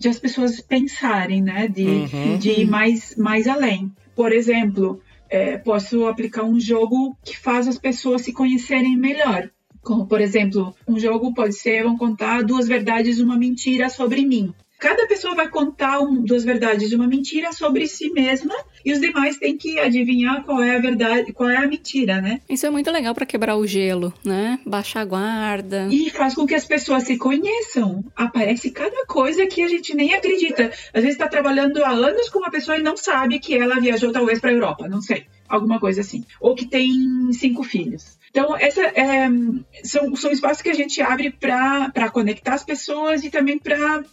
[0.01, 1.69] de as pessoas pensarem, né?
[1.69, 2.39] De, uhum.
[2.39, 3.93] de ir mais, mais além.
[4.17, 4.99] Por exemplo,
[5.29, 9.51] é, posso aplicar um jogo que faz as pessoas se conhecerem melhor.
[9.83, 14.25] Como, por exemplo, um jogo pode ser, vão contar duas verdades e uma mentira sobre
[14.25, 14.55] mim.
[14.81, 18.99] Cada pessoa vai contar um, duas verdades e uma mentira sobre si mesma e os
[18.99, 22.41] demais têm que adivinhar qual é a verdade, qual é a mentira, né?
[22.49, 24.59] Isso é muito legal para quebrar o gelo, né?
[24.65, 25.87] Baixar a guarda.
[25.91, 28.03] E faz com que as pessoas se conheçam.
[28.17, 30.71] Aparece cada coisa que a gente nem acredita.
[30.95, 34.11] Às vezes está trabalhando há anos com uma pessoa e não sabe que ela viajou
[34.13, 35.27] talvez para a Europa, não sei.
[35.47, 36.25] Alguma coisa assim.
[36.41, 38.19] Ou que tem cinco filhos.
[38.31, 39.29] Então, essa é,
[39.83, 44.05] são, são espaços que a gente abre para conectar as pessoas e também para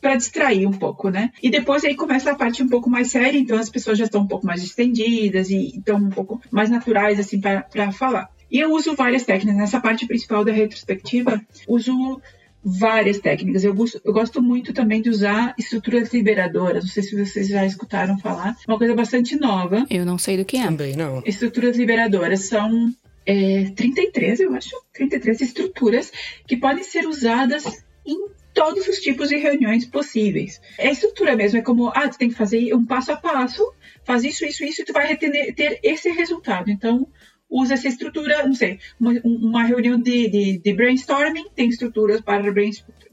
[0.00, 1.30] para distrair um pouco, né?
[1.42, 4.22] E depois aí começa a parte um pouco mais séria, então as pessoas já estão
[4.22, 8.28] um pouco mais estendidas e estão um pouco mais naturais assim para falar.
[8.50, 12.20] E eu uso várias técnicas nessa parte principal da retrospectiva, uso
[12.64, 13.62] várias técnicas.
[13.62, 16.84] Eu gosto, eu gosto muito também de usar estruturas liberadoras.
[16.84, 18.56] Não sei se vocês já escutaram falar.
[18.66, 19.86] Uma coisa bastante nova.
[19.88, 20.64] Eu não sei do que é.
[20.64, 21.22] Também não.
[21.24, 22.92] Estruturas liberadoras são
[23.24, 26.12] é, 33, eu acho, 33 estruturas
[26.46, 28.16] que podem ser usadas em
[28.56, 30.60] todos os tipos de reuniões possíveis.
[30.78, 33.62] É estrutura mesmo, é como, ah, tu tem que fazer um passo a passo,
[34.02, 36.70] faz isso, isso, isso, e tu vai ter, ter esse resultado.
[36.70, 37.06] Então,
[37.50, 42.50] usa essa estrutura, não sei, uma, uma reunião de, de, de, brainstorming tem estruturas para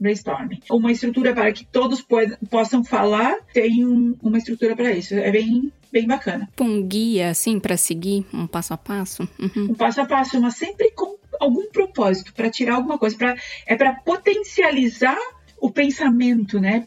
[0.00, 0.60] brainstorming.
[0.70, 5.14] Uma estrutura para que todos pod, possam falar tem um, uma estrutura para isso.
[5.14, 6.46] É bem, bem bacana.
[6.46, 9.28] Tipo um guia, assim, para seguir um passo a passo?
[9.38, 9.70] Uhum.
[9.70, 13.16] Um passo a passo, mas sempre com algum propósito, para tirar alguma coisa.
[13.16, 15.18] Pra, é para potencializar
[15.64, 16.84] o pensamento, né?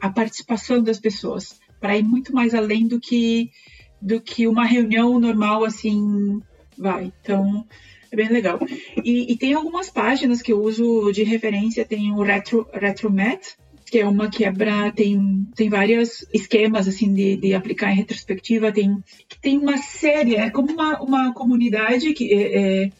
[0.00, 1.58] A participação das pessoas.
[1.80, 3.50] Para ir muito mais além do que
[4.00, 6.40] do que uma reunião normal assim
[6.78, 7.12] vai.
[7.20, 7.66] Então,
[8.12, 8.60] é bem legal.
[9.04, 13.98] E, e, tem algumas páginas que eu uso de referência, tem o Retro, RetroMet, que
[13.98, 18.96] é uma quebra, tem, tem vários esquemas assim de, de aplicar em retrospectiva, tem,
[19.42, 22.90] tem uma série, é como uma, uma comunidade que é, é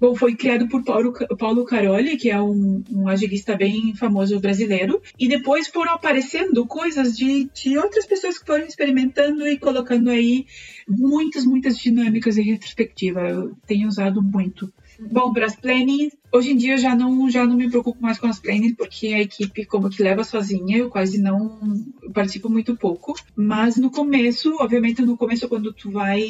[0.00, 5.00] Bom, foi criado por Paulo, Paulo Caroli, que é um, um agilista bem famoso brasileiro,
[5.18, 10.46] e depois foram aparecendo coisas de, de outras pessoas que foram experimentando e colocando aí
[10.88, 13.20] muitas, muitas dinâmicas em retrospectiva.
[13.20, 14.72] Eu tenho usado muito.
[15.00, 18.18] Bom, para as planning, hoje em dia eu já não, já não me preocupo mais
[18.18, 21.60] com as planning, porque a equipe como que leva sozinha, eu quase não
[22.02, 23.14] eu participo muito pouco.
[23.36, 26.22] Mas no começo, obviamente no começo quando tu vai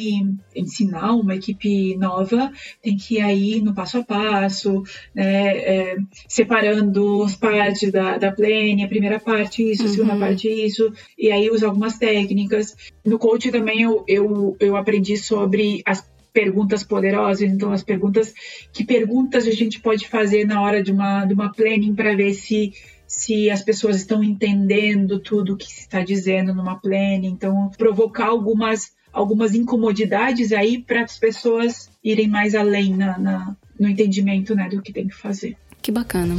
[0.55, 2.51] ensinar uma equipe nova,
[2.81, 4.83] tem que ir aí no passo a passo,
[5.13, 5.97] né, é,
[6.27, 10.19] separando as partes da, da planning, a primeira parte isso, a segunda uhum.
[10.19, 12.75] parte isso, e aí usa algumas técnicas.
[13.05, 16.01] No coach também eu, eu, eu aprendi sobre as
[16.35, 18.33] perguntas poderosas, então as perguntas
[18.73, 22.33] que perguntas a gente pode fazer na hora de uma de uma planning para ver
[22.33, 22.73] se
[23.07, 28.27] se as pessoas estão entendendo tudo o que se está dizendo numa planning, então provocar
[28.27, 34.67] algumas algumas incomodidades aí para as pessoas irem mais além na, na, no entendimento né,
[34.67, 35.55] do que tem que fazer.
[35.81, 36.35] Que bacana.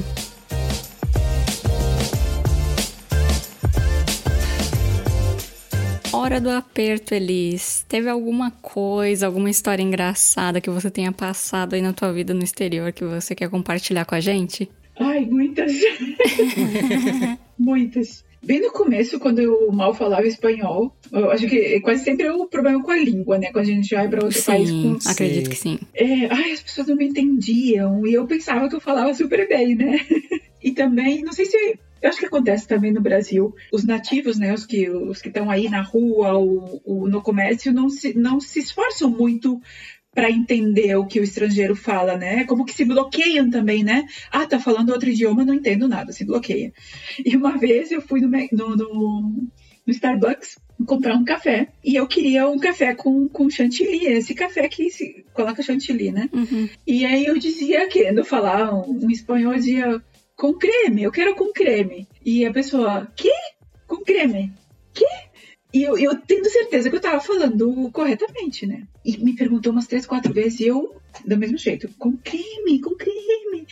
[6.27, 11.81] Hora do aperto, Elis, teve alguma coisa, alguma história engraçada que você tenha passado aí
[11.81, 14.69] na tua vida no exterior que você quer compartilhar com a gente?
[14.99, 15.73] Ai, muitas.
[17.57, 18.25] muitas.
[18.47, 22.47] Bem no começo, quando eu mal falava espanhol, eu acho que quase sempre é o
[22.47, 23.51] problema com a língua, né?
[23.51, 24.71] Quando a gente vai para outro sim, país.
[24.71, 25.11] Com...
[25.11, 25.81] acredito que sim.
[25.93, 29.75] É, ai, as pessoas não me entendiam e eu pensava que eu falava super bem,
[29.75, 29.99] né?
[30.63, 33.55] E também, não sei se eu acho que acontece também no Brasil.
[33.73, 37.73] Os nativos, né, os que os que estão aí na rua ou, ou, no comércio,
[37.73, 39.61] não se, não se esforçam muito
[40.17, 42.45] para entender o que o estrangeiro fala, né?
[42.45, 44.07] Como que se bloqueiam também, né?
[44.33, 46.73] Ah, tá falando outro idioma, não entendo nada, se bloqueia.
[47.23, 49.21] E uma vez eu fui no, no, no,
[49.87, 54.67] no Starbucks comprar um café e eu queria um café com, com chantilly, esse café
[54.71, 56.31] que se coloca chantilly, né?
[56.33, 56.67] Uhum.
[56.87, 60.03] E aí eu dizia, querendo falar um, um espanhol, eu dizia
[60.35, 62.09] com creme, eu quero com creme.
[62.25, 63.33] E a pessoa, que?
[63.87, 64.51] Com creme?
[64.95, 65.05] Que?
[65.77, 68.85] E eu, eu tendo certeza que eu tava falando corretamente, né?
[69.05, 72.97] E me perguntou umas três, quatro vezes e eu, do mesmo jeito, com creme, com
[72.97, 73.67] creme.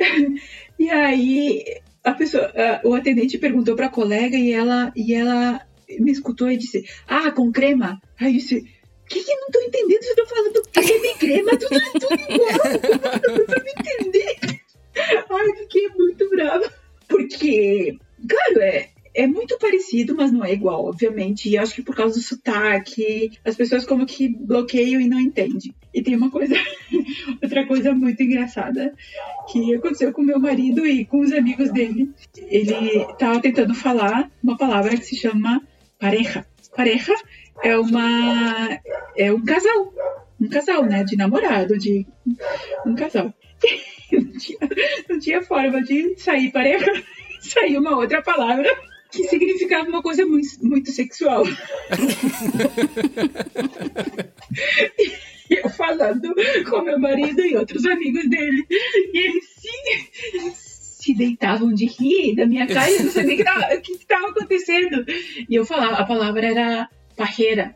[0.76, 1.64] e aí
[2.02, 5.64] a pessoa, a, o atendente perguntou pra colega e ela, e ela
[6.00, 8.02] me escutou e disse, ah, com crema?
[8.18, 8.64] Aí eu disse,
[9.08, 10.02] que que eu não tô entendendo?
[10.02, 12.58] Você tá falando creme e crema, tudo, tudo igual.
[13.24, 14.60] Como não me entender?
[15.30, 16.72] Ai, fiquei muito brava.
[17.06, 17.96] Porque,
[18.28, 21.48] claro, é, é muito parecido, mas não é igual, obviamente.
[21.48, 25.74] E acho que por causa do sotaque, as pessoas como que bloqueiam e não entendem.
[25.92, 26.54] E tem uma coisa,
[27.42, 28.94] outra coisa muito engraçada
[29.50, 32.10] que aconteceu com meu marido e com os amigos dele.
[32.36, 35.62] Ele estava tentando falar uma palavra que se chama
[35.98, 36.46] pareja.
[36.76, 37.14] Pareja
[37.62, 38.80] é uma
[39.16, 39.92] é um casal,
[40.40, 42.06] um casal, né, de namorado, de
[42.86, 43.34] um casal.
[44.12, 44.58] não, tinha,
[45.08, 46.70] não tinha forma de sair para
[47.42, 48.70] sair uma outra palavra
[49.10, 51.44] que significava uma coisa muito, muito sexual.
[55.50, 56.34] e eu falando
[56.68, 58.66] com meu marido e outros amigos dele.
[58.70, 59.70] E eles se,
[61.02, 63.44] se deitavam de rir da minha cara e não sabia
[63.76, 65.04] o que estava acontecendo.
[65.48, 67.74] E eu falava, a palavra era parreira.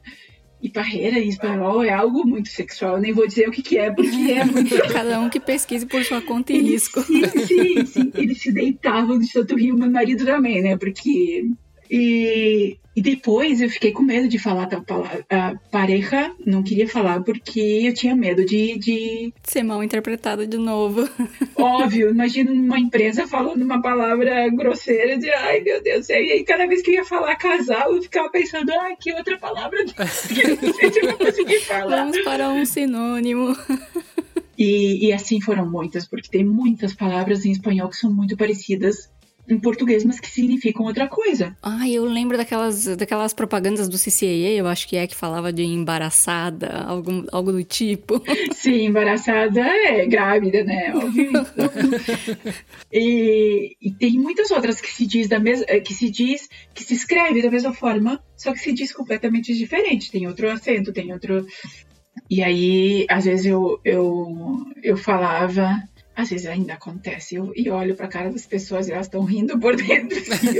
[0.64, 2.94] E parreira em espanhol é algo muito sexual.
[2.94, 4.74] Eu nem vou dizer o que, que é, porque é muito.
[4.90, 7.02] Cada um que pesquise por sua conta e risco.
[7.02, 8.10] Sim, sim, sim.
[8.14, 10.78] Eles se deitavam de tanto rio, meu marido também, né?
[10.78, 11.50] Porque.
[11.90, 17.20] E e depois eu fiquei com medo de falar a palavra pareja, não queria falar
[17.24, 19.34] porque eu tinha medo de, de...
[19.42, 21.08] ser mal interpretada de novo.
[21.58, 26.66] Óbvio, imagina uma empresa falando uma palavra grosseira de ai meu Deus, e aí cada
[26.66, 29.92] vez que eu ia falar casal, eu ficava pensando, ah, que outra palavra que
[30.46, 31.96] eu não sei se eu vou conseguir falar.
[31.96, 33.56] Vamos para um sinônimo.
[34.56, 39.10] E, e assim foram muitas, porque tem muitas palavras em espanhol que são muito parecidas
[39.48, 41.56] em português, mas que significam outra coisa.
[41.62, 45.62] Ah, eu lembro daquelas, daquelas propagandas do CCAA, eu acho que é, que falava de
[45.62, 48.22] embaraçada, algo, algo do tipo.
[48.54, 50.92] Sim, embaraçada é grávida, né?
[52.92, 56.94] e, e, tem muitas outras que se diz da mesma, que se diz, que se
[56.94, 60.10] escreve da mesma forma, só que se diz completamente diferente.
[60.10, 61.46] Tem outro acento, tem outro.
[62.30, 65.82] E aí, às vezes eu, eu, eu falava
[66.16, 69.24] às vezes ainda acontece, eu, e olho para a cara das pessoas e elas estão
[69.24, 70.16] rindo por dentro.
[70.44, 70.56] E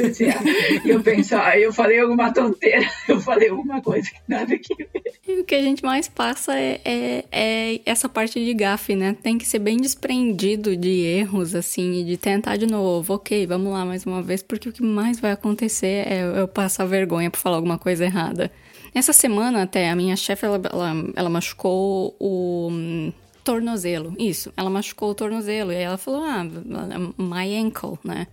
[0.89, 4.75] eu, eu penso, ah, eu falei alguma tonteira, eu falei alguma coisa que nada que
[4.75, 5.41] ver.
[5.41, 9.17] O que a gente mais passa é, é, é, essa parte de gafe, né?
[9.23, 13.15] Tem que ser bem desprendido de erros, assim, e de tentar de novo.
[13.15, 16.85] Ok, vamos lá mais uma vez, porque o que mais vai acontecer é eu passar
[16.85, 18.51] vergonha por falar alguma coisa errada.
[18.93, 23.13] Essa semana até, a minha chefe, ela, ela, ela machucou o
[23.45, 24.15] tornozelo.
[24.19, 25.71] Isso, ela machucou o tornozelo.
[25.71, 26.43] E aí ela falou, ah,
[27.19, 28.27] my ankle, né?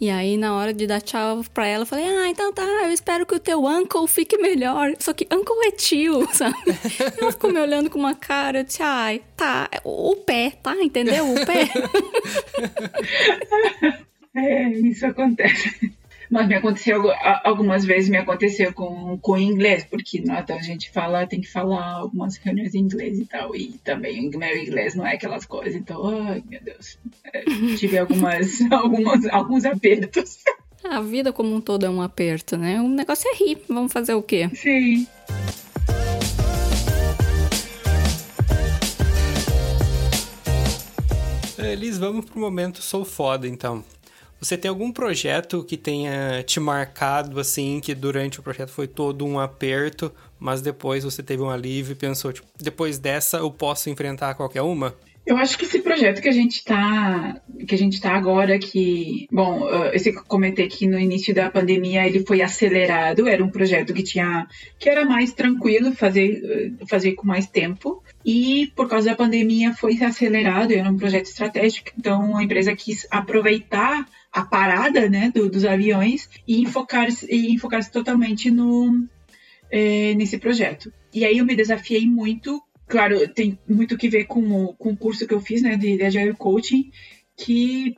[0.00, 2.92] E aí, na hora de dar tchau pra ela, eu falei, ah, então tá, eu
[2.92, 4.94] espero que o teu uncle fique melhor.
[5.00, 6.56] Só que uncle é tio, sabe?
[7.20, 10.76] ela ficou me olhando com uma cara, eu disse, ai, tá, o pé, tá?
[10.76, 11.32] Entendeu?
[11.32, 11.68] O pé.
[14.36, 15.92] é, isso acontece.
[16.30, 17.02] Mas me aconteceu
[17.42, 21.50] algumas vezes, me aconteceu com, com inglês, porque não, então a gente fala, tem que
[21.50, 25.74] falar algumas reuniões em inglês e tal, e também meu inglês não é aquelas coisas,
[25.74, 26.98] então, ai meu Deus,
[27.32, 27.44] é,
[27.76, 30.38] tive algumas, algumas, alguns apertos.
[30.84, 32.80] A vida como um todo é um aperto, né?
[32.80, 34.48] O negócio é rir, vamos fazer o quê?
[34.54, 35.06] Sim.
[41.58, 43.84] Elis, vamos pro momento sou foda, então.
[44.40, 49.26] Você tem algum projeto que tenha te marcado assim, que durante o projeto foi todo
[49.26, 53.90] um aperto, mas depois você teve um alívio e pensou, tipo, depois dessa eu posso
[53.90, 54.94] enfrentar qualquer uma?
[55.28, 59.26] Eu acho que esse projeto que a gente está que a gente tá agora que,
[59.30, 63.50] bom, esse que eu comentei que no início da pandemia ele foi acelerado, era um
[63.50, 64.46] projeto que tinha
[64.78, 70.02] que era mais tranquilo fazer fazer com mais tempo e por causa da pandemia foi
[70.02, 75.64] acelerado, era um projeto estratégico, então a empresa quis aproveitar a parada né, do, dos
[75.64, 79.06] aviões e enfocar-se enfocar totalmente no,
[79.70, 80.92] é, nesse projeto.
[81.12, 84.96] E aí eu me desafiei muito, claro, tem muito que ver com o, com o
[84.96, 86.90] curso que eu fiz né, de, de Agile Coaching,
[87.36, 87.94] que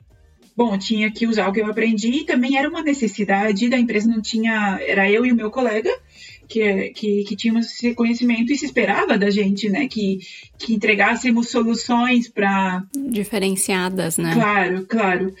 [0.55, 4.07] bom, tinha que usar o que eu aprendi e também era uma necessidade da empresa,
[4.07, 5.89] não tinha, era eu e o meu colega
[6.47, 10.19] que, que, que tínhamos esse conhecimento e se esperava da gente, né, que,
[10.57, 14.33] que entregássemos soluções para diferenciadas, né?
[14.33, 15.33] Claro, claro.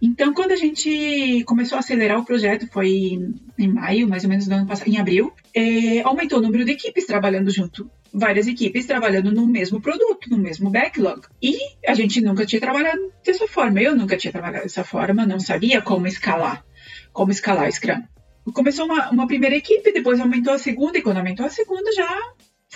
[0.00, 3.18] Então, quando a gente começou a acelerar o projeto, foi
[3.58, 6.72] em maio, mais ou menos do ano passado, em abril, é, aumentou o número de
[6.72, 7.90] equipes trabalhando junto.
[8.12, 11.22] Várias equipes trabalhando no mesmo produto, no mesmo backlog.
[11.42, 11.56] E
[11.86, 13.80] a gente nunca tinha trabalhado dessa forma.
[13.80, 16.64] Eu nunca tinha trabalhado dessa forma, não sabia como escalar,
[17.12, 18.02] como escalar o Scrum.
[18.52, 22.08] Começou uma, uma primeira equipe, depois aumentou a segunda, e quando aumentou a segunda já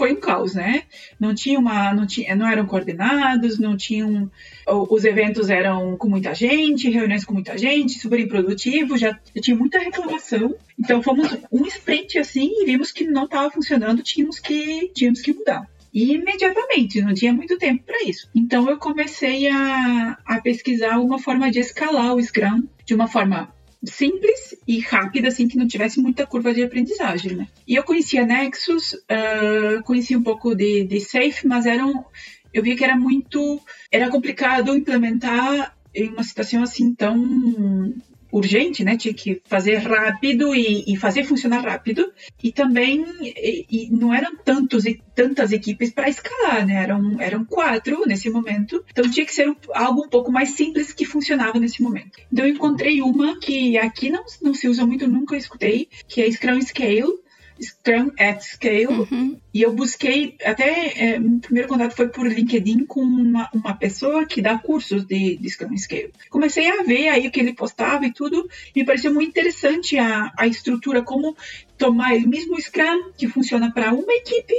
[0.00, 0.84] foi um caos, né?
[1.20, 4.30] Não tinha uma, não tinha, não eram coordenados, não tinham,
[4.66, 9.78] os eventos eram com muita gente, reuniões com muita gente, super improdutivo, já, tinha muita
[9.78, 10.54] reclamação.
[10.78, 15.34] Então fomos um sprint assim e vimos que não estava funcionando, tínhamos que, tínhamos que
[15.34, 15.68] mudar.
[15.92, 18.26] E imediatamente, não tinha muito tempo para isso.
[18.34, 23.52] Então eu comecei a, a pesquisar uma forma de escalar o Scrum de uma forma
[23.84, 27.48] simples e rápida, assim, que não tivesse muita curva de aprendizagem, né?
[27.66, 32.04] E eu conhecia Nexus, uh, conhecia um pouco de, de Safe, mas eram,
[32.52, 37.94] eu via que era muito, era complicado implementar em uma situação assim tão
[38.32, 38.96] urgente, né?
[38.96, 42.12] Tinha que fazer rápido e, e fazer funcionar rápido.
[42.42, 46.82] E também e, e não eram tantos e tantas equipes para escalar, né?
[46.82, 48.84] Eram, eram quatro nesse momento.
[48.90, 52.18] Então tinha que ser um, algo um pouco mais simples que funcionava nesse momento.
[52.32, 56.30] Então eu encontrei uma que aqui não, não se usa muito, nunca escutei, que é
[56.30, 57.20] Scrum Scale
[57.60, 58.86] Scrum at Scale.
[58.88, 59.38] Uhum.
[59.52, 64.24] E eu busquei, até é, meu primeiro contato foi por LinkedIn com uma, uma pessoa
[64.24, 66.12] que dá cursos de, de Scrum Scale.
[66.30, 69.98] Comecei a ver aí o que ele postava e tudo, e me pareceu muito interessante
[69.98, 71.36] a, a estrutura, como
[71.76, 74.54] tomar o mesmo Scrum que funciona para uma equipe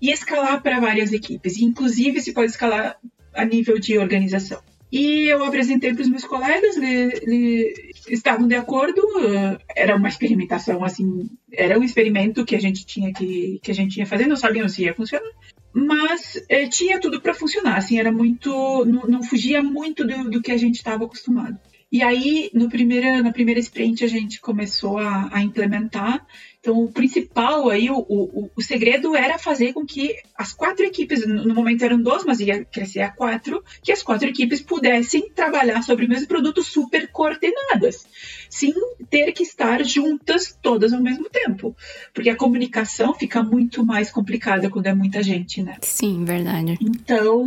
[0.00, 1.58] e escalar para várias equipes.
[1.58, 2.96] Inclusive, se pode escalar
[3.32, 4.62] a nível de organização.
[4.94, 7.74] E eu apresentei para os meus colegas, eles
[8.08, 13.12] estavam de acordo, eh, era uma experimentação assim, era um experimento que a gente tinha
[13.12, 15.28] que, que a gente ia fazer, não sabiam se ia funcionar,
[15.72, 20.40] mas eh, tinha tudo para funcionar, assim, era muito, não, não fugia muito do, do
[20.40, 21.58] que a gente estava acostumado.
[21.90, 26.24] E aí, no primeira, na primeira sprint, a gente começou a, a implementar.
[26.64, 31.26] Então, o principal aí, o, o, o segredo era fazer com que as quatro equipes,
[31.26, 35.82] no momento eram duas, mas ia crescer a quatro, que as quatro equipes pudessem trabalhar
[35.82, 38.06] sobre o mesmo produto super coordenadas,
[38.48, 38.72] sem
[39.10, 41.76] ter que estar juntas todas ao mesmo tempo.
[42.14, 45.76] Porque a comunicação fica muito mais complicada quando é muita gente, né?
[45.82, 46.78] Sim, verdade.
[46.80, 47.44] Então,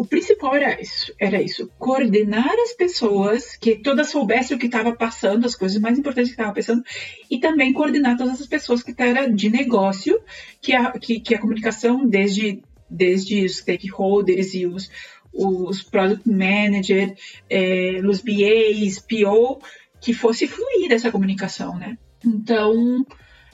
[0.00, 4.96] o principal era isso, era isso, coordenar as pessoas, que todas soubessem o que estava
[4.96, 6.82] passando, as coisas mais importantes que estavam passando,
[7.30, 10.18] e também coordenar todas as pessoas que eram de negócio,
[10.58, 14.90] que a, que, que a comunicação desde, desde os stakeholders e os,
[15.34, 17.14] os product manager,
[17.50, 19.60] é, os BAs, PO,
[20.00, 21.98] que fosse fluir essa comunicação, né?
[22.24, 23.04] Então,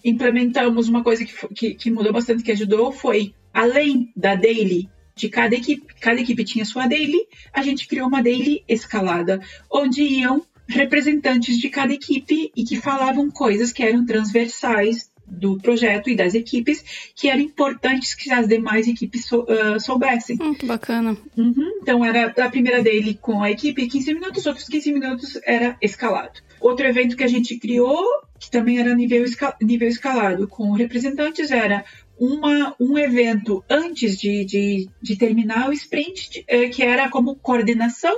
[0.05, 5.29] implementamos uma coisa que, que, que mudou bastante, que ajudou, foi, além da daily, de
[5.31, 9.41] cada equipe, cada equipe tinha sua daily, a gente criou uma daily escalada,
[9.71, 16.09] onde iam representantes de cada equipe e que falavam coisas que eram transversais do projeto
[16.09, 16.85] e das equipes
[17.15, 20.39] que eram importantes que as demais equipes sou, uh, soubessem.
[20.41, 21.17] Hum, que bacana.
[21.37, 21.81] Uhum.
[21.83, 25.77] Então era a primeira daily com a equipe 15 minutos, os outros 15 minutos era
[25.83, 26.41] escalado.
[26.61, 28.05] Outro evento que a gente criou,
[28.39, 31.85] que também era nível, escal nível escalado, com representantes, era
[32.19, 38.17] uma, um evento antes de, de, de terminar o sprint, eh, que era como coordenação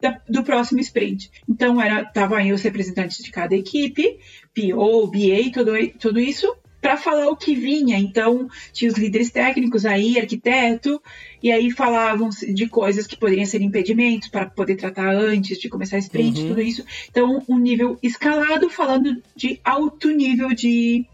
[0.00, 1.30] da, do próximo sprint.
[1.48, 4.18] Então, era estavam aí os representantes de cada equipe,
[4.54, 7.98] PO, BA, tudo, tudo isso, para falar o que vinha.
[7.98, 11.00] Então, tinha os líderes técnicos aí, arquiteto,
[11.42, 15.96] e aí falavam de coisas que poderiam ser impedimentos para poder tratar antes de começar
[15.96, 16.48] a sprint, uhum.
[16.48, 16.84] tudo isso.
[17.10, 21.04] Então, um nível escalado falando de alto nível de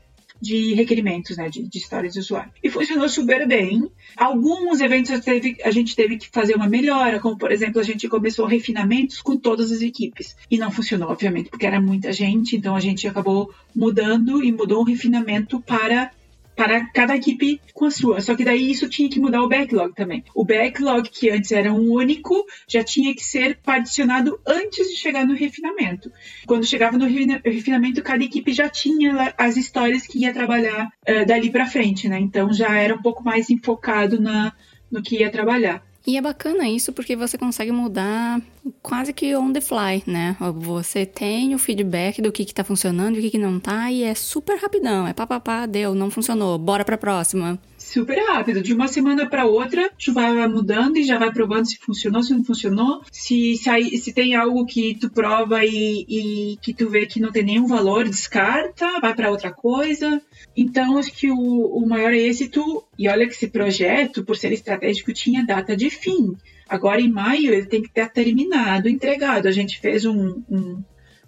[0.40, 2.50] de requerimentos, né, de, de histórias de usuário.
[2.62, 3.90] E funcionou super bem.
[4.16, 8.08] Alguns eventos teve, a gente teve que fazer uma melhora, como por exemplo, a gente
[8.08, 10.36] começou refinamentos com todas as equipes.
[10.50, 14.80] E não funcionou, obviamente, porque era muita gente, então a gente acabou mudando e mudou
[14.80, 16.10] o refinamento para
[16.56, 18.20] para cada equipe com a sua.
[18.20, 20.24] Só que daí isso tinha que mudar o backlog também.
[20.34, 25.26] O backlog, que antes era um único, já tinha que ser particionado antes de chegar
[25.26, 26.10] no refinamento.
[26.46, 31.50] Quando chegava no refinamento, cada equipe já tinha as histórias que ia trabalhar uh, dali
[31.50, 32.18] para frente, né?
[32.18, 34.52] Então já era um pouco mais enfocado na,
[34.90, 35.85] no que ia trabalhar.
[36.06, 38.40] E é bacana isso porque você consegue mudar
[38.80, 40.36] quase que on the fly, né?
[40.54, 43.90] Você tem o feedback do que, que tá funcionando e o que, que não tá,
[43.90, 45.04] e é super rapidão.
[45.06, 48.60] É papapá, deu, não funcionou, bora pra próxima super rápido.
[48.60, 52.32] De uma semana para outra, tu vai mudando e já vai provando se funcionou, se
[52.32, 53.02] não funcionou.
[53.10, 57.30] Se, se, se tem algo que tu prova e, e, que tu vê que não
[57.30, 60.20] tem nenhum valor, descarta, vai para outra coisa.
[60.56, 65.12] Então, acho que o, o maior êxito, e olha que esse projeto, por ser estratégico,
[65.12, 66.36] tinha data de fim.
[66.68, 69.46] Agora, em maio, ele tem que ter terminado, entregado.
[69.46, 70.82] A gente fez um, um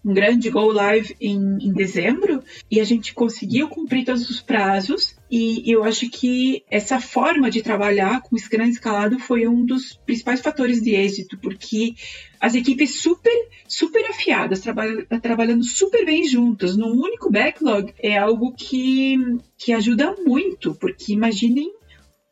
[0.04, 5.17] um grande go live em, em dezembro e a gente conseguiu cumprir todos os prazos.
[5.30, 10.40] E eu acho que essa forma de trabalhar com Scrum escalado foi um dos principais
[10.40, 11.94] fatores de êxito, porque
[12.40, 18.54] as equipes super, super afiadas, trabalham, trabalhando super bem juntas, num único backlog, é algo
[18.54, 19.16] que,
[19.58, 21.70] que ajuda muito, porque imaginem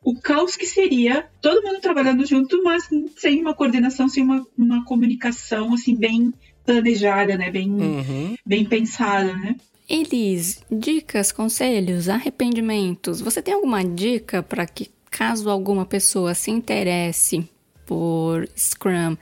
[0.03, 4.85] o caos que seria todo mundo trabalhando junto, mas sem uma coordenação, sem uma, uma
[4.85, 6.33] comunicação assim bem
[6.65, 7.51] planejada, né?
[7.51, 8.35] Bem, uhum.
[8.45, 9.55] bem pensada, né?
[9.89, 13.21] Elis, dicas, conselhos, arrependimentos.
[13.21, 17.49] Você tem alguma dica para que, caso alguma pessoa se interesse
[17.85, 19.15] por Scrum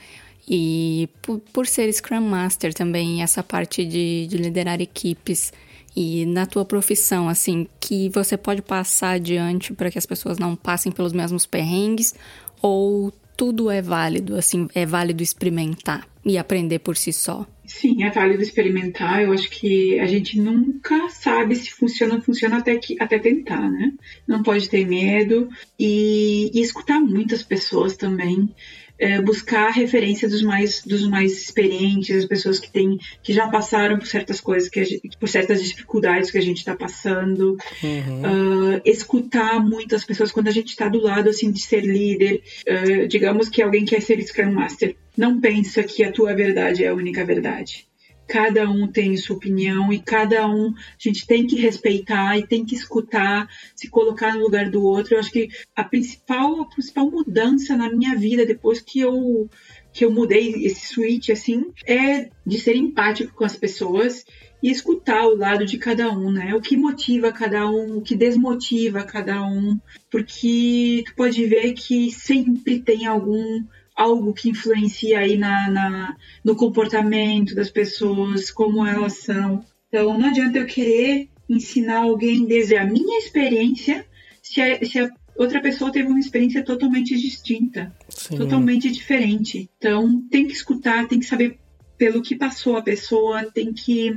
[0.50, 5.54] e por, por ser Scrum Master também, essa parte de, de liderar equipes
[5.96, 10.56] e na tua profissão, assim, que você pode passar adiante para que as pessoas não
[10.56, 12.16] passem pelos mesmos perrengues
[12.60, 17.46] ou tudo é válido, assim, é válido experimentar e aprender por si só.
[17.68, 19.22] Sim, é válido experimentar.
[19.22, 23.70] Eu acho que a gente nunca sabe se funciona ou funciona até, que, até tentar,
[23.70, 23.94] né?
[24.28, 25.50] Não pode ter medo
[25.80, 28.50] e, e escutar muitas pessoas também
[28.98, 33.98] é, buscar referência dos mais dos mais experientes, as pessoas que têm que já passaram
[33.98, 38.76] por certas coisas, que gente, por certas dificuldades que a gente está passando, uhum.
[38.76, 43.08] uh, escutar muitas pessoas quando a gente está do lado assim de ser líder, uh,
[43.08, 46.94] digamos que alguém quer ser Scrum Master, não pensa que a tua verdade é a
[46.94, 47.86] única verdade
[48.28, 52.66] cada um tem sua opinião e cada um a gente tem que respeitar e tem
[52.66, 55.16] que escutar, se colocar no lugar do outro.
[55.16, 59.50] Eu acho que a principal, a principal mudança na minha vida depois que eu
[59.94, 64.26] que eu mudei esse switch assim é de ser empático com as pessoas
[64.62, 66.54] e escutar o lado de cada um, né?
[66.54, 69.80] O que motiva cada um, o que desmotiva cada um,
[70.10, 73.64] porque tu pode ver que sempre tem algum
[73.96, 79.64] algo que influencia aí na, na, no comportamento das pessoas, como elas são.
[79.88, 84.06] Então não adianta eu querer ensinar alguém desde a minha experiência
[84.42, 88.38] se a, se a outra pessoa teve uma experiência totalmente distinta, Sim.
[88.38, 89.70] totalmente diferente.
[89.78, 91.60] Então, tem que escutar, tem que saber
[91.98, 94.14] pelo que passou a pessoa, tem que.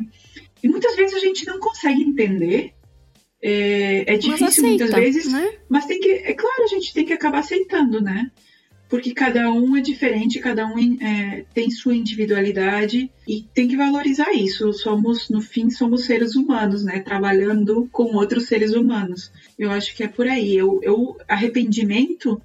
[0.63, 2.73] E muitas vezes a gente não consegue entender.
[3.41, 5.59] É, é difícil aceita, muitas vezes, né?
[5.69, 6.11] mas tem que.
[6.11, 8.31] É claro, a gente tem que acabar aceitando, né?
[8.89, 14.33] Porque cada um é diferente, cada um é, tem sua individualidade e tem que valorizar
[14.33, 14.73] isso.
[14.73, 17.01] Somos, no fim, somos seres humanos, né?
[17.01, 19.31] Trabalhando com outros seres humanos.
[19.59, 20.57] Eu acho que é por aí.
[20.57, 22.41] Eu, eu arrependimento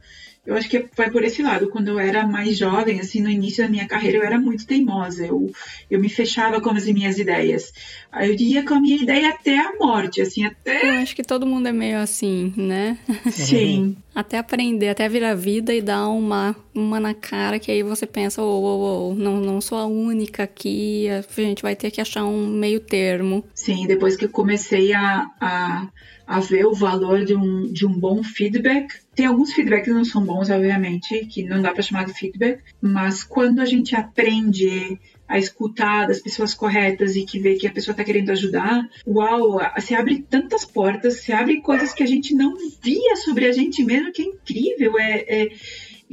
[0.45, 1.69] eu acho que vai por esse lado.
[1.69, 5.25] Quando eu era mais jovem, assim, no início da minha carreira, eu era muito teimosa.
[5.25, 5.49] Eu,
[5.89, 7.71] eu me fechava com as minhas ideias.
[8.11, 10.89] Aí eu ia com a minha ideia até a morte, assim, até.
[10.89, 12.97] Eu acho que todo mundo é meio assim, né?
[13.31, 13.95] Sim.
[14.13, 18.41] até aprender, até virar vida e dar uma, uma na cara, que aí você pensa,
[18.41, 22.25] ô, ô, ô, não, não sou a única aqui, a gente vai ter que achar
[22.25, 23.45] um meio termo.
[23.55, 25.87] Sim, depois que eu comecei a, a
[26.25, 28.93] a ver o valor de um, de um bom feedback.
[29.15, 32.61] Tem alguns feedbacks que não são bons, obviamente, que não dá para chamar de feedback,
[32.81, 37.71] mas quando a gente aprende a escutar das pessoas corretas e que vê que a
[37.71, 42.35] pessoa está querendo ajudar, uau, se abre tantas portas, se abre coisas que a gente
[42.35, 45.49] não via sobre a gente mesmo, que é incrível, é, é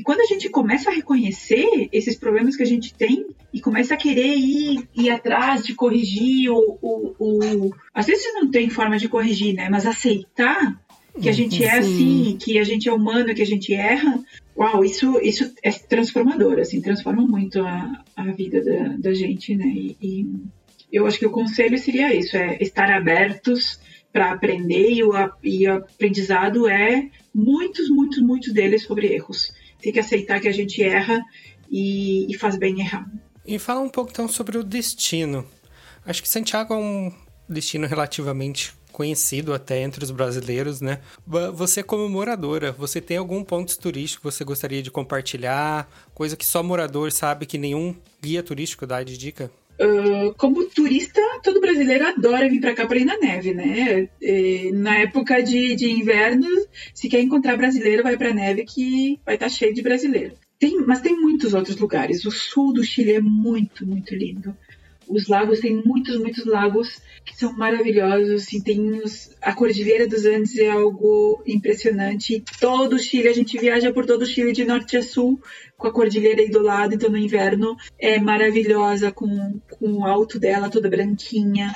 [0.00, 3.92] e quando a gente começa a reconhecer esses problemas que a gente tem e começa
[3.92, 8.96] a querer ir, ir atrás de corrigir, o, o, o, às vezes não tem forma
[8.96, 9.68] de corrigir, né?
[9.68, 10.80] Mas aceitar
[11.20, 14.18] que a gente é assim, que a gente é humano, que a gente erra,
[14.56, 19.66] uau, isso, isso é transformador, assim, transforma muito a, a vida da, da gente, né?
[19.66, 20.26] E, e
[20.90, 23.78] eu acho que o conselho seria isso, é estar abertos
[24.10, 25.12] para aprender e o,
[25.44, 30.52] e o aprendizado é muitos, muitos, muitos deles sobre erros tem que aceitar que a
[30.52, 31.20] gente erra
[31.70, 33.10] e, e faz bem errar.
[33.46, 35.46] E fala um pouco então sobre o destino.
[36.04, 37.12] Acho que Santiago é um
[37.48, 41.00] destino relativamente conhecido até entre os brasileiros, né?
[41.54, 45.88] Você como moradora, você tem algum ponto turístico que você gostaria de compartilhar?
[46.12, 49.50] Coisa que só morador sabe que nenhum guia turístico dá de dica?
[50.36, 54.08] Como turista, todo brasileiro adora vir para cá para ir na neve, né?
[54.20, 56.46] E, na época de, de inverno,
[56.94, 60.34] se quer encontrar brasileiro, vai para neve que vai estar tá cheio de brasileiro.
[60.58, 62.26] Tem, mas tem muitos outros lugares.
[62.26, 64.54] O sul do Chile é muito, muito lindo.
[65.10, 68.42] Os lagos, tem muitos, muitos lagos que são maravilhosos.
[68.42, 72.42] Assim, tem os, a Cordilheira dos Andes é algo impressionante.
[72.60, 75.40] Todo o Chile, a gente viaja por todo o Chile de norte a sul,
[75.76, 76.94] com a cordilheira aí do lado.
[76.94, 81.74] Então, no inverno é maravilhosa, com, com o alto dela toda branquinha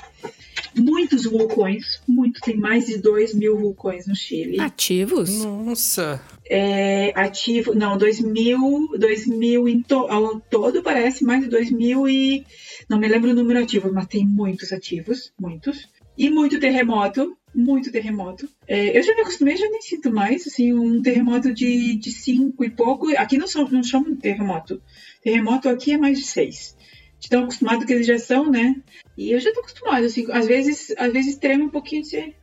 [0.76, 4.60] muitos vulcões, muito, tem mais de 2 mil vulcões no Chile.
[4.60, 5.44] Ativos?
[5.44, 6.20] Nossa!
[6.46, 11.70] É, ativo, não, 2 mil, 2 mil em to, ao todo parece mais de 2
[11.70, 12.44] mil e
[12.88, 15.88] não me lembro o número ativo, mas tem muitos ativos, muitos.
[16.16, 18.48] E muito terremoto, muito terremoto.
[18.68, 22.70] É, eu já me acostumei, já nem sinto mais, assim, um terremoto de 5 e
[22.70, 23.08] pouco.
[23.16, 24.80] Aqui não, são, não chamam de terremoto.
[25.22, 26.76] Terremoto aqui é mais de 6
[27.24, 28.76] estão acostumados que eles já são, né?
[29.16, 32.34] E eu já tô acostumado, assim, às vezes, às vezes treme um pouquinho de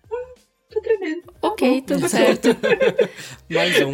[0.72, 1.22] tô tremendo.
[1.42, 2.50] Ok, tudo certo.
[3.52, 3.94] Mais um.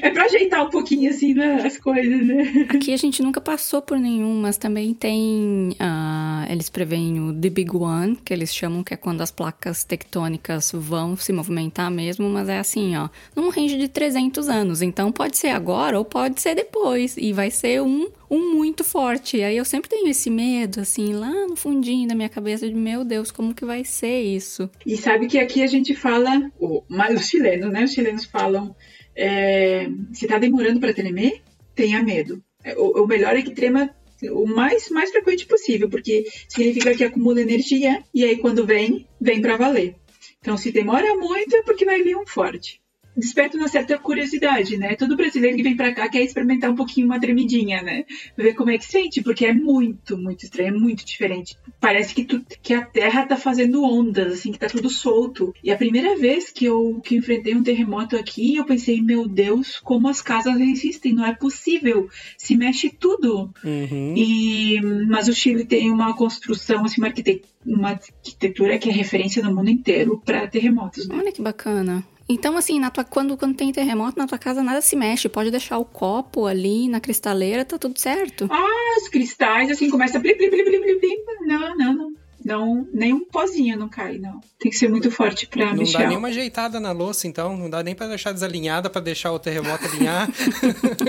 [0.00, 2.66] É pra ajeitar um pouquinho, assim, né, as coisas, né?
[2.70, 5.70] Aqui a gente nunca passou por nenhum, mas também tem.
[5.72, 9.84] Uh, eles preveem o The Big One, que eles chamam que é quando as placas
[9.84, 14.82] tectônicas vão se movimentar mesmo, mas é assim, ó, num range de 300 anos.
[14.82, 17.16] Então pode ser agora ou pode ser depois.
[17.16, 19.42] E vai ser um um muito forte.
[19.42, 23.04] Aí eu sempre tenho esse medo, assim, lá no fundinho da minha cabeça, de meu
[23.04, 24.70] Deus, como que vai ser isso?
[24.84, 26.50] E sabe que aqui a gente fala,
[26.88, 27.84] mas os chilenos, né?
[27.84, 28.74] Os chilenos falam,
[29.14, 31.42] é, se tá demorando para tremer,
[31.74, 32.42] tenha medo.
[32.62, 33.94] É, o, o melhor é que trema
[34.30, 39.40] o mais, mais frequente possível, porque significa que acumula energia e aí quando vem, vem
[39.40, 39.94] para valer.
[40.40, 42.80] Então, se demora muito é porque vai vir um forte
[43.16, 44.94] desperta uma certa curiosidade, né?
[44.94, 48.04] Todo brasileiro que vem para cá quer experimentar um pouquinho uma tremidinha, né?
[48.36, 51.56] Ver como é que sente, porque é muito, muito estranho, é muito diferente.
[51.80, 55.54] Parece que, tu, que a Terra tá fazendo ondas, assim, que tá tudo solto.
[55.64, 59.80] E a primeira vez que eu que enfrentei um terremoto aqui, eu pensei, meu Deus,
[59.82, 62.08] como as casas resistem, não é possível.
[62.36, 63.50] Se mexe tudo.
[63.64, 64.14] Uhum.
[64.16, 69.42] E, mas o Chile tem uma construção, assim, uma arquitetura, uma arquitetura que é referência
[69.42, 71.08] no mundo inteiro para terremotos.
[71.08, 71.16] Né?
[71.16, 72.04] Olha que bacana.
[72.28, 75.28] Então, assim, na tua, quando, quando tem terremoto na tua casa, nada se mexe.
[75.28, 78.48] Pode deixar o copo ali na cristaleira, tá tudo certo.
[78.50, 81.16] Ah, os cristais, assim, começa a blim, blim, blim, blim, blim.
[81.46, 82.12] Não, não, não.
[82.44, 84.40] Não, nem um pozinho não cai, não.
[84.56, 85.94] Tem que ser muito forte pra não mexer.
[85.94, 87.56] Não dá nenhuma ajeitada na louça, então.
[87.56, 90.28] Não dá nem pra deixar desalinhada pra deixar o terremoto alinhar.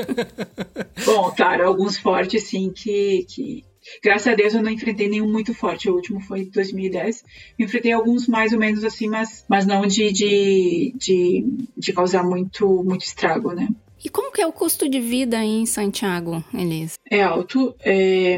[1.05, 3.63] Bom, claro, alguns fortes, sim, que, que
[4.03, 5.89] Graças a Deus eu não enfrentei nenhum muito forte.
[5.89, 7.23] O último foi 2010.
[7.59, 11.45] enfrentei alguns mais ou menos assim, mas, mas não de, de, de,
[11.75, 13.67] de causar muito, muito estrago, né?
[14.03, 16.93] E como que é o custo de vida em Santiago, Elis?
[17.09, 17.75] É alto.
[17.83, 18.37] É,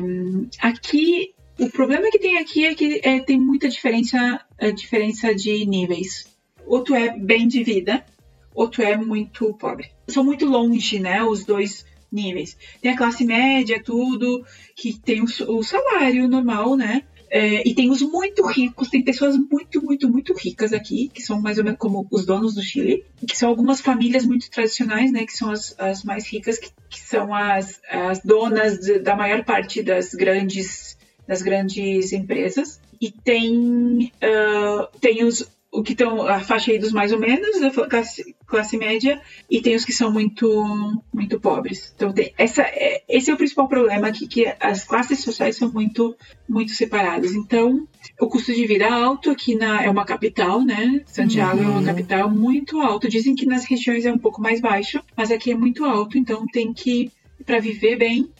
[0.59, 5.65] aqui, o problema que tem aqui é que é, tem muita diferença, é, diferença de
[5.65, 6.26] níveis.
[6.65, 8.05] Outro é bem de vida,
[8.53, 9.91] outro é muito pobre.
[10.07, 12.57] São muito longe, né, os dois níveis.
[12.81, 14.45] Tem a classe média, tudo,
[14.76, 17.03] que tem o, salário normal, né?
[17.31, 21.40] É, e tem os muito ricos, tem pessoas muito, muito, muito ricas aqui, que são
[21.40, 25.26] mais ou menos como os donos do Chile, que são algumas famílias muito tradicionais, né,
[25.26, 29.44] que são as, as mais ricas, que, que são as, as donas de, da maior
[29.45, 32.81] parte das grandes, das grandes empresas.
[32.99, 37.60] E tem, uh, tem os, o que estão a faixa aí dos mais ou menos
[37.60, 42.64] da classe, classe, média e tem os que são muito muito pobres então tem, essa
[42.64, 46.16] é, esse é o principal problema aqui que as classes sociais são muito
[46.48, 47.88] muito separadas então
[48.20, 51.64] o custo de vida é alto aqui na é uma capital né Santiago uhum.
[51.64, 51.86] é uma uhum.
[51.86, 55.56] capital muito alto dizem que nas regiões é um pouco mais baixo mas aqui é
[55.56, 57.12] muito alto então tem que
[57.46, 58.32] para viver bem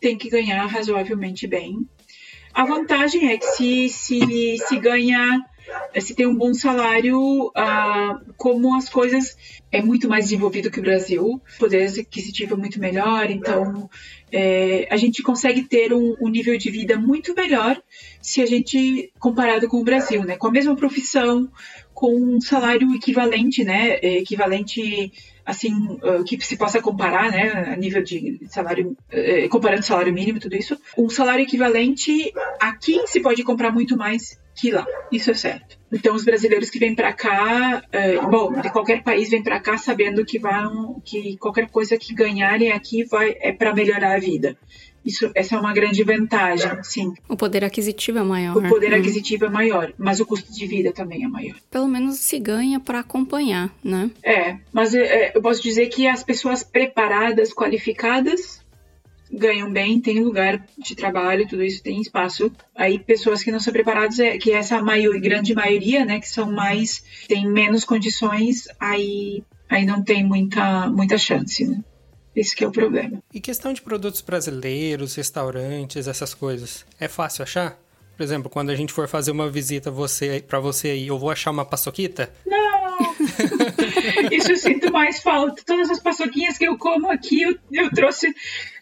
[0.00, 1.84] tem que ganhar razoavelmente bem
[2.54, 5.44] a vantagem é que se se, se ganha
[6.00, 9.36] se tem um bom salário, uh, como as coisas
[9.72, 13.88] é muito mais desenvolvido que o Brasil, o poder aquisitivo é muito melhor, então
[14.32, 17.80] é, a gente consegue ter um, um, nível de vida muito melhor
[18.20, 20.36] se a gente comparado com o Brasil, né?
[20.36, 21.48] Com a mesma profissão,
[21.94, 23.98] com um salário equivalente, né?
[24.02, 25.12] É, equivalente
[25.44, 30.38] assim uh, que se possa comparar, né, a nível de salário, uh, comparando salário mínimo
[30.38, 34.86] tudo isso, um salário equivalente aqui se pode comprar muito mais que lá.
[35.10, 35.78] Isso é certo.
[35.92, 39.76] Então, os brasileiros que vêm para cá, é, bom, de qualquer país vêm para cá
[39.76, 44.56] sabendo que vão, que qualquer coisa que ganharem aqui vai é para melhorar a vida.
[45.04, 47.14] Isso, essa é uma grande vantagem, sim.
[47.28, 48.56] O poder aquisitivo é maior.
[48.56, 48.96] O poder hum.
[48.96, 51.56] aquisitivo é maior, mas o custo de vida também é maior.
[51.70, 54.10] Pelo menos se ganha para acompanhar, né?
[54.22, 58.59] É, mas é, eu posso dizer que as pessoas preparadas, qualificadas,
[59.32, 62.50] ganham bem, tem lugar de trabalho, tudo isso tem espaço.
[62.74, 66.50] Aí pessoas que não são preparadas, é, que essa maior, grande maioria, né, que são
[66.50, 71.82] mais, tem menos condições, aí, aí não tem muita, muita chance, né?
[72.34, 73.22] Esse que é o problema.
[73.34, 77.76] E questão de produtos brasileiros, restaurantes, essas coisas, é fácil achar?
[78.16, 81.30] Por exemplo, quando a gente for fazer uma visita você, para você aí, eu vou
[81.30, 82.32] achar uma paçoquita?
[82.46, 82.69] Não!
[84.30, 85.62] Isso eu sinto mais falta.
[85.64, 88.34] Todas as paçoquinhas que eu como aqui, eu, eu trouxe.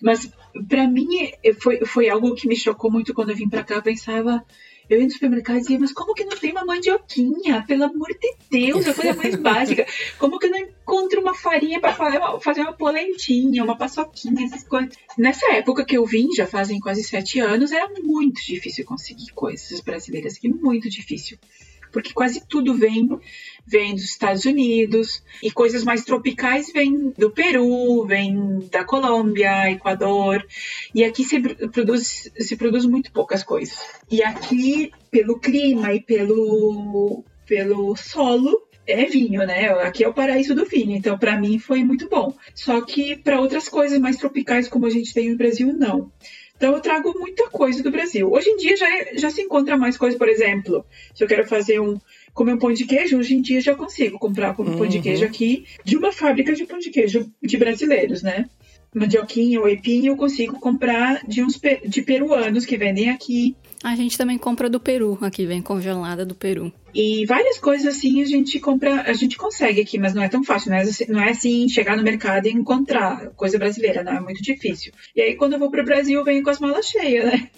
[0.02, 0.30] Mas
[0.68, 3.74] para mim foi, foi algo que me chocou muito quando eu vim para cá.
[3.74, 4.44] Eu pensava,
[4.88, 7.62] eu ia no supermercado e dizia, mas como que não tem uma mandioquinha?
[7.66, 9.86] Pelo amor de Deus, a coisa mais básica.
[10.18, 14.46] Como que eu não encontro uma farinha para fazer uma, fazer uma polentinha, uma paçoquinha,
[14.46, 14.94] essas coisas?
[15.18, 19.80] Nessa época que eu vim, já fazem quase sete anos, era muito difícil conseguir coisas
[19.80, 21.38] brasileiras aqui, muito difícil
[21.92, 23.08] porque quase tudo vem
[23.66, 30.44] vem dos Estados Unidos e coisas mais tropicais vêm do Peru, vem da Colômbia, Equador
[30.94, 33.78] e aqui se produz se produz muito poucas coisas.
[34.10, 39.68] E aqui pelo clima e pelo pelo solo é vinho, né?
[39.82, 42.34] Aqui é o paraíso do vinho, então para mim foi muito bom.
[42.54, 46.10] Só que para outras coisas mais tropicais como a gente tem no Brasil, não.
[46.58, 48.30] Então eu trago muita coisa do Brasil.
[48.30, 51.46] Hoje em dia já, é, já se encontra mais coisa, por exemplo, se eu quero
[51.46, 51.98] fazer um
[52.34, 54.76] comer um pão de queijo, hoje em dia já consigo comprar um uhum.
[54.76, 58.48] pão de queijo aqui de uma fábrica de pão de queijo de brasileiros, né?
[58.92, 63.54] Mandioquinha ou epinho eu consigo comprar de uns de peruanos que vendem aqui.
[63.84, 66.72] A gente também compra do Peru, aqui vem congelada do Peru.
[66.94, 70.42] E várias coisas assim a gente compra, a gente consegue aqui, mas não é tão
[70.42, 74.12] fácil, não é, assim, não é assim chegar no mercado e encontrar coisa brasileira, não
[74.12, 74.92] é muito difícil.
[75.14, 77.48] E aí quando eu vou pro Brasil, eu venho com as malas cheias, né?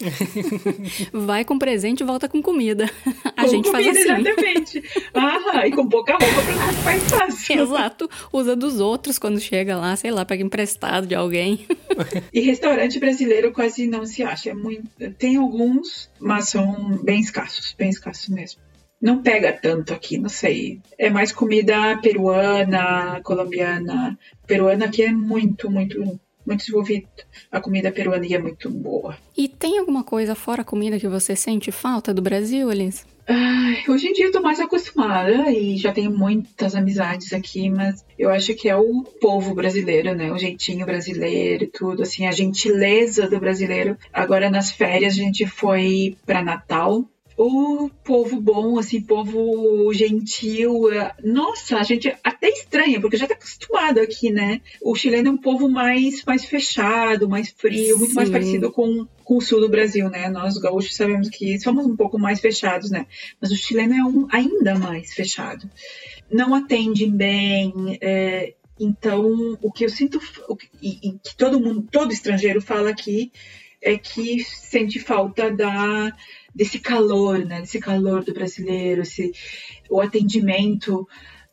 [1.13, 2.89] Vai com presente e volta com comida.
[3.35, 4.21] A com gente comida, faz assim.
[4.21, 4.83] Exatamente.
[5.13, 7.61] Ah, e com pouca roupa pra ficar mais fácil.
[7.61, 8.09] Exato.
[8.31, 11.65] Usa dos outros quando chega lá, sei lá, pega emprestado de alguém.
[12.33, 14.51] E restaurante brasileiro quase não se acha.
[14.51, 14.89] É muito...
[15.17, 18.61] Tem alguns, mas são bem escassos, bem escassos mesmo
[19.01, 20.79] não pega tanto aqui, não sei.
[20.97, 24.17] É mais comida peruana, colombiana.
[24.45, 25.99] Peruana aqui é muito, muito,
[26.45, 27.07] muito desenvolvido.
[27.51, 29.17] A comida peruana é muito boa.
[29.35, 33.03] E tem alguma coisa fora a comida que você sente falta do Brasil, Alice?
[33.27, 38.03] Ai, hoje em dia eu tô mais acostumada e já tenho muitas amizades aqui, mas
[38.17, 40.31] eu acho que é o povo brasileiro, né?
[40.31, 43.95] O jeitinho brasileiro e tudo, assim, a gentileza do brasileiro.
[44.11, 47.05] Agora nas férias a gente foi para Natal
[47.43, 50.91] o povo bom, assim, povo gentil.
[50.91, 54.61] É, nossa, a gente até estranha, porque já tá acostumado aqui, né?
[54.81, 58.15] O chileno é um povo mais, mais fechado, mais frio, muito Sim.
[58.15, 60.29] mais parecido com, com o sul do Brasil, né?
[60.29, 63.07] Nós gaúchos sabemos que somos um pouco mais fechados, né?
[63.39, 65.69] Mas o chileno é um, ainda mais fechado.
[66.29, 71.87] Não atendem bem, é, então, o que eu sinto, que, e, e, que todo mundo,
[71.91, 73.31] todo estrangeiro fala aqui,
[73.81, 76.11] é que sente falta da
[76.53, 77.61] desse calor, né?
[77.61, 79.31] Desse calor do brasileiro, esse,
[79.89, 81.07] o atendimento.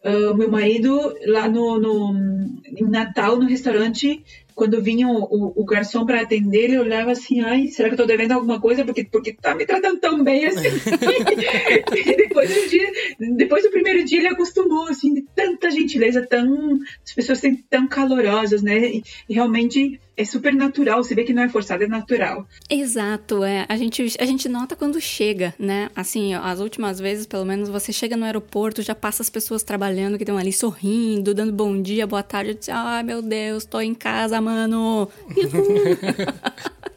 [0.04, 4.22] Uh, meu marido, lá no, no, Natal, no restaurante,
[4.54, 7.98] quando vinha o, o, o garçom para atender, ele olhava assim, ai, será que eu
[7.98, 8.84] tô devendo alguma coisa?
[8.84, 10.68] Porque, porque tá me tratando tão bem assim.
[12.16, 12.92] depois, do dia,
[13.36, 18.62] depois do primeiro dia ele acostumou, assim, de tanta gentileza, tão, as pessoas tão calorosas,
[18.62, 18.78] né?
[18.78, 22.44] E, e realmente é super natural, você vê que não é forçado, é natural.
[22.68, 23.64] Exato, é.
[23.68, 25.88] A gente, a gente nota quando chega, né?
[25.94, 30.16] Assim, as últimas vezes, pelo menos, você chega no aeroporto, já passa as pessoas trabalhando
[30.16, 32.58] que estão ali sorrindo, dando bom dia, boa tarde.
[32.68, 35.08] Ai, ah, meu Deus, tô em casa, mano.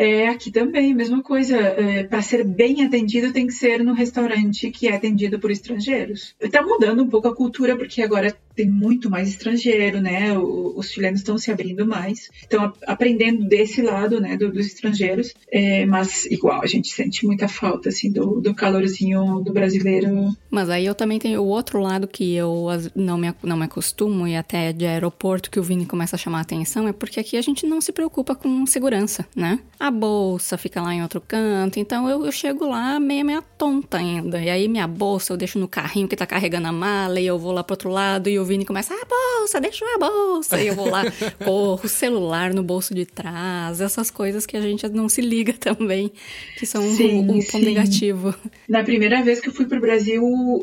[0.00, 1.56] É, aqui também, mesma coisa.
[1.56, 6.36] É, para ser bem atendido, tem que ser no restaurante que é atendido por estrangeiros.
[6.40, 10.36] Está mudando um pouco a cultura, porque agora tem muito mais estrangeiro, né?
[10.36, 15.32] os chilenos estão se abrindo mais, estão aprendendo desse lado, né, do, dos estrangeiros.
[15.50, 20.36] É, mas igual a gente sente muita falta assim do, do calorzinho do brasileiro.
[20.50, 22.66] Mas aí eu também tenho o outro lado que eu
[22.96, 26.38] não me, não me acostumo e até de aeroporto que o Vini começa a chamar
[26.38, 29.60] a atenção é porque aqui a gente não se preocupa com segurança, né?
[29.78, 33.98] A bolsa fica lá em outro canto, então eu, eu chego lá meio meia tonta
[33.98, 34.40] ainda.
[34.40, 37.38] E aí minha bolsa eu deixo no carrinho que tá carregando a mala e eu
[37.38, 40.60] vou lá pro outro lado e eu Vini começa, a bolsa, deixa a bolsa.
[40.60, 41.04] E eu vou lá,
[41.44, 45.52] corro, o celular no bolso de trás, essas coisas que a gente não se liga
[45.52, 46.10] também,
[46.58, 48.34] que são sim, um, um ponto negativo.
[48.68, 50.22] Na primeira vez que eu fui pro Brasil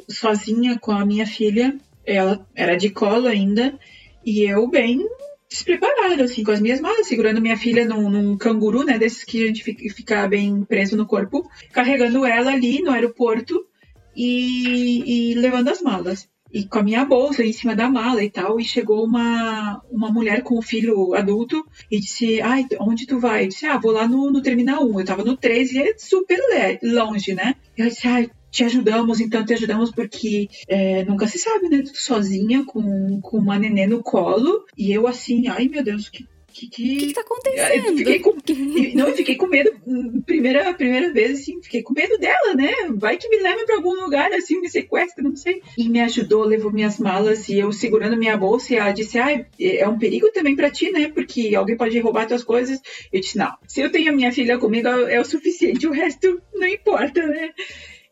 [0.09, 3.77] sozinha com a minha filha, ela era de colo ainda,
[4.25, 4.99] e eu bem
[5.47, 9.43] despreparada, assim, com as minhas malas, segurando minha filha num, num, canguru, né, desses que
[9.43, 13.63] a gente fica, fica bem preso no corpo, carregando ela ali no aeroporto
[14.15, 18.29] e, e levando as malas e com a minha bolsa em cima da mala e
[18.29, 23.19] tal, e chegou uma, uma mulher com o filho adulto e disse, ai, onde tu
[23.19, 23.43] vai?
[23.43, 25.97] Eu disse, ah, vou lá no, no Terminal 1, eu tava no 13 e é
[25.97, 26.39] super
[26.81, 27.55] longe, né?
[27.77, 31.81] E eu disse, ai, te ajudamos, então te ajudamos porque é, nunca se sabe, né?
[31.81, 34.63] Tudo sozinha com, com uma nenê no colo.
[34.77, 36.25] E eu assim, ai meu Deus, que
[36.55, 36.97] que, que...
[36.97, 37.97] que, que tá acontecendo?
[37.97, 38.35] Fiquei com...
[38.95, 39.71] Não, eu fiquei com medo,
[40.25, 42.71] primeira, primeira vez, assim, fiquei com medo dela, né?
[42.95, 45.61] Vai que me leve para algum lugar, assim, me sequestra, não sei.
[45.77, 49.45] E me ajudou, levou minhas malas e eu segurando minha bolsa e ela disse, ah,
[49.59, 51.09] é um perigo também para ti, né?
[51.09, 52.79] Porque alguém pode roubar tuas coisas.
[53.11, 56.41] Eu disse, não, se eu tenho a minha filha comigo é o suficiente, o resto
[56.53, 57.51] não importa, né?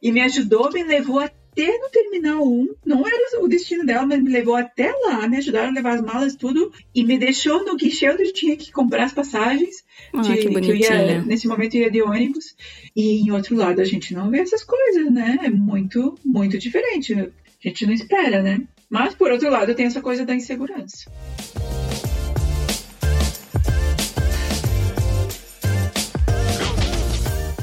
[0.02, 4.08] E me ajudou, me levou até até no Terminal 1, não era o destino dela,
[4.08, 7.64] mas me levou até lá, me ajudaram a levar as malas, tudo, e me deixou
[7.64, 9.86] no guichê onde eu tinha que comprar as passagens.
[10.12, 12.56] Ah, de, que, que eu ia, nesse momento eu ia de ônibus.
[12.96, 15.38] E em outro lado a gente não vê essas coisas, né?
[15.44, 17.14] É muito, muito diferente.
[17.14, 18.64] A gente não espera, né?
[18.90, 21.06] Mas por outro lado tem essa coisa da insegurança.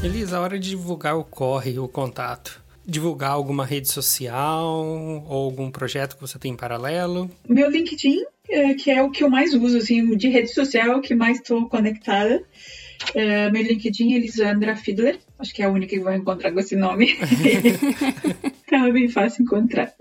[0.02, 4.84] Elisa, a hora de divulgar o corre, o contato divulgar alguma rede social
[5.28, 7.30] ou algum projeto que você tem em paralelo?
[7.48, 11.00] Meu LinkedIn, é, que é o que eu mais uso, assim, de rede social, o
[11.00, 12.42] que mais estou conectada.
[13.14, 16.60] É, meu LinkedIn é Elisandra Fiedler, acho que é a única que vai encontrar com
[16.60, 17.16] esse nome.
[18.66, 19.94] então é bem fácil encontrar.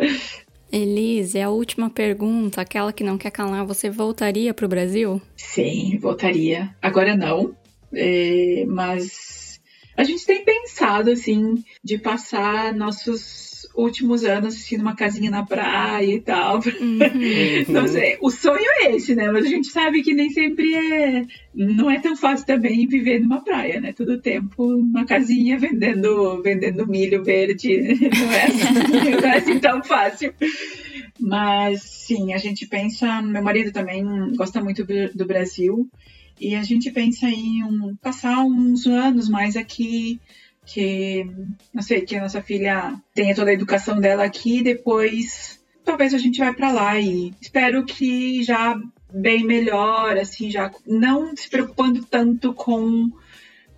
[0.71, 5.21] Elise, a última pergunta, aquela que não quer calar, você voltaria para o Brasil?
[5.35, 6.75] Sim, voltaria.
[6.81, 7.55] Agora não,
[7.93, 9.48] é, mas
[9.99, 16.15] a gente tem pensado, assim, de passar nossos últimos anos assim, numa casinha na praia
[16.15, 16.59] e tal.
[16.79, 17.73] Uhum.
[17.73, 19.29] Não sei, o sonho é esse, né?
[19.29, 21.25] Mas a gente sabe que nem sempre é.
[21.53, 23.91] Não é tão fácil também viver numa praia, né?
[23.91, 27.77] Todo tempo numa casinha vendendo, vendendo milho verde.
[27.99, 30.33] Não é, assim, não é assim tão fácil.
[31.19, 33.21] Mas sim, a gente pensa.
[33.21, 34.03] Meu marido também
[34.35, 35.89] gosta muito do Brasil.
[36.39, 40.19] E a gente pensa em um, passar uns anos mais aqui,
[40.65, 41.25] que,
[41.73, 46.17] não sei, que a nossa filha tenha toda a educação dela aqui, depois talvez a
[46.19, 48.79] gente vai para lá e espero que já
[49.11, 53.09] bem melhor, assim, já não se preocupando tanto com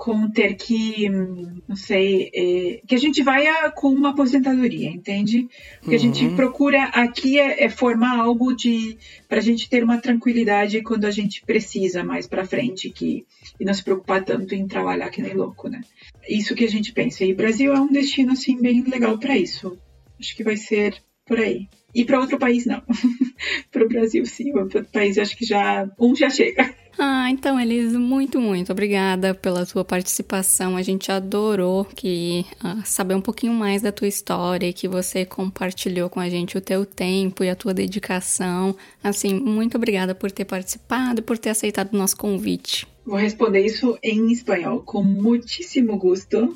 [0.01, 5.47] com ter que, não sei, é, que a gente vai a, com uma aposentadoria, entende?
[5.83, 6.35] O que a gente Uhum.
[6.35, 8.97] procura aqui é, é formar algo de
[9.29, 13.27] para a gente ter uma tranquilidade quando a gente precisa mais para frente que
[13.59, 15.81] e não se preocupar tanto em trabalhar que nem louco, né?
[16.27, 17.23] Isso que a gente pensa.
[17.23, 19.77] E o Brasil é um destino assim bem legal para isso.
[20.19, 20.95] Acho que vai ser
[21.27, 21.67] por aí.
[21.93, 22.81] E para outro país não.
[23.69, 26.73] para o Brasil sim, para outro país acho que já um já chega.
[27.03, 30.77] Ah, então, Elis, muito, muito obrigada pela tua participação.
[30.77, 35.25] A gente adorou que ah, saber um pouquinho mais da tua história e que você
[35.25, 38.75] compartilhou com a gente o teu tempo e a tua dedicação.
[39.03, 42.87] Assim, muito obrigada por ter participado e por ter aceitado o nosso convite.
[43.03, 46.55] Vou responder isso em espanhol com muitíssimo gosto.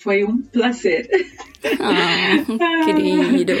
[0.00, 1.08] Foi um prazer.
[1.78, 2.44] Ah,
[2.84, 3.52] querido.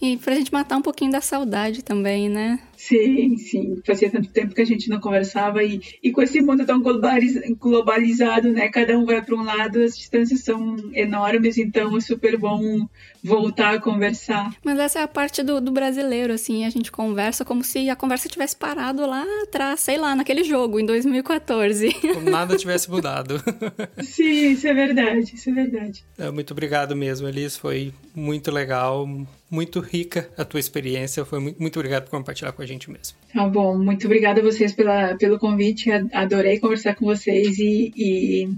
[0.00, 2.60] E pra gente matar um pouquinho da saudade também, né?
[2.88, 3.80] Sim, sim.
[3.86, 7.40] Fazia tanto tempo que a gente não conversava e, e com esse mundo tão globaliz-
[7.56, 8.68] globalizado, né?
[8.70, 12.88] Cada um vai para um lado, as distâncias são enormes, então é super bom
[13.22, 14.52] voltar a conversar.
[14.64, 17.94] Mas essa é a parte do, do brasileiro, assim, a gente conversa como se a
[17.94, 21.92] conversa tivesse parado lá atrás, sei lá, naquele jogo, em 2014.
[22.14, 23.40] Como nada tivesse mudado.
[24.02, 26.04] Sim, isso é verdade, isso é verdade.
[26.18, 27.56] É, Muito obrigado mesmo, Elis.
[27.56, 29.08] Foi muito legal,
[29.52, 31.26] muito rica a tua experiência.
[31.26, 33.18] Foi muito, muito obrigado por compartilhar com a gente mesmo.
[33.32, 38.48] Tá bom, muito obrigada a vocês pela, pelo convite, adorei conversar com vocês e, e,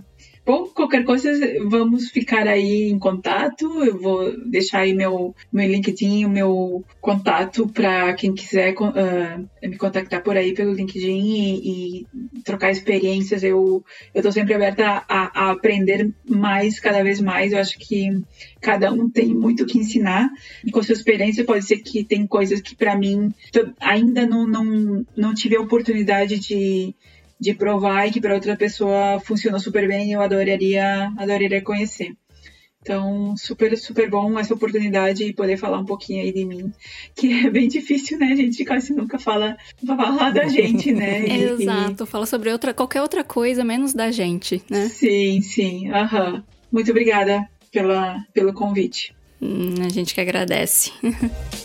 [0.44, 1.30] bom, qualquer coisa,
[1.66, 8.12] vamos ficar aí em contato, eu vou deixar aí meu, meu LinkedIn, meu contato para
[8.14, 12.06] quem quiser ah, me contactar por aí pelo LinkedIn e, e
[12.42, 13.84] trocar experiências, eu
[14.14, 18.20] eu sempre aberta a, a aprender mais, cada vez mais, eu acho que
[18.60, 20.28] cada um tem muito que ensinar.
[20.64, 23.32] E com sua experiência pode ser que tem coisas que para mim
[23.80, 26.94] ainda não, não, não tive a oportunidade de,
[27.40, 32.14] de provar e que para outra pessoa funcionou super bem e eu adoraria, adoraria conhecer.
[32.80, 36.70] Então, super, super bom essa oportunidade e poder falar um pouquinho aí de mim,
[37.16, 38.26] que é bem difícil, né?
[38.32, 39.56] A gente quase nunca fala,
[39.86, 41.24] fala da gente, né?
[41.26, 44.88] E- Exato, fala sobre outra, qualquer outra coisa menos da gente, né?
[44.90, 45.88] Sim, sim.
[46.70, 49.14] Muito obrigada pela, pelo convite.
[49.40, 50.92] Hum, a gente que agradece.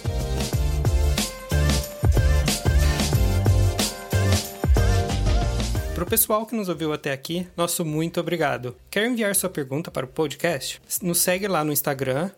[6.00, 8.74] Para o pessoal que nos ouviu até aqui, nosso muito obrigado.
[8.90, 10.82] Quer enviar sua pergunta para o podcast?
[11.02, 12.32] Nos segue lá no Instagram,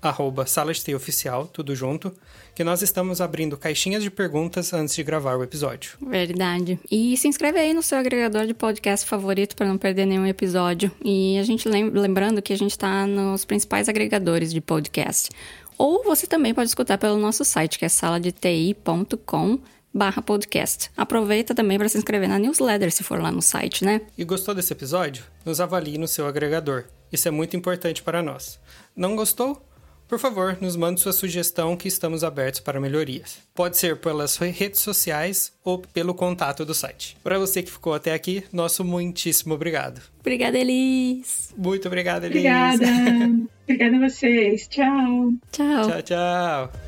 [0.00, 2.14] arroba Sala de Oficial, tudo junto,
[2.54, 5.98] que nós estamos abrindo caixinhas de perguntas antes de gravar o episódio.
[6.00, 6.78] Verdade.
[6.88, 10.88] E se inscreve aí no seu agregador de podcast favorito para não perder nenhum episódio.
[11.04, 15.28] E a gente lem- lembrando que a gente está nos principais agregadores de podcast.
[15.76, 19.58] Ou você também pode escutar pelo nosso site, que é saladeti.com
[19.92, 20.90] barra podcast.
[20.96, 24.00] Aproveita também para se inscrever na newsletter, se for lá no site, né?
[24.16, 25.24] E gostou desse episódio?
[25.44, 26.84] Nos avalie no seu agregador.
[27.12, 28.60] Isso é muito importante para nós.
[28.94, 29.64] Não gostou?
[30.08, 33.40] Por favor, nos mande sua sugestão que estamos abertos para melhorias.
[33.54, 37.14] Pode ser pelas redes sociais ou pelo contato do site.
[37.22, 40.00] Para você que ficou até aqui, nosso muitíssimo obrigado.
[40.20, 41.52] Obrigada, Elis!
[41.54, 42.38] Muito obrigado, Elisa.
[42.38, 42.86] Obrigada.
[43.64, 44.66] obrigada a vocês.
[44.68, 45.32] Tchau.
[45.52, 45.90] Tchau!
[45.90, 46.87] Tchau, tchau.